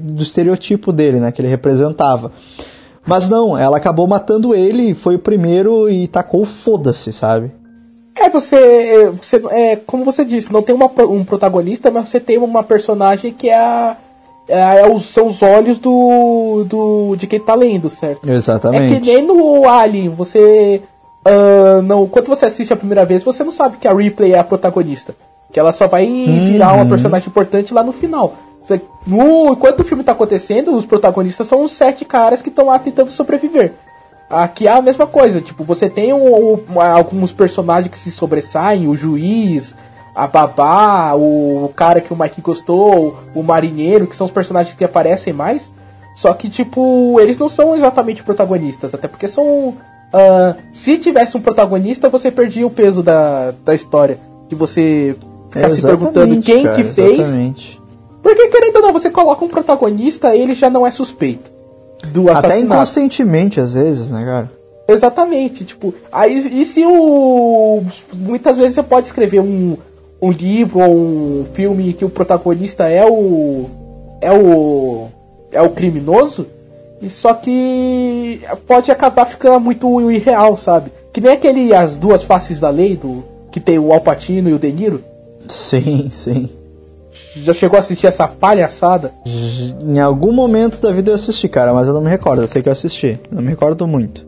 do 0.03 0.23
estereotipo 0.23 0.91
dele, 0.91 1.21
né, 1.21 1.31
que 1.31 1.43
ele 1.43 1.49
representava. 1.49 2.33
Mas 3.07 3.29
não, 3.29 3.57
ela 3.57 3.77
acabou 3.77 4.07
matando 4.07 4.55
ele, 4.55 4.95
foi 4.95 5.17
o 5.17 5.19
primeiro 5.19 5.91
e 5.91 6.09
tacou 6.09 6.47
foda-se, 6.47 7.13
sabe? 7.13 7.53
É, 8.17 8.29
você, 8.29 9.13
você 9.21 9.37
é, 9.51 9.77
como 9.77 10.05
você 10.05 10.25
disse, 10.25 10.53
não 10.53 10.63
tem 10.63 10.75
uma, 10.75 10.91
um 11.09 11.25
protagonista, 11.25 11.91
mas 11.91 12.09
você 12.09 12.21
tem 12.21 12.39
uma 12.39 12.63
personagem 12.63 13.33
que 13.33 13.49
é 13.49 13.57
a 13.59 13.97
é, 14.51 14.81
é 14.81 14.89
os, 14.89 15.05
são 15.05 15.29
os 15.29 15.43
olhos 15.43 15.79
do, 15.79 16.65
do 16.67 17.17
de 17.17 17.27
quem 17.29 17.39
tá 17.39 17.55
lendo, 17.55 17.89
certo? 17.89 18.29
Exatamente. 18.29 18.95
É 18.95 19.01
que 19.01 19.07
nem 19.07 19.25
no 19.25 19.69
Alien, 19.69 20.09
você. 20.09 20.83
Uh, 21.25 21.83
não, 21.83 22.09
quando 22.09 22.27
você 22.27 22.47
assiste 22.47 22.73
a 22.73 22.77
primeira 22.77 23.05
vez, 23.05 23.23
você 23.23 23.45
não 23.45 23.53
sabe 23.53 23.77
que 23.77 23.87
a 23.87 23.95
Ripley 23.95 24.33
é 24.33 24.39
a 24.39 24.45
protagonista. 24.45 25.15
Que 25.53 25.61
ela 25.61 25.73
só 25.73 25.87
vai 25.87 26.07
uhum. 26.07 26.51
virar 26.53 26.73
uma 26.73 26.87
personagem 26.87 27.29
importante 27.29 27.73
lá 27.73 27.85
no 27.85 27.93
final. 27.93 28.35
Você, 28.65 28.81
no, 29.07 29.53
enquanto 29.53 29.81
o 29.81 29.85
filme 29.85 30.03
tá 30.03 30.13
acontecendo, 30.13 30.75
os 30.75 30.87
protagonistas 30.87 31.47
são 31.47 31.63
os 31.63 31.73
sete 31.73 32.05
caras 32.05 32.43
que 32.43 32.49
estão 32.49 32.67
lá 32.67 32.79
tentando 32.79 33.11
sobreviver. 33.11 33.75
Aqui 34.31 34.69
é 34.69 34.71
a 34.71 34.81
mesma 34.81 35.09
coisa, 35.09 35.41
tipo, 35.41 35.65
você 35.65 35.91
tem 35.91 36.13
um, 36.13 36.55
um, 36.55 36.81
alguns 36.81 37.33
personagens 37.33 37.91
que 37.91 37.99
se 37.99 38.13
sobressaem, 38.13 38.87
o 38.87 38.95
juiz, 38.95 39.75
a 40.15 40.25
babá, 40.29 41.15
o 41.17 41.73
cara 41.75 42.01
que 42.01 42.13
o 42.13 42.17
Mike 42.17 42.41
gostou, 42.41 43.19
o 43.35 43.43
marinheiro, 43.43 44.07
que 44.07 44.17
são 44.17 44.29
os 44.29 44.33
personagens 44.33 44.77
que 44.77 44.85
aparecem 44.85 45.33
mais. 45.33 45.73
Só 46.15 46.33
que, 46.33 46.49
tipo, 46.49 47.19
eles 47.19 47.39
não 47.39 47.49
são 47.49 47.75
exatamente 47.75 48.23
protagonistas, 48.23 48.95
até 48.95 49.09
porque 49.09 49.27
são. 49.27 49.71
Uh, 50.13 50.55
se 50.73 50.97
tivesse 50.99 51.37
um 51.37 51.41
protagonista, 51.41 52.09
você 52.09 52.31
perdia 52.31 52.67
o 52.67 52.71
peso 52.71 53.03
da, 53.03 53.53
da 53.65 53.75
história. 53.75 54.21
De 54.49 54.55
você 54.55 55.17
ficar 55.49 55.67
é, 55.67 55.71
se 55.71 55.83
perguntando 55.83 56.41
quem 56.41 56.63
cara, 56.63 56.77
que 56.77 56.85
fez. 56.85 57.19
Exatamente. 57.19 57.81
Porque, 58.23 58.49
querendo 58.49 58.77
ou 58.77 58.83
não, 58.83 58.93
você 58.93 59.11
coloca 59.11 59.45
um 59.45 59.49
protagonista, 59.49 60.37
ele 60.37 60.55
já 60.55 60.71
não 60.71 60.87
é 60.87 60.91
suspeito 60.93 61.50
do 62.09 62.31
assassinato. 62.31 62.47
Até 62.47 62.61
inconscientemente, 62.61 63.61
às 63.61 63.75
vezes, 63.75 64.11
né, 64.11 64.25
cara? 64.25 64.51
Exatamente, 64.89 65.65
tipo, 65.65 65.95
aí 66.11 66.61
e 66.61 66.65
se 66.65 66.85
o. 66.85 67.83
Muitas 68.13 68.59
vezes 68.59 68.75
você 68.75 68.83
pode 68.83 69.07
escrever 69.07 69.41
um, 69.41 69.77
um 70.21 70.31
livro 70.33 70.81
ou 70.81 70.95
um 70.95 71.47
filme 71.55 71.93
que 71.93 72.05
o 72.05 72.11
protagonista 72.11 72.89
é 72.89 73.09
o 73.09 73.67
é 74.21 74.33
o 74.33 75.07
é 75.53 75.63
o 75.63 75.71
criminoso 75.71 76.47
e 77.01 77.09
só 77.09 77.33
que 77.35 78.41
pode 78.67 78.91
acabar 78.91 79.27
ficando 79.27 79.61
muito 79.61 80.11
irreal, 80.11 80.59
sabe? 80.59 80.91
Que 81.13 81.21
nem 81.21 81.33
aquele 81.33 81.73
as 81.73 81.97
duas 81.97 82.23
faces 82.23 82.59
da 82.59 82.69
lei 82.69 82.97
do 82.97 83.25
que 83.51 83.61
tem 83.61 83.79
o 83.79 83.93
Alpatino 83.93 84.51
e 84.51 84.55
o 84.55 84.59
De 84.59 84.71
Niro. 84.73 85.03
Sim, 85.47 86.11
sim. 86.13 86.51
Já 87.37 87.55
chegou 87.55 87.77
a 87.77 87.81
assistir 87.81 88.07
essa 88.07 88.27
palhaçada? 88.27 89.13
Em 89.81 89.99
algum 89.99 90.33
momento 90.33 90.81
da 90.81 90.93
vida 90.93 91.11
eu 91.11 91.15
assisti, 91.15 91.49
cara, 91.49 91.73
mas 91.73 91.89
eu 91.89 91.95
não 91.95 92.01
me 92.01 92.11
recordo. 92.11 92.43
Eu 92.43 92.49
sei 92.49 92.63
que 92.63 92.69
eu 92.69 92.73
assisti. 92.73 93.19
Não 93.31 93.43
me 93.43 93.51
recordo 93.51 93.87
muito. 93.87 94.27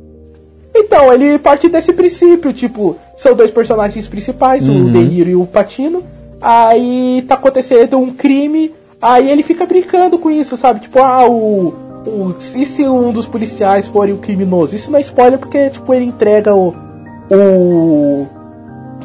Então, 0.75 1.13
ele 1.13 1.39
parte 1.39 1.69
desse 1.69 1.93
princípio, 1.93 2.53
tipo, 2.53 2.97
são 3.17 3.35
dois 3.35 3.51
personagens 3.51 4.07
principais, 4.07 4.67
uhum. 4.67 4.87
o 4.87 4.91
Deniro 4.91 5.31
e 5.31 5.37
o 5.37 5.47
Patino. 5.47 6.03
Aí 6.41 7.25
tá 7.29 7.35
acontecendo 7.35 7.99
um 7.99 8.13
crime, 8.13 8.73
aí 9.01 9.31
ele 9.31 9.43
fica 9.43 9.67
brincando 9.67 10.19
com 10.19 10.31
isso, 10.31 10.57
sabe? 10.57 10.81
Tipo, 10.81 10.99
ah, 11.01 11.29
o. 11.29 11.75
o 12.07 12.35
e 12.57 12.67
se 12.67 12.89
um 12.89 13.13
dos 13.13 13.27
policiais 13.27 13.87
for 13.87 14.09
o 14.09 14.19
criminoso? 14.19 14.75
Isso 14.75 14.91
não 14.91 14.99
é 14.99 15.03
spoiler 15.03 15.39
porque, 15.39 15.71
tipo, 15.71 15.93
ele 15.95 16.07
entrega 16.07 16.55
o. 16.55 16.75
o 17.31 18.27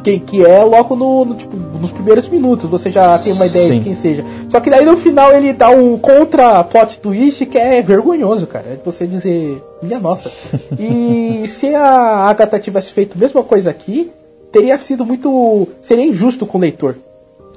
quem 0.08 0.18
que 0.18 0.44
é 0.44 0.62
logo 0.64 0.96
no, 0.96 1.24
no 1.24 1.34
tipo, 1.34 1.54
nos 1.56 1.90
primeiros 1.90 2.26
minutos, 2.28 2.68
você 2.68 2.90
já 2.90 3.18
tem 3.18 3.32
uma 3.34 3.46
ideia 3.46 3.66
Sim. 3.66 3.78
de 3.78 3.84
quem 3.84 3.94
seja. 3.94 4.24
Só 4.48 4.58
que 4.60 4.70
daí 4.70 4.84
no 4.84 4.96
final 4.96 5.34
ele 5.34 5.52
dá 5.52 5.68
um 5.68 5.98
contra 5.98 6.64
plot 6.64 6.98
twist 6.98 7.44
que 7.44 7.58
é 7.58 7.82
vergonhoso, 7.82 8.46
cara. 8.46 8.64
É 8.66 8.78
você 8.82 9.06
dizer, 9.06 9.62
minha 9.82 10.00
nossa. 10.00 10.30
E 10.78 11.46
se 11.48 11.74
a 11.74 12.28
Agatha 12.28 12.58
tivesse 12.58 12.92
feito 12.92 13.14
a 13.16 13.18
mesma 13.18 13.42
coisa 13.42 13.68
aqui, 13.68 14.10
teria 14.50 14.78
sido 14.78 15.04
muito. 15.04 15.68
seria 15.82 16.06
injusto 16.06 16.46
com 16.46 16.56
o 16.56 16.60
leitor. 16.60 16.96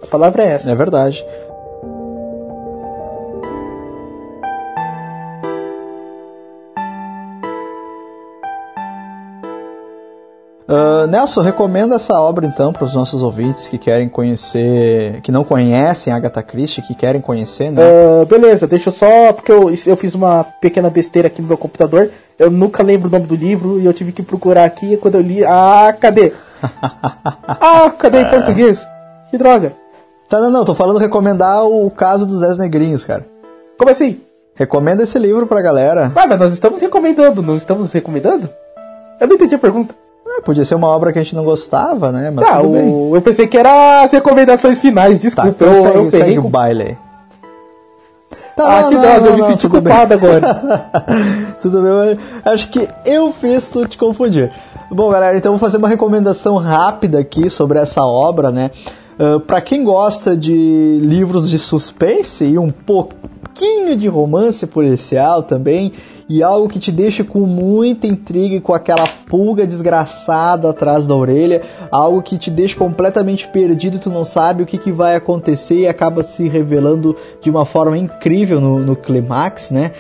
A 0.02 0.08
palavra 0.08 0.44
é 0.44 0.48
essa. 0.48 0.72
É 0.72 0.76
verdade. 0.76 1.24
Uh, 10.72 11.06
Nelson, 11.08 11.42
recomenda 11.42 11.96
essa 11.96 12.18
obra 12.18 12.46
então 12.46 12.72
para 12.72 12.86
os 12.86 12.96
nossos 12.96 13.22
ouvintes 13.22 13.68
que 13.68 13.78
querem 13.78 14.08
conhecer, 14.08 15.20
que 15.22 15.30
não 15.30 15.44
conhecem 15.44 16.14
Agatha 16.14 16.42
Christie, 16.42 16.82
que 16.82 16.96
querem 16.96 17.20
conhecer, 17.20 17.74
né? 17.74 17.82
Uh, 17.82 18.26
beleza, 18.26 18.66
deixa 18.66 18.88
eu 18.88 18.94
só, 18.94 19.34
porque 19.34 19.52
eu, 19.52 19.70
eu 19.86 19.98
fiz 19.98 20.16
uma 20.16 20.46
pequena 20.46 20.90
besteira 20.90 21.28
aqui 21.28 21.42
no 21.42 21.48
meu 21.50 21.58
computador, 21.58 22.10
eu 22.40 22.50
nunca 22.50 22.82
lembro 22.82 23.10
o 23.10 23.12
nome 23.12 23.28
do 23.28 23.36
livro 23.36 23.82
e 23.82 23.86
eu 23.86 23.94
tive 23.94 24.14
que 24.14 24.24
procurar 24.24 24.64
aqui 24.64 24.96
quando 24.96 25.16
eu 25.16 25.22
li. 25.22 25.44
Ah, 25.44 25.94
cadê? 26.00 26.32
ah, 26.64 27.92
cadê 28.00 28.22
em 28.22 28.30
português? 28.30 28.82
Que 29.30 29.38
droga. 29.38 29.74
Tá, 30.30 30.40
não, 30.40 30.50
não, 30.50 30.64
tô 30.64 30.74
falando 30.74 31.00
recomendar 31.00 31.66
o 31.66 31.92
caso 31.92 32.26
dos 32.26 32.40
Dez 32.40 32.58
Negrinhos, 32.58 33.04
cara. 33.04 33.26
Como 33.78 33.92
assim? 33.92 34.22
Recomenda 34.56 35.04
esse 35.04 35.20
livro 35.20 35.46
pra 35.46 35.62
galera. 35.62 36.14
Ah, 36.16 36.26
mas 36.26 36.40
nós 36.40 36.54
estamos 36.54 36.80
recomendando, 36.80 37.42
não 37.42 37.58
estamos 37.58 37.92
recomendando? 37.92 38.50
Eu 39.20 39.28
não 39.28 39.36
entendi 39.36 39.56
a 39.56 39.60
pergunta. 39.60 39.94
É, 40.38 40.42
podia 40.42 40.64
ser 40.64 40.76
uma 40.76 40.88
obra 40.88 41.12
que 41.12 41.20
a 41.20 41.24
gente 41.24 41.36
não 41.36 41.44
gostava, 41.44 42.12
né? 42.12 42.32
Mas 42.32 42.48
tá, 42.48 42.62
o... 42.62 43.16
eu 43.16 43.22
pensei 43.22 43.48
que 43.48 43.58
era 43.58 44.04
as 44.04 44.12
recomendações 44.12 44.80
finais, 44.80 45.20
desculpa. 45.20 45.52
Tá, 45.52 45.66
eu, 45.66 46.10
segue, 46.10 46.36
eu 46.36 46.46
o 46.46 46.50
baile. 46.50 46.98
Tá, 48.56 48.78
ah, 48.78 48.82
não, 48.82 48.90
que 48.90 48.96
droga, 48.98 49.28
eu 49.28 49.36
me 49.36 49.44
senti 49.44 49.68
culpado 49.68 50.18
bem. 50.18 50.18
agora. 50.18 51.56
tudo 51.62 51.82
bem, 51.82 52.18
acho 52.46 52.70
que 52.70 52.88
eu 53.06 53.32
fiz 53.34 53.70
tu 53.70 53.86
te 53.86 53.98
confundir. 53.98 54.52
Bom, 54.90 55.10
galera, 55.10 55.38
então 55.38 55.54
vou 55.54 55.60
fazer 55.60 55.78
uma 55.78 55.88
recomendação 55.88 56.58
rápida 56.58 57.20
aqui 57.20 57.50
sobre 57.50 57.80
essa 57.80 58.06
obra, 58.06 58.52
né? 58.52 58.72
Uh, 59.20 59.40
para 59.40 59.62
quem 59.62 59.84
gosta 59.84 60.36
de 60.36 61.00
livros 61.02 61.50
de 61.50 61.60
suspense 61.60 62.46
e 62.46 62.58
um 62.58 62.72
pouquinho 62.72 63.96
de 63.96 64.08
romance 64.08 64.66
policial 64.66 65.44
também, 65.44 65.94
e 66.32 66.42
algo 66.42 66.70
que 66.70 66.80
te 66.80 66.94
deixa 66.94 67.26
com 67.26 67.40
muita 67.40 68.08
intriga 68.08 68.56
e 68.56 68.62
com 68.62 68.74
aquela 68.74 69.06
pulga 69.28 69.68
desgraçada 69.68 70.70
atrás 70.70 71.06
da 71.06 71.14
orelha, 71.14 71.62
algo 71.92 72.22
que 72.22 72.38
te 72.38 72.50
deixa 72.50 72.78
completamente 72.78 73.50
perdido, 73.50 74.00
tu 74.00 74.10
não 74.10 74.24
sabe 74.24 74.64
o 74.64 74.66
que, 74.66 74.78
que 74.78 74.94
vai 74.94 75.18
acontecer 75.18 75.80
e 75.80 75.88
acaba 75.90 76.24
se 76.24 76.48
revelando 76.48 77.18
de 77.42 77.50
uma 77.50 77.66
forma 77.66 77.98
incrível 77.98 78.62
no, 78.62 78.80
no 78.80 78.96
clímax, 78.96 79.72
né? 79.72 79.92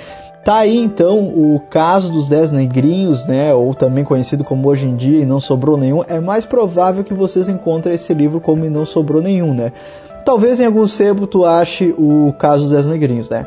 Tá 0.41 0.55
aí 0.55 0.77
então 0.77 1.19
o 1.19 1.61
caso 1.69 2.13
dos 2.13 2.29
Dez 2.29 2.51
Negrinhos, 2.53 3.25
né, 3.25 3.53
ou 3.53 3.75
também 3.75 4.05
conhecido 4.05 4.43
como 4.43 4.69
Hoje 4.69 4.87
em 4.87 4.95
Dia 4.95 5.19
e 5.21 5.25
Não 5.25 5.39
Sobrou 5.41 5.77
Nenhum. 5.77 6.01
É 6.07 6.19
mais 6.21 6.45
provável 6.45 7.03
que 7.03 7.13
vocês 7.13 7.49
encontrem 7.49 7.93
esse 7.93 8.13
livro 8.13 8.39
como 8.39 8.65
E 8.65 8.69
Não 8.69 8.85
Sobrou 8.85 9.21
Nenhum, 9.21 9.53
né? 9.53 9.73
Talvez 10.25 10.61
em 10.61 10.65
algum 10.65 10.87
sebo 10.87 11.27
tu 11.27 11.45
ache 11.45 11.93
o 11.97 12.33
caso 12.39 12.63
dos 12.63 12.71
Dez 12.71 12.85
Negrinhos, 12.87 13.29
né? 13.29 13.45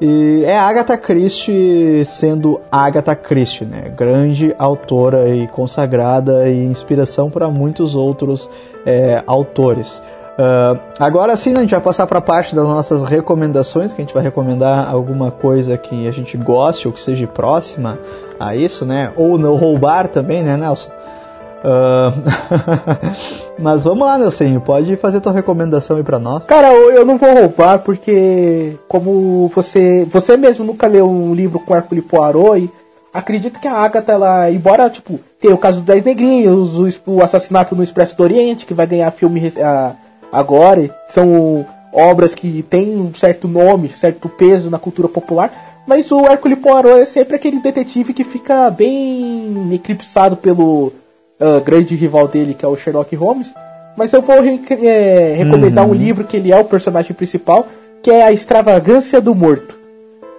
E 0.00 0.44
é 0.44 0.56
Agatha 0.56 0.96
Christie 0.96 2.04
sendo 2.06 2.60
Agatha 2.70 3.16
Christie, 3.16 3.64
né? 3.64 3.92
Grande 3.96 4.54
autora 4.56 5.28
e 5.28 5.48
consagrada 5.48 6.48
e 6.48 6.64
inspiração 6.64 7.28
para 7.28 7.48
muitos 7.48 7.96
outros 7.96 8.48
é, 8.86 9.24
autores. 9.26 10.00
Uh, 10.38 10.78
agora 11.00 11.34
sim, 11.34 11.56
a 11.56 11.60
gente 11.62 11.72
vai 11.72 11.80
passar 11.80 12.06
para 12.06 12.18
a 12.18 12.22
parte 12.22 12.54
das 12.54 12.64
nossas 12.64 13.02
recomendações, 13.02 13.92
que 13.92 14.00
a 14.00 14.04
gente 14.04 14.14
vai 14.14 14.22
recomendar 14.22 14.88
alguma 14.88 15.32
coisa 15.32 15.76
que 15.76 16.06
a 16.06 16.12
gente 16.12 16.36
goste 16.36 16.86
ou 16.86 16.94
que 16.94 17.02
seja 17.02 17.26
próxima 17.26 17.98
a 18.38 18.54
isso, 18.54 18.86
né? 18.86 19.10
Ou 19.16 19.36
não 19.36 19.56
roubar 19.56 20.06
também, 20.06 20.44
né, 20.44 20.56
Nelson? 20.56 20.90
Uh... 21.64 23.38
Mas 23.58 23.84
vamos 23.84 24.06
lá, 24.06 24.16
Nelson, 24.16 24.60
pode 24.60 24.96
fazer 24.96 25.20
tua 25.20 25.32
recomendação 25.32 25.96
aí 25.96 26.04
pra 26.04 26.18
nós. 26.18 26.46
Cara, 26.46 26.72
eu 26.72 27.04
não 27.04 27.18
vou 27.18 27.34
roubar 27.34 27.80
porque, 27.80 28.76
como 28.86 29.50
você 29.54 30.06
você 30.10 30.36
mesmo 30.36 30.64
nunca 30.64 30.86
leu 30.86 31.08
um 31.10 31.34
livro 31.34 31.58
com 31.58 31.74
Hercule 31.74 32.02
Poirot, 32.02 32.70
acredito 33.12 33.58
que 33.58 33.66
a 33.66 33.74
Agatha, 33.74 34.12
ela, 34.12 34.50
embora, 34.50 34.88
tipo, 34.88 35.18
tenha 35.40 35.54
o 35.54 35.58
caso 35.58 35.78
dos 35.78 35.86
Dez 35.86 36.04
Negrinhos, 36.04 36.98
o, 37.06 37.12
o 37.12 37.22
assassinato 37.22 37.74
no 37.74 37.82
Expresso 37.82 38.16
do 38.16 38.22
Oriente, 38.22 38.64
que 38.64 38.74
vai 38.74 38.86
ganhar 38.86 39.10
filme 39.10 39.52
a, 39.60 39.92
agora, 40.32 40.94
são 41.08 41.66
obras 41.92 42.34
que 42.34 42.62
têm 42.62 42.96
um 42.96 43.12
certo 43.14 43.48
nome, 43.48 43.88
certo 43.88 44.28
peso 44.28 44.70
na 44.70 44.78
cultura 44.78 45.08
popular, 45.08 45.82
mas 45.86 46.12
o 46.12 46.20
Hercule 46.26 46.56
Poirot 46.56 47.00
é 47.00 47.04
sempre 47.04 47.34
aquele 47.34 47.60
detetive 47.60 48.12
que 48.12 48.22
fica 48.22 48.70
bem 48.70 49.72
eclipsado 49.72 50.36
pelo 50.36 50.92
uh, 51.40 51.60
grande 51.60 51.94
rival 51.94 52.28
dele, 52.28 52.54
que 52.54 52.64
é 52.64 52.68
o 52.68 52.76
Sherlock 52.76 53.14
Holmes. 53.16 53.52
Mas 53.96 54.12
eu 54.12 54.22
vou 54.22 54.40
re 54.40 54.60
é, 54.86 55.34
recomendar 55.38 55.84
uhum. 55.84 55.90
um 55.90 55.94
livro 55.94 56.24
que 56.24 56.36
ele 56.36 56.52
é 56.52 56.56
o 56.56 56.64
personagem 56.64 57.12
principal, 57.14 57.66
que 58.02 58.10
é 58.10 58.22
A 58.22 58.32
Extravagância 58.32 59.20
do 59.20 59.34
Morto. 59.34 59.76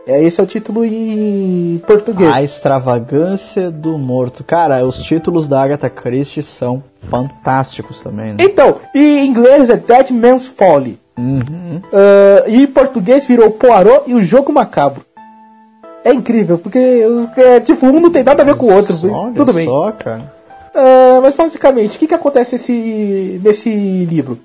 É, 0.07 0.23
esse 0.23 0.39
é 0.39 0.43
o 0.43 0.47
título 0.47 0.83
em 0.83 1.79
português. 1.85 2.33
A 2.33 2.41
Extravagância 2.41 3.69
do 3.69 3.97
Morto. 3.97 4.43
Cara, 4.43 4.83
os 4.83 4.97
títulos 4.97 5.47
da 5.47 5.61
Agatha 5.61 5.89
Christie 5.89 6.41
são 6.41 6.81
fantásticos 7.09 8.01
também, 8.01 8.33
né? 8.33 8.37
Então, 8.39 8.77
em 8.95 9.27
inglês 9.27 9.69
é 9.69 9.75
Dead 9.75 10.09
Man's 10.09 10.47
Folly. 10.47 10.97
Uhum. 11.17 11.81
Uh, 11.93 12.49
e 12.49 12.63
em 12.63 12.67
português 12.67 13.27
virou 13.27 13.51
Poirot 13.51 14.09
e 14.09 14.15
o 14.15 14.23
Jogo 14.23 14.53
Macabro. 14.53 15.05
É 16.03 16.13
incrível, 16.13 16.57
porque 16.57 17.03
é, 17.35 17.59
tipo, 17.59 17.85
um 17.85 17.99
não 17.99 18.09
tem 18.09 18.23
nada 18.23 18.41
a 18.41 18.45
ver 18.45 18.55
com 18.55 18.67
o 18.67 18.73
outro. 18.73 18.97
Olha 19.11 19.33
Tudo 19.33 19.53
bem. 19.53 19.65
Só, 19.65 19.91
cara. 19.91 20.38
Uh, 20.73 21.21
mas 21.21 21.35
basicamente, 21.35 21.95
o 21.95 21.99
que, 21.99 22.07
que 22.07 22.13
acontece 22.13 22.53
nesse, 22.55 23.41
nesse 23.43 23.69
livro? 24.05 24.39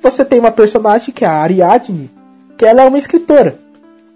Você 0.00 0.24
tem 0.24 0.38
uma 0.38 0.50
personagem 0.50 1.12
que 1.12 1.24
é 1.24 1.28
a 1.28 1.32
Ariadne, 1.32 2.10
que 2.56 2.64
ela 2.64 2.82
é 2.82 2.88
uma 2.88 2.98
escritora. 2.98 3.56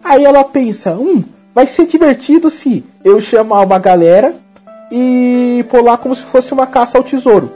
Aí 0.03 0.25
ela 0.25 0.45
pensa, 0.45 0.93
hum, 0.95 1.25
vai 1.55 1.67
ser 1.67 1.87
divertido 1.87 2.51
se 2.51 2.85
eu 3.05 3.21
chamar 3.21 3.63
uma 3.63 3.79
galera 3.79 4.35
e 4.91 5.65
pular 5.69 5.99
como 5.99 6.15
se 6.15 6.23
fosse 6.23 6.53
uma 6.53 6.67
caça 6.67 6.99
ao 6.99 7.05
tesouro. 7.05 7.53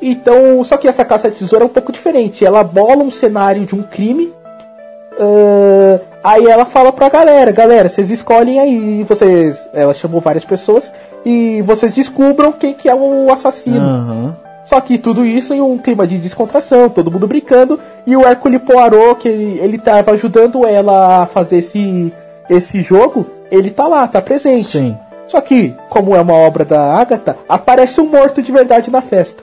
Então, 0.00 0.62
só 0.64 0.76
que 0.76 0.88
essa 0.88 1.04
caça 1.04 1.28
ao 1.28 1.34
tesouro 1.34 1.64
é 1.64 1.66
um 1.66 1.70
pouco 1.70 1.92
diferente. 1.92 2.44
Ela 2.44 2.62
bola 2.62 3.02
um 3.02 3.10
cenário 3.10 3.64
de 3.64 3.74
um 3.74 3.82
crime. 3.82 4.32
Uh, 5.18 6.00
aí 6.24 6.46
ela 6.46 6.64
fala 6.64 6.90
pra 6.90 7.10
galera, 7.10 7.52
galera, 7.52 7.88
vocês 7.88 8.10
escolhem 8.10 8.58
aí, 8.58 9.04
vocês. 9.04 9.68
Ela 9.74 9.92
chamou 9.92 10.20
várias 10.20 10.44
pessoas 10.44 10.92
e 11.24 11.60
vocês 11.62 11.94
descubram 11.94 12.50
quem 12.52 12.72
que 12.72 12.88
é 12.88 12.94
o 12.94 13.30
assassino. 13.30 13.78
Uhum. 13.78 14.32
Só 14.64 14.80
que 14.80 14.96
tudo 14.96 15.26
isso 15.26 15.52
em 15.52 15.60
um 15.60 15.76
clima 15.76 16.06
de 16.06 16.16
descontração, 16.16 16.88
todo 16.88 17.10
mundo 17.10 17.26
brincando, 17.26 17.78
e 18.06 18.16
o 18.16 18.26
Hercule 18.26 18.58
Poirot, 18.58 19.20
que 19.20 19.28
ele, 19.28 19.58
ele 19.60 19.78
tava 19.78 20.12
ajudando 20.12 20.66
ela 20.66 21.22
a 21.22 21.26
fazer 21.26 21.58
esse, 21.58 22.12
esse 22.48 22.80
jogo, 22.80 23.26
ele 23.50 23.70
tá 23.70 23.86
lá, 23.86 24.08
tá 24.08 24.22
presente. 24.22 24.78
Sim. 24.78 24.96
Só 25.26 25.40
que, 25.40 25.74
como 25.90 26.16
é 26.16 26.20
uma 26.20 26.34
obra 26.34 26.64
da 26.64 26.80
Agatha, 26.80 27.36
aparece 27.48 28.00
um 28.00 28.08
morto 28.08 28.42
de 28.42 28.50
verdade 28.50 28.90
na 28.90 29.02
festa. 29.02 29.42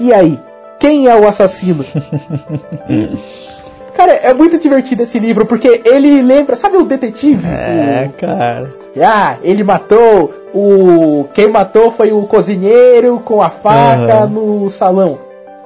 E 0.00 0.12
aí? 0.12 0.38
Quem 0.78 1.06
é 1.06 1.14
o 1.14 1.26
assassino? 1.26 1.84
Cara, 3.96 4.12
é 4.12 4.34
muito 4.34 4.58
divertido 4.58 5.04
esse 5.04 5.18
livro, 5.18 5.46
porque 5.46 5.80
ele 5.82 6.20
lembra, 6.20 6.54
sabe 6.54 6.76
o 6.76 6.84
detetive? 6.84 7.46
É, 7.46 8.10
o... 8.10 8.12
cara. 8.12 8.68
Ah, 9.00 9.36
ele 9.42 9.64
matou 9.64 10.34
o. 10.54 11.26
Quem 11.32 11.48
matou 11.48 11.90
foi 11.90 12.12
o 12.12 12.22
cozinheiro 12.22 13.20
com 13.24 13.40
a 13.40 13.48
faca 13.48 14.24
uhum. 14.24 14.64
no 14.64 14.70
salão. 14.70 15.18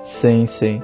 Sim, 0.04 0.46
sim. 0.46 0.80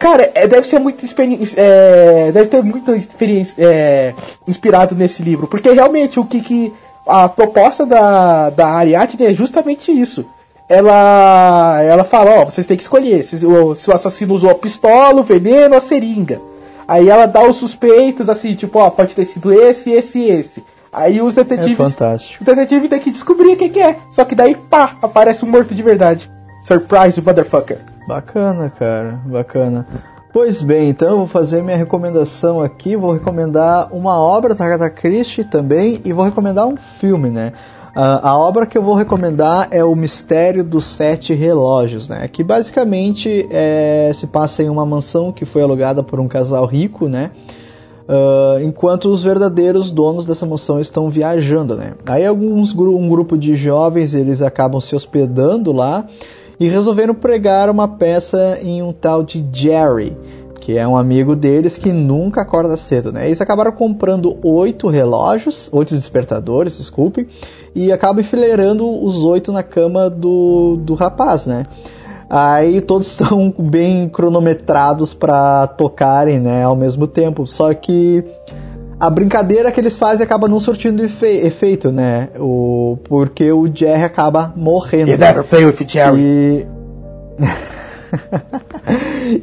Cara, 0.00 0.30
é, 0.34 0.48
deve 0.48 0.66
ser 0.66 0.80
muito 0.80 1.04
experiência. 1.04 1.56
É, 1.60 2.32
deve 2.32 2.48
ter 2.48 2.62
muita 2.62 2.96
experiência 2.96 3.54
é, 3.58 4.12
inspirado 4.48 4.94
nesse 4.94 5.22
livro. 5.22 5.46
Porque 5.46 5.70
realmente 5.70 6.18
o 6.18 6.24
que, 6.24 6.40
que. 6.40 6.72
A 7.06 7.28
proposta 7.28 7.86
da, 7.86 8.50
da 8.50 8.68
Ariadne 8.68 9.26
é 9.26 9.32
justamente 9.32 9.92
isso. 9.92 10.24
Ela. 10.68 11.80
Ela 11.82 12.02
fala, 12.02 12.40
ó, 12.40 12.44
vocês 12.46 12.66
têm 12.66 12.76
que 12.76 12.82
escolher 12.82 13.22
se, 13.22 13.46
o, 13.46 13.76
se 13.76 13.88
o 13.88 13.94
assassino 13.94 14.34
usou 14.34 14.50
a 14.50 14.54
pistola, 14.56 15.20
o 15.20 15.24
veneno, 15.24 15.76
a 15.76 15.80
seringa. 15.80 16.49
Aí 16.90 17.08
ela 17.08 17.26
dá 17.26 17.48
os 17.48 17.54
suspeitos, 17.54 18.28
assim, 18.28 18.56
tipo, 18.56 18.80
ó, 18.80 18.90
pode 18.90 19.14
ter 19.14 19.24
sido 19.24 19.52
esse, 19.52 19.92
esse 19.92 20.18
e 20.18 20.28
esse. 20.28 20.64
Aí 20.92 21.22
os 21.22 21.36
detetives. 21.36 21.78
É 21.78 21.84
fantástico. 21.84 22.42
O 22.42 22.44
detetive 22.44 22.88
tem 22.88 22.98
que 22.98 23.12
descobrir 23.12 23.52
o 23.52 23.56
que, 23.56 23.68
que 23.68 23.78
é. 23.78 23.96
Só 24.10 24.24
que 24.24 24.34
daí, 24.34 24.56
pá, 24.56 24.96
aparece 25.00 25.44
um 25.44 25.48
morto 25.48 25.72
de 25.72 25.84
verdade. 25.84 26.28
Surprise, 26.64 27.22
motherfucker. 27.22 27.78
Bacana, 28.08 28.68
cara, 28.76 29.20
bacana. 29.24 29.86
Pois 30.32 30.60
bem, 30.60 30.88
então 30.88 31.10
eu 31.10 31.16
vou 31.18 31.26
fazer 31.28 31.62
minha 31.62 31.76
recomendação 31.76 32.60
aqui. 32.60 32.96
Vou 32.96 33.12
recomendar 33.12 33.94
uma 33.94 34.18
obra 34.18 34.52
da 34.52 34.64
Agatha 34.64 34.90
Christie 34.90 35.44
também 35.44 36.00
e 36.04 36.12
vou 36.12 36.24
recomendar 36.24 36.66
um 36.66 36.76
filme, 36.76 37.30
né? 37.30 37.52
Uh, 37.90 38.22
a 38.22 38.38
obra 38.38 38.66
que 38.66 38.78
eu 38.78 38.82
vou 38.82 38.94
recomendar 38.94 39.68
é 39.72 39.82
O 39.82 39.96
Mistério 39.96 40.62
dos 40.62 40.84
Sete 40.84 41.34
Relógios, 41.34 42.08
né? 42.08 42.28
Que 42.28 42.44
basicamente 42.44 43.48
é, 43.50 44.12
se 44.14 44.28
passa 44.28 44.62
em 44.62 44.68
uma 44.68 44.86
mansão 44.86 45.32
que 45.32 45.44
foi 45.44 45.62
alugada 45.62 46.02
por 46.02 46.20
um 46.20 46.28
casal 46.28 46.64
rico, 46.66 47.08
né? 47.08 47.32
Uh, 48.08 48.62
enquanto 48.62 49.08
os 49.08 49.22
verdadeiros 49.22 49.90
donos 49.90 50.26
dessa 50.26 50.44
mansão 50.44 50.80
estão 50.80 51.10
viajando, 51.10 51.76
né? 51.76 51.94
Aí 52.06 52.24
alguns 52.26 52.74
um 52.76 53.08
grupo 53.08 53.36
de 53.36 53.54
jovens 53.54 54.14
eles 54.14 54.40
acabam 54.42 54.80
se 54.80 54.94
hospedando 54.94 55.72
lá 55.72 56.06
e 56.58 56.68
resolveram 56.68 57.14
pregar 57.14 57.70
uma 57.70 57.86
peça 57.86 58.58
em 58.62 58.82
um 58.82 58.92
tal 58.92 59.22
de 59.22 59.44
Jerry, 59.52 60.16
que 60.60 60.76
é 60.76 60.86
um 60.86 60.96
amigo 60.96 61.34
deles 61.34 61.78
que 61.78 61.92
nunca 61.92 62.42
acorda 62.42 62.76
cedo, 62.76 63.12
né? 63.12 63.26
Eles 63.26 63.40
acabaram 63.40 63.72
comprando 63.72 64.36
oito 64.42 64.88
relógios, 64.88 65.68
oito 65.72 65.94
despertadores, 65.94 66.78
desculpe, 66.78 67.28
e 67.74 67.92
acabam 67.92 68.20
enfileirando 68.20 68.88
os 69.04 69.16
oito 69.24 69.52
na 69.52 69.62
cama 69.62 70.10
do, 70.10 70.76
do 70.76 70.94
rapaz, 70.94 71.46
né? 71.46 71.66
Aí 72.28 72.80
todos 72.80 73.08
estão 73.10 73.52
bem 73.58 74.08
cronometrados 74.08 75.12
para 75.12 75.66
tocarem, 75.66 76.38
né, 76.38 76.64
ao 76.64 76.76
mesmo 76.76 77.06
tempo. 77.06 77.46
Só 77.46 77.72
que 77.74 78.24
a 78.98 79.08
brincadeira 79.08 79.72
que 79.72 79.80
eles 79.80 79.96
fazem 79.96 80.24
acaba 80.24 80.46
não 80.46 80.60
surtindo 80.60 81.04
efe 81.04 81.26
efeito, 81.26 81.90
né? 81.90 82.28
O, 82.38 82.98
porque 83.04 83.50
o 83.50 83.66
Jerry 83.72 84.04
acaba 84.04 84.52
morrendo. 84.54 85.10
You 85.10 85.18
never 85.18 85.42
play 85.42 85.64
with 85.64 85.76
Jerry. 85.88 86.20
E... 86.20 86.66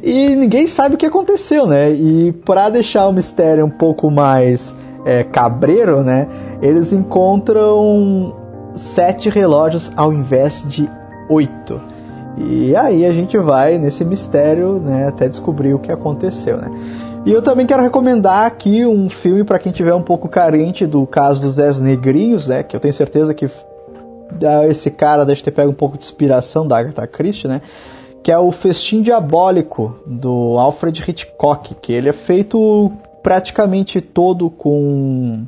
e 0.02 0.36
ninguém 0.36 0.66
sabe 0.66 0.94
o 0.94 0.98
que 0.98 1.06
aconteceu, 1.06 1.66
né? 1.66 1.90
E 1.90 2.32
para 2.44 2.70
deixar 2.70 3.08
o 3.08 3.12
mistério 3.12 3.64
um 3.64 3.70
pouco 3.70 4.10
mais 4.10 4.74
é, 5.04 5.24
cabreiro, 5.24 6.02
né? 6.02 6.28
Eles 6.60 6.92
encontram 6.92 8.34
sete 8.74 9.28
relógios 9.28 9.90
ao 9.96 10.12
invés 10.12 10.64
de 10.68 10.88
oito. 11.28 11.80
E 12.36 12.76
aí 12.76 13.04
a 13.04 13.12
gente 13.12 13.36
vai 13.36 13.78
nesse 13.78 14.04
mistério, 14.04 14.78
né, 14.78 15.08
até 15.08 15.28
descobrir 15.28 15.74
o 15.74 15.78
que 15.78 15.90
aconteceu, 15.90 16.56
né? 16.56 16.70
E 17.26 17.32
eu 17.32 17.42
também 17.42 17.66
quero 17.66 17.82
recomendar 17.82 18.46
aqui 18.46 18.86
um 18.86 19.10
filme 19.10 19.42
para 19.42 19.58
quem 19.58 19.72
tiver 19.72 19.92
um 19.92 20.02
pouco 20.02 20.28
carente 20.28 20.86
do 20.86 21.04
caso 21.06 21.42
dos 21.42 21.56
Dez 21.56 21.80
Negrinhos, 21.80 22.46
né? 22.46 22.62
Que 22.62 22.76
eu 22.76 22.80
tenho 22.80 22.94
certeza 22.94 23.34
que 23.34 23.50
esse 24.68 24.90
cara 24.90 25.24
deve 25.24 25.42
ter 25.42 25.50
pego 25.50 25.70
um 25.70 25.74
pouco 25.74 25.98
de 25.98 26.04
inspiração 26.04 26.66
da 26.66 26.78
Agatha 26.78 27.06
Christie, 27.06 27.48
né? 27.48 27.60
Que 28.22 28.30
é 28.30 28.38
o 28.38 28.52
Festim 28.52 29.02
Diabólico 29.02 29.98
do 30.06 30.58
Alfred 30.58 31.04
Hitchcock, 31.06 31.74
que 31.74 31.92
ele 31.92 32.08
é 32.08 32.12
feito 32.12 32.92
praticamente 33.22 34.00
todo 34.00 34.50
com 34.50 35.46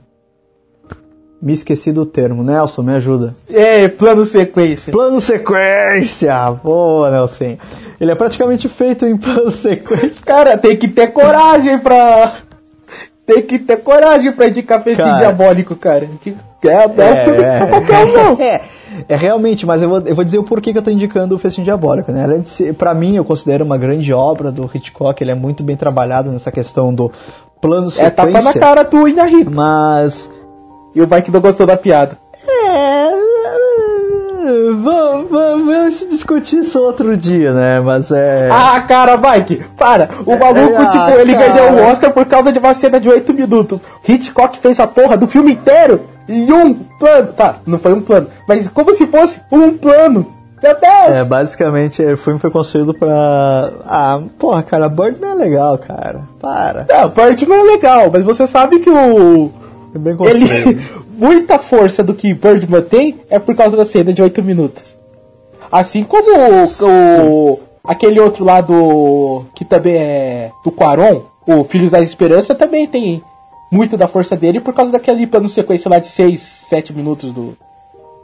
me 1.40 1.52
esqueci 1.52 1.90
do 1.90 2.04
termo. 2.04 2.42
Nelson, 2.42 2.82
me 2.82 2.92
ajuda. 2.92 3.34
É, 3.48 3.88
plano 3.88 4.24
sequência. 4.24 4.92
Plano 4.92 5.20
sequência! 5.20 6.50
Boa, 6.62 7.10
Nelson. 7.10 7.56
Ele 8.00 8.10
é 8.10 8.14
praticamente 8.14 8.68
feito 8.68 9.06
em 9.06 9.16
plano 9.16 9.50
sequência. 9.50 10.22
Cara, 10.24 10.58
tem 10.58 10.76
que 10.76 10.88
ter 10.88 11.08
coragem 11.08 11.78
pra. 11.78 12.34
Tem 13.24 13.42
que 13.42 13.58
ter 13.58 13.76
coragem 13.78 14.32
pra 14.32 14.48
indicar 14.48 14.82
festim 14.82 15.02
cara, 15.02 15.18
diabólico, 15.18 15.76
cara. 15.76 16.08
É, 16.62 16.68
é, 16.68 16.74
é, 18.42 18.44
é, 18.44 18.60
é, 19.08 19.16
realmente, 19.16 19.64
mas 19.64 19.82
eu 19.82 19.88
vou, 19.88 20.00
eu 20.00 20.14
vou 20.14 20.24
dizer 20.24 20.38
o 20.38 20.42
porquê 20.42 20.72
que 20.72 20.78
eu 20.78 20.82
tô 20.82 20.90
indicando 20.90 21.34
o 21.34 21.38
Festim 21.38 21.62
Diabólico, 21.62 22.10
né? 22.10 22.24
Além 22.24 22.40
de 22.40 22.48
ser, 22.48 22.74
pra 22.74 22.92
mim, 22.92 23.14
eu 23.14 23.24
considero 23.24 23.64
uma 23.64 23.78
grande 23.78 24.12
obra 24.12 24.50
do 24.50 24.68
Hitchcock, 24.72 25.22
ele 25.22 25.30
é 25.30 25.34
muito 25.34 25.62
bem 25.62 25.76
trabalhado 25.76 26.30
nessa 26.30 26.50
questão 26.50 26.92
do 26.92 27.10
plano 27.60 27.90
sequência. 27.90 28.06
É 28.06 28.10
tapa 28.10 28.42
na 28.42 28.52
cara 28.54 28.84
tu, 28.84 29.06
Inarito. 29.06 29.50
Mas 29.50 30.30
e 30.94 31.00
o 31.00 31.08
Mike 31.08 31.30
não 31.30 31.40
gostou 31.40 31.66
da 31.66 31.76
piada. 31.76 32.18
É. 32.46 33.10
Vamos, 34.82 35.30
vamos 35.30 36.06
discutir 36.10 36.58
isso 36.60 36.80
outro 36.80 37.16
dia, 37.16 37.52
né? 37.52 37.80
Mas 37.80 38.10
é. 38.10 38.48
Ah, 38.50 38.80
cara, 38.80 39.16
Mike, 39.16 39.64
para! 39.76 40.08
O 40.26 40.36
maluco, 40.36 40.82
é, 40.82 40.86
tipo, 40.86 41.04
ah, 41.04 41.14
ele 41.20 41.34
cara. 41.34 41.48
ganhou 41.52 41.72
o 41.74 41.90
Oscar 41.90 42.10
por 42.12 42.24
causa 42.26 42.50
de 42.50 42.58
uma 42.58 42.74
cena 42.74 42.98
de 42.98 43.08
8 43.08 43.32
minutos. 43.34 43.80
Hitchcock 44.06 44.58
fez 44.58 44.80
a 44.80 44.86
porra 44.86 45.16
do 45.16 45.28
filme 45.28 45.52
inteiro 45.52 46.00
em 46.28 46.50
um 46.50 46.74
plano. 46.74 47.32
Tá, 47.32 47.56
não 47.66 47.78
foi 47.78 47.92
um 47.92 48.00
plano, 48.00 48.28
mas 48.48 48.66
como 48.68 48.92
se 48.94 49.06
fosse 49.06 49.40
um 49.52 49.76
plano. 49.76 50.39
Meu 50.62 50.78
Deus! 50.78 51.16
É, 51.16 51.24
basicamente, 51.24 52.02
o 52.02 52.16
filme 52.16 52.38
foi 52.38 52.50
construído 52.50 52.92
pra. 52.92 53.72
Ah, 53.84 54.22
porra, 54.38 54.62
cara, 54.62 54.88
Birdman 54.88 55.30
é 55.30 55.34
legal, 55.34 55.78
cara. 55.78 56.22
Para. 56.40 56.86
Não, 56.88 57.08
Birdman 57.08 57.60
é 57.60 57.62
legal, 57.62 58.10
mas 58.12 58.22
você 58.22 58.46
sabe 58.46 58.80
que 58.80 58.90
o 58.90 59.50
é 59.94 59.98
bem 59.98 60.16
construído. 60.16 60.50
Ele, 60.50 60.86
muita 61.16 61.58
força 61.58 62.02
do 62.02 62.14
que 62.14 62.34
Birdman 62.34 62.82
tem 62.82 63.20
é 63.28 63.38
por 63.38 63.54
causa 63.54 63.76
da 63.76 63.84
cena 63.84 64.12
de 64.12 64.22
8 64.22 64.42
minutos. 64.42 64.96
Assim 65.70 66.04
como 66.04 66.28
o, 66.28 66.86
o 66.86 67.60
aquele 67.84 68.20
outro 68.20 68.44
lá 68.44 68.60
do. 68.60 69.44
que 69.54 69.64
também 69.64 69.94
é 69.94 70.50
do 70.64 70.70
Quaron, 70.70 71.22
o 71.46 71.64
Filhos 71.64 71.90
da 71.90 72.00
Esperança, 72.00 72.54
também 72.54 72.86
tem 72.86 73.22
muito 73.70 73.96
da 73.96 74.08
força 74.08 74.36
dele 74.36 74.60
por 74.60 74.74
causa 74.74 74.90
daquele 74.90 75.26
plano 75.26 75.48
sequência 75.48 75.88
lá 75.88 75.98
de 75.98 76.08
6, 76.08 76.40
7 76.40 76.92
minutos 76.92 77.32
do, 77.32 77.56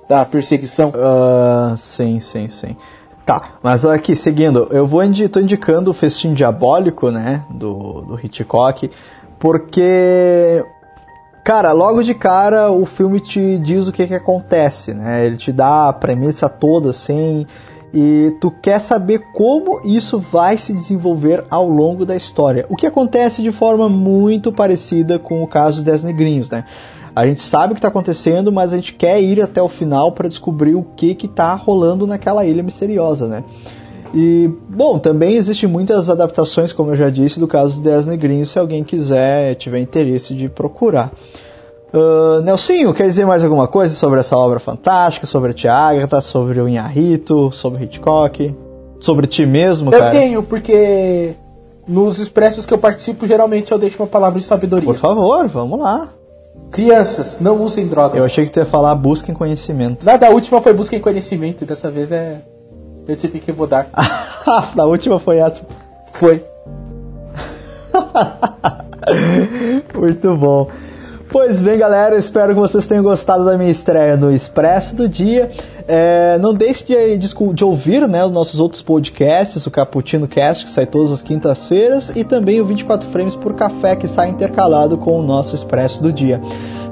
da 0.09 0.25
perseguição. 0.25 0.91
Uh, 0.91 1.77
sim, 1.77 2.21
sim, 2.21 2.49
sim. 2.49 2.77
Tá, 3.25 3.55
mas 3.61 3.85
aqui, 3.85 4.15
seguindo, 4.15 4.69
eu 4.71 4.87
vou 4.87 5.03
indi 5.03 5.29
tô 5.29 5.41
indicando 5.41 5.91
o 5.91 5.95
Festim 5.95 6.33
Diabólico, 6.33 7.11
né, 7.11 7.45
do, 7.51 8.03
do 8.03 8.21
Hitchcock, 8.23 8.89
porque, 9.37 10.65
cara, 11.43 11.73
logo 11.73 12.05
de 12.05 12.15
cara 12.15 12.71
o 12.71 12.87
filme 12.87 13.19
te 13.19 13.59
diz 13.59 13.89
o 13.89 13.93
que 13.93 14.07
que 14.07 14.15
acontece, 14.15 14.95
né, 14.95 15.27
ele 15.27 15.37
te 15.37 15.51
dá 15.51 15.89
a 15.89 15.93
premissa 15.93 16.49
toda, 16.49 16.91
assim, 16.91 17.45
e 17.93 18.37
tu 18.41 18.49
quer 18.49 18.79
saber 18.79 19.25
como 19.33 19.81
isso 19.85 20.21
vai 20.21 20.57
se 20.57 20.73
desenvolver 20.73 21.45
ao 21.51 21.69
longo 21.69 22.07
da 22.07 22.15
história. 22.15 22.65
O 22.69 22.77
que 22.77 22.87
acontece 22.87 23.43
de 23.43 23.51
forma 23.51 23.89
muito 23.89 24.53
parecida 24.53 25.19
com 25.19 25.43
o 25.43 25.49
caso 25.49 25.83
Dez 25.83 26.05
Negrinhos, 26.05 26.49
né? 26.49 26.65
A 27.17 27.27
gente 27.27 27.41
sabe 27.41 27.73
o 27.73 27.75
que 27.75 27.79
está 27.79 27.89
acontecendo, 27.89 28.53
mas 28.53 28.75
a 28.75 28.77
gente 28.77 28.93
quer 28.93 29.23
ir 29.23 29.41
até 29.41 29.63
o 29.63 29.71
final 29.71 30.13
para 30.13 30.29
descobrir 30.29 30.75
o 30.75 30.83
que 30.83 31.17
está 31.25 31.55
rolando 31.55 32.07
naquela 32.07 32.45
ilha 32.45 32.63
misteriosa, 32.63 33.27
né? 33.27 33.43
E, 34.15 34.51
bom, 34.69 34.99
também 34.99 35.35
existem 35.35 35.67
muitas 35.67 36.11
adaptações, 36.11 36.75
como 36.75 36.93
eu 36.93 36.97
já 36.97 37.09
disse, 37.09 37.41
do 37.41 37.49
caso 37.49 37.77
dos 37.77 37.79
Dez 37.79 38.07
Negrinhos, 38.07 38.51
se 38.51 38.59
alguém 38.59 38.85
quiser, 38.85 39.55
tiver 39.55 39.79
interesse 39.79 40.35
de 40.35 40.51
procurar. 40.51 41.11
Uh, 41.91 42.43
Nelsinho, 42.43 42.93
quer 42.93 43.07
dizer 43.07 43.25
mais 43.25 43.43
alguma 43.43 43.67
coisa 43.67 43.95
sobre 43.95 44.21
essa 44.21 44.37
obra 44.37 44.61
fantástica, 44.61 45.27
sobre 45.27 45.53
a 45.53 45.55
Tia 45.55 45.73
Agatha, 45.73 46.21
sobre 46.21 46.61
o 46.61 46.69
Inharito, 46.69 47.51
sobre 47.51 47.85
Hitchcock, 47.85 48.55
sobre 49.01 49.27
ti 49.27 49.47
mesmo, 49.47 49.89
eu 49.91 49.99
cara? 49.99 50.15
Eu 50.15 50.21
tenho, 50.21 50.43
porque 50.43 51.33
nos 51.89 52.19
expressos 52.19 52.67
que 52.67 52.75
eu 52.75 52.79
participo, 52.79 53.27
geralmente 53.27 53.73
eu 53.73 53.79
deixo 53.79 53.97
uma 54.03 54.07
palavra 54.07 54.39
de 54.39 54.45
sabedoria. 54.45 54.85
Por 54.85 54.97
favor, 54.97 55.49
vamos 55.49 55.79
lá. 55.79 56.11
Crianças, 56.71 57.39
não 57.41 57.63
usem 57.63 57.87
drogas. 57.87 58.19
Eu 58.19 58.25
achei 58.25 58.45
que 58.45 58.53
tu 58.53 58.59
ia 58.59 58.67
falar 58.67 58.95
busquem 58.95 59.35
conhecimento. 59.35 60.05
Nada, 60.05 60.27
a 60.27 60.31
última 60.31 60.61
foi 60.61 60.73
busquem 60.73 61.01
conhecimento, 61.01 61.65
dessa 61.65 61.91
vez 61.91 62.11
é. 62.13 62.41
Eu 63.07 63.17
tive 63.17 63.39
que 63.39 63.53
mudar. 63.53 63.89
da 64.75 64.85
última 64.85 65.19
foi 65.19 65.39
essa. 65.39 65.63
Foi. 66.13 66.45
Muito 69.95 70.37
bom. 70.37 70.69
Pois 71.29 71.59
bem, 71.59 71.77
galera, 71.77 72.17
espero 72.17 72.55
que 72.55 72.61
vocês 72.61 72.87
tenham 72.87 73.03
gostado 73.03 73.45
da 73.45 73.59
minha 73.59 73.71
estreia 73.71 74.17
no 74.17 74.33
Expresso 74.33 74.95
do 74.95 75.09
Dia. 75.09 75.51
É, 75.89 76.39
não 76.39 76.55
deixe 76.55 76.85
de, 76.85 77.19
de, 77.19 77.35
de, 77.53 77.65
ouvir 77.65 78.07
né, 78.07 78.25
os 78.25 78.31
nossos 78.31 78.61
outros 78.61 78.81
podcasts, 78.81 79.67
o 79.67 79.71
Cappuccino 79.71 80.29
Cast, 80.29 80.65
que 80.65 80.71
sai 80.71 80.87
todas 80.87 81.11
as 81.11 81.23
quintas-feiras, 81.23 82.13
e 82.15 82.23
também 82.23 82.61
o 82.61 82.65
24 82.65 83.09
Frames 83.11 83.35
por 83.35 83.55
Café, 83.55 83.97
que 83.97 84.07
sai 84.07 84.29
intercalado 84.29 84.97
com 84.99 85.19
o 85.19 85.23
nosso 85.23 85.55
Expresso 85.55 86.01
do 86.01 86.13
Dia. 86.13 86.41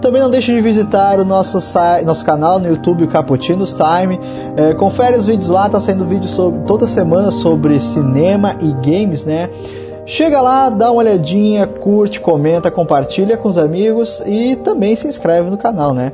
Também 0.00 0.20
não 0.20 0.30
deixe 0.30 0.52
de 0.52 0.60
visitar 0.60 1.20
o 1.20 1.24
nosso, 1.24 1.58
nosso 2.04 2.24
canal 2.24 2.58
no 2.58 2.68
YouTube, 2.68 3.04
o 3.04 3.36
Time. 3.38 4.20
É, 4.56 4.74
confere 4.74 5.16
os 5.16 5.26
vídeos 5.26 5.48
lá, 5.48 5.70
tá 5.70 5.80
saindo 5.80 6.04
vídeo 6.04 6.28
sobre, 6.28 6.60
toda 6.66 6.86
semana 6.88 7.30
sobre 7.30 7.80
cinema 7.80 8.56
e 8.60 8.72
games, 8.72 9.24
né? 9.24 9.48
Chega 10.06 10.40
lá, 10.40 10.68
dá 10.68 10.90
uma 10.90 11.00
olhadinha, 11.00 11.66
curte, 11.66 12.20
comenta, 12.20 12.70
compartilha 12.70 13.36
com 13.36 13.48
os 13.48 13.56
amigos 13.56 14.22
e 14.26 14.56
também 14.56 14.94
se 14.94 15.08
inscreve 15.08 15.48
no 15.48 15.56
canal, 15.56 15.94
né? 15.94 16.12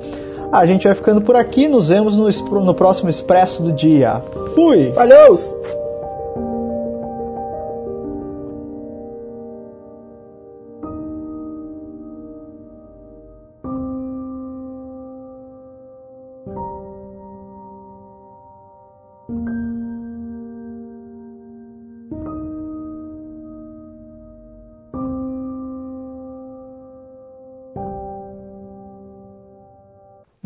A 0.52 0.64
gente 0.66 0.84
vai 0.84 0.94
ficando 0.94 1.20
por 1.20 1.36
aqui, 1.36 1.68
nos 1.68 1.88
vemos 1.88 2.16
no, 2.16 2.60
no 2.60 2.74
próximo 2.74 3.10
Expresso 3.10 3.62
do 3.62 3.72
Dia. 3.72 4.22
Fui! 4.54 4.90
Valeu! 4.92 5.79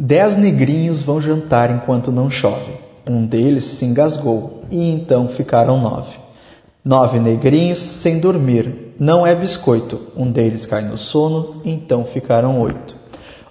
Dez 0.07 0.37
negrinhos 0.37 1.03
vão 1.03 1.19
jantar 1.19 1.71
enquanto 1.71 2.13
não 2.13 2.29
chove. 2.29 2.73
Um 3.09 3.25
deles 3.25 3.65
se 3.65 3.87
engasgou, 3.87 4.61
e 4.71 4.91
então 4.91 5.29
ficaram 5.29 5.81
nove. 5.81 6.19
Nove 6.85 7.19
negrinhos 7.19 7.79
sem 7.79 8.19
dormir. 8.19 8.93
Não 9.01 9.27
é 9.27 9.35
biscoito. 9.35 9.99
Um 10.15 10.31
deles 10.31 10.67
cai 10.67 10.83
no 10.83 10.99
sono, 10.99 11.63
então 11.65 12.05
ficaram 12.05 12.61
oito. 12.61 12.95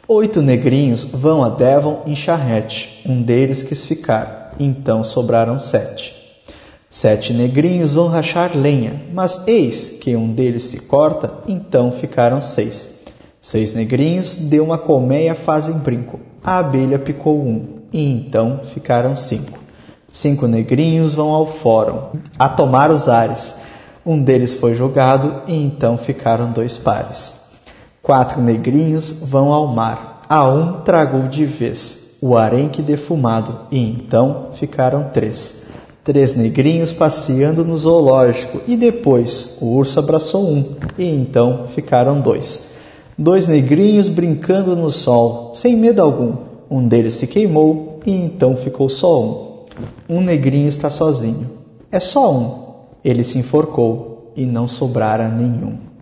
Oito 0.07 0.43
negrinhos 0.43 1.03
vão 1.03 1.43
a 1.43 1.49
Devon 1.49 2.03
em 2.05 2.15
charrete. 2.15 3.01
Um 3.03 3.23
deles 3.23 3.63
quis 3.63 3.83
ficar, 3.87 4.53
então 4.59 5.03
sobraram 5.03 5.57
sete. 5.57 6.13
Sete 6.87 7.33
negrinhos 7.33 7.93
vão 7.93 8.07
rachar 8.07 8.55
lenha, 8.55 9.01
mas 9.11 9.47
eis 9.47 9.89
que 9.89 10.15
um 10.15 10.31
deles 10.31 10.65
se 10.65 10.81
corta, 10.81 11.33
então 11.47 11.91
ficaram 11.91 12.43
seis. 12.43 12.91
Seis 13.41 13.73
negrinhos 13.73 14.37
de 14.37 14.59
uma 14.59 14.77
colmeia 14.77 15.33
fazem 15.33 15.73
brinco. 15.79 16.19
A 16.45 16.57
abelha 16.57 16.99
picou 16.99 17.39
um, 17.41 17.65
e 17.93 18.03
então 18.11 18.61
ficaram 18.73 19.15
cinco. 19.15 19.59
Cinco 20.11 20.45
negrinhos 20.45 21.15
vão 21.15 21.29
ao 21.29 21.45
fórum, 21.45 22.19
a 22.37 22.49
tomar 22.49 22.91
os 22.91 23.07
ares. 23.07 23.55
Um 24.05 24.21
deles 24.21 24.53
foi 24.53 24.75
jogado, 24.75 25.43
e 25.47 25.55
então 25.55 25.97
ficaram 25.97 26.51
dois 26.51 26.77
pares. 26.77 27.43
Quatro 28.01 28.41
negrinhos 28.41 29.23
vão 29.23 29.53
ao 29.53 29.67
mar. 29.67 30.21
A 30.27 30.45
um 30.45 30.81
tragou 30.81 31.29
de 31.29 31.45
vez 31.45 32.17
o 32.21 32.35
arenque 32.35 32.81
defumado, 32.81 33.61
e 33.71 33.79
então 33.79 34.49
ficaram 34.59 35.11
três. 35.13 35.67
Três 36.03 36.35
negrinhos 36.35 36.91
passeando 36.91 37.63
no 37.63 37.77
zoológico, 37.77 38.59
e 38.67 38.75
depois 38.75 39.59
o 39.61 39.77
urso 39.77 39.97
abraçou 39.97 40.45
um, 40.45 40.75
e 40.97 41.05
então 41.05 41.67
ficaram 41.73 42.19
dois. 42.19 42.72
Dois 43.17 43.47
negrinhos 43.47 44.09
brincando 44.09 44.75
no 44.75 44.89
sol, 44.89 45.53
sem 45.53 45.77
medo 45.77 46.01
algum. 46.01 46.33
Um 46.69 46.87
deles 46.87 47.13
se 47.13 47.27
queimou 47.27 47.99
e 48.05 48.11
então 48.11 48.57
ficou 48.57 48.89
só 48.89 49.21
um. 49.21 49.53
Um 50.09 50.21
negrinho 50.21 50.67
está 50.67 50.89
sozinho. 50.89 51.49
É 51.91 51.99
só 51.99 52.33
um. 52.33 52.63
Ele 53.03 53.23
se 53.23 53.37
enforcou 53.37 54.33
e 54.35 54.45
não 54.45 54.67
sobrara 54.67 55.29
nenhum. 55.29 55.92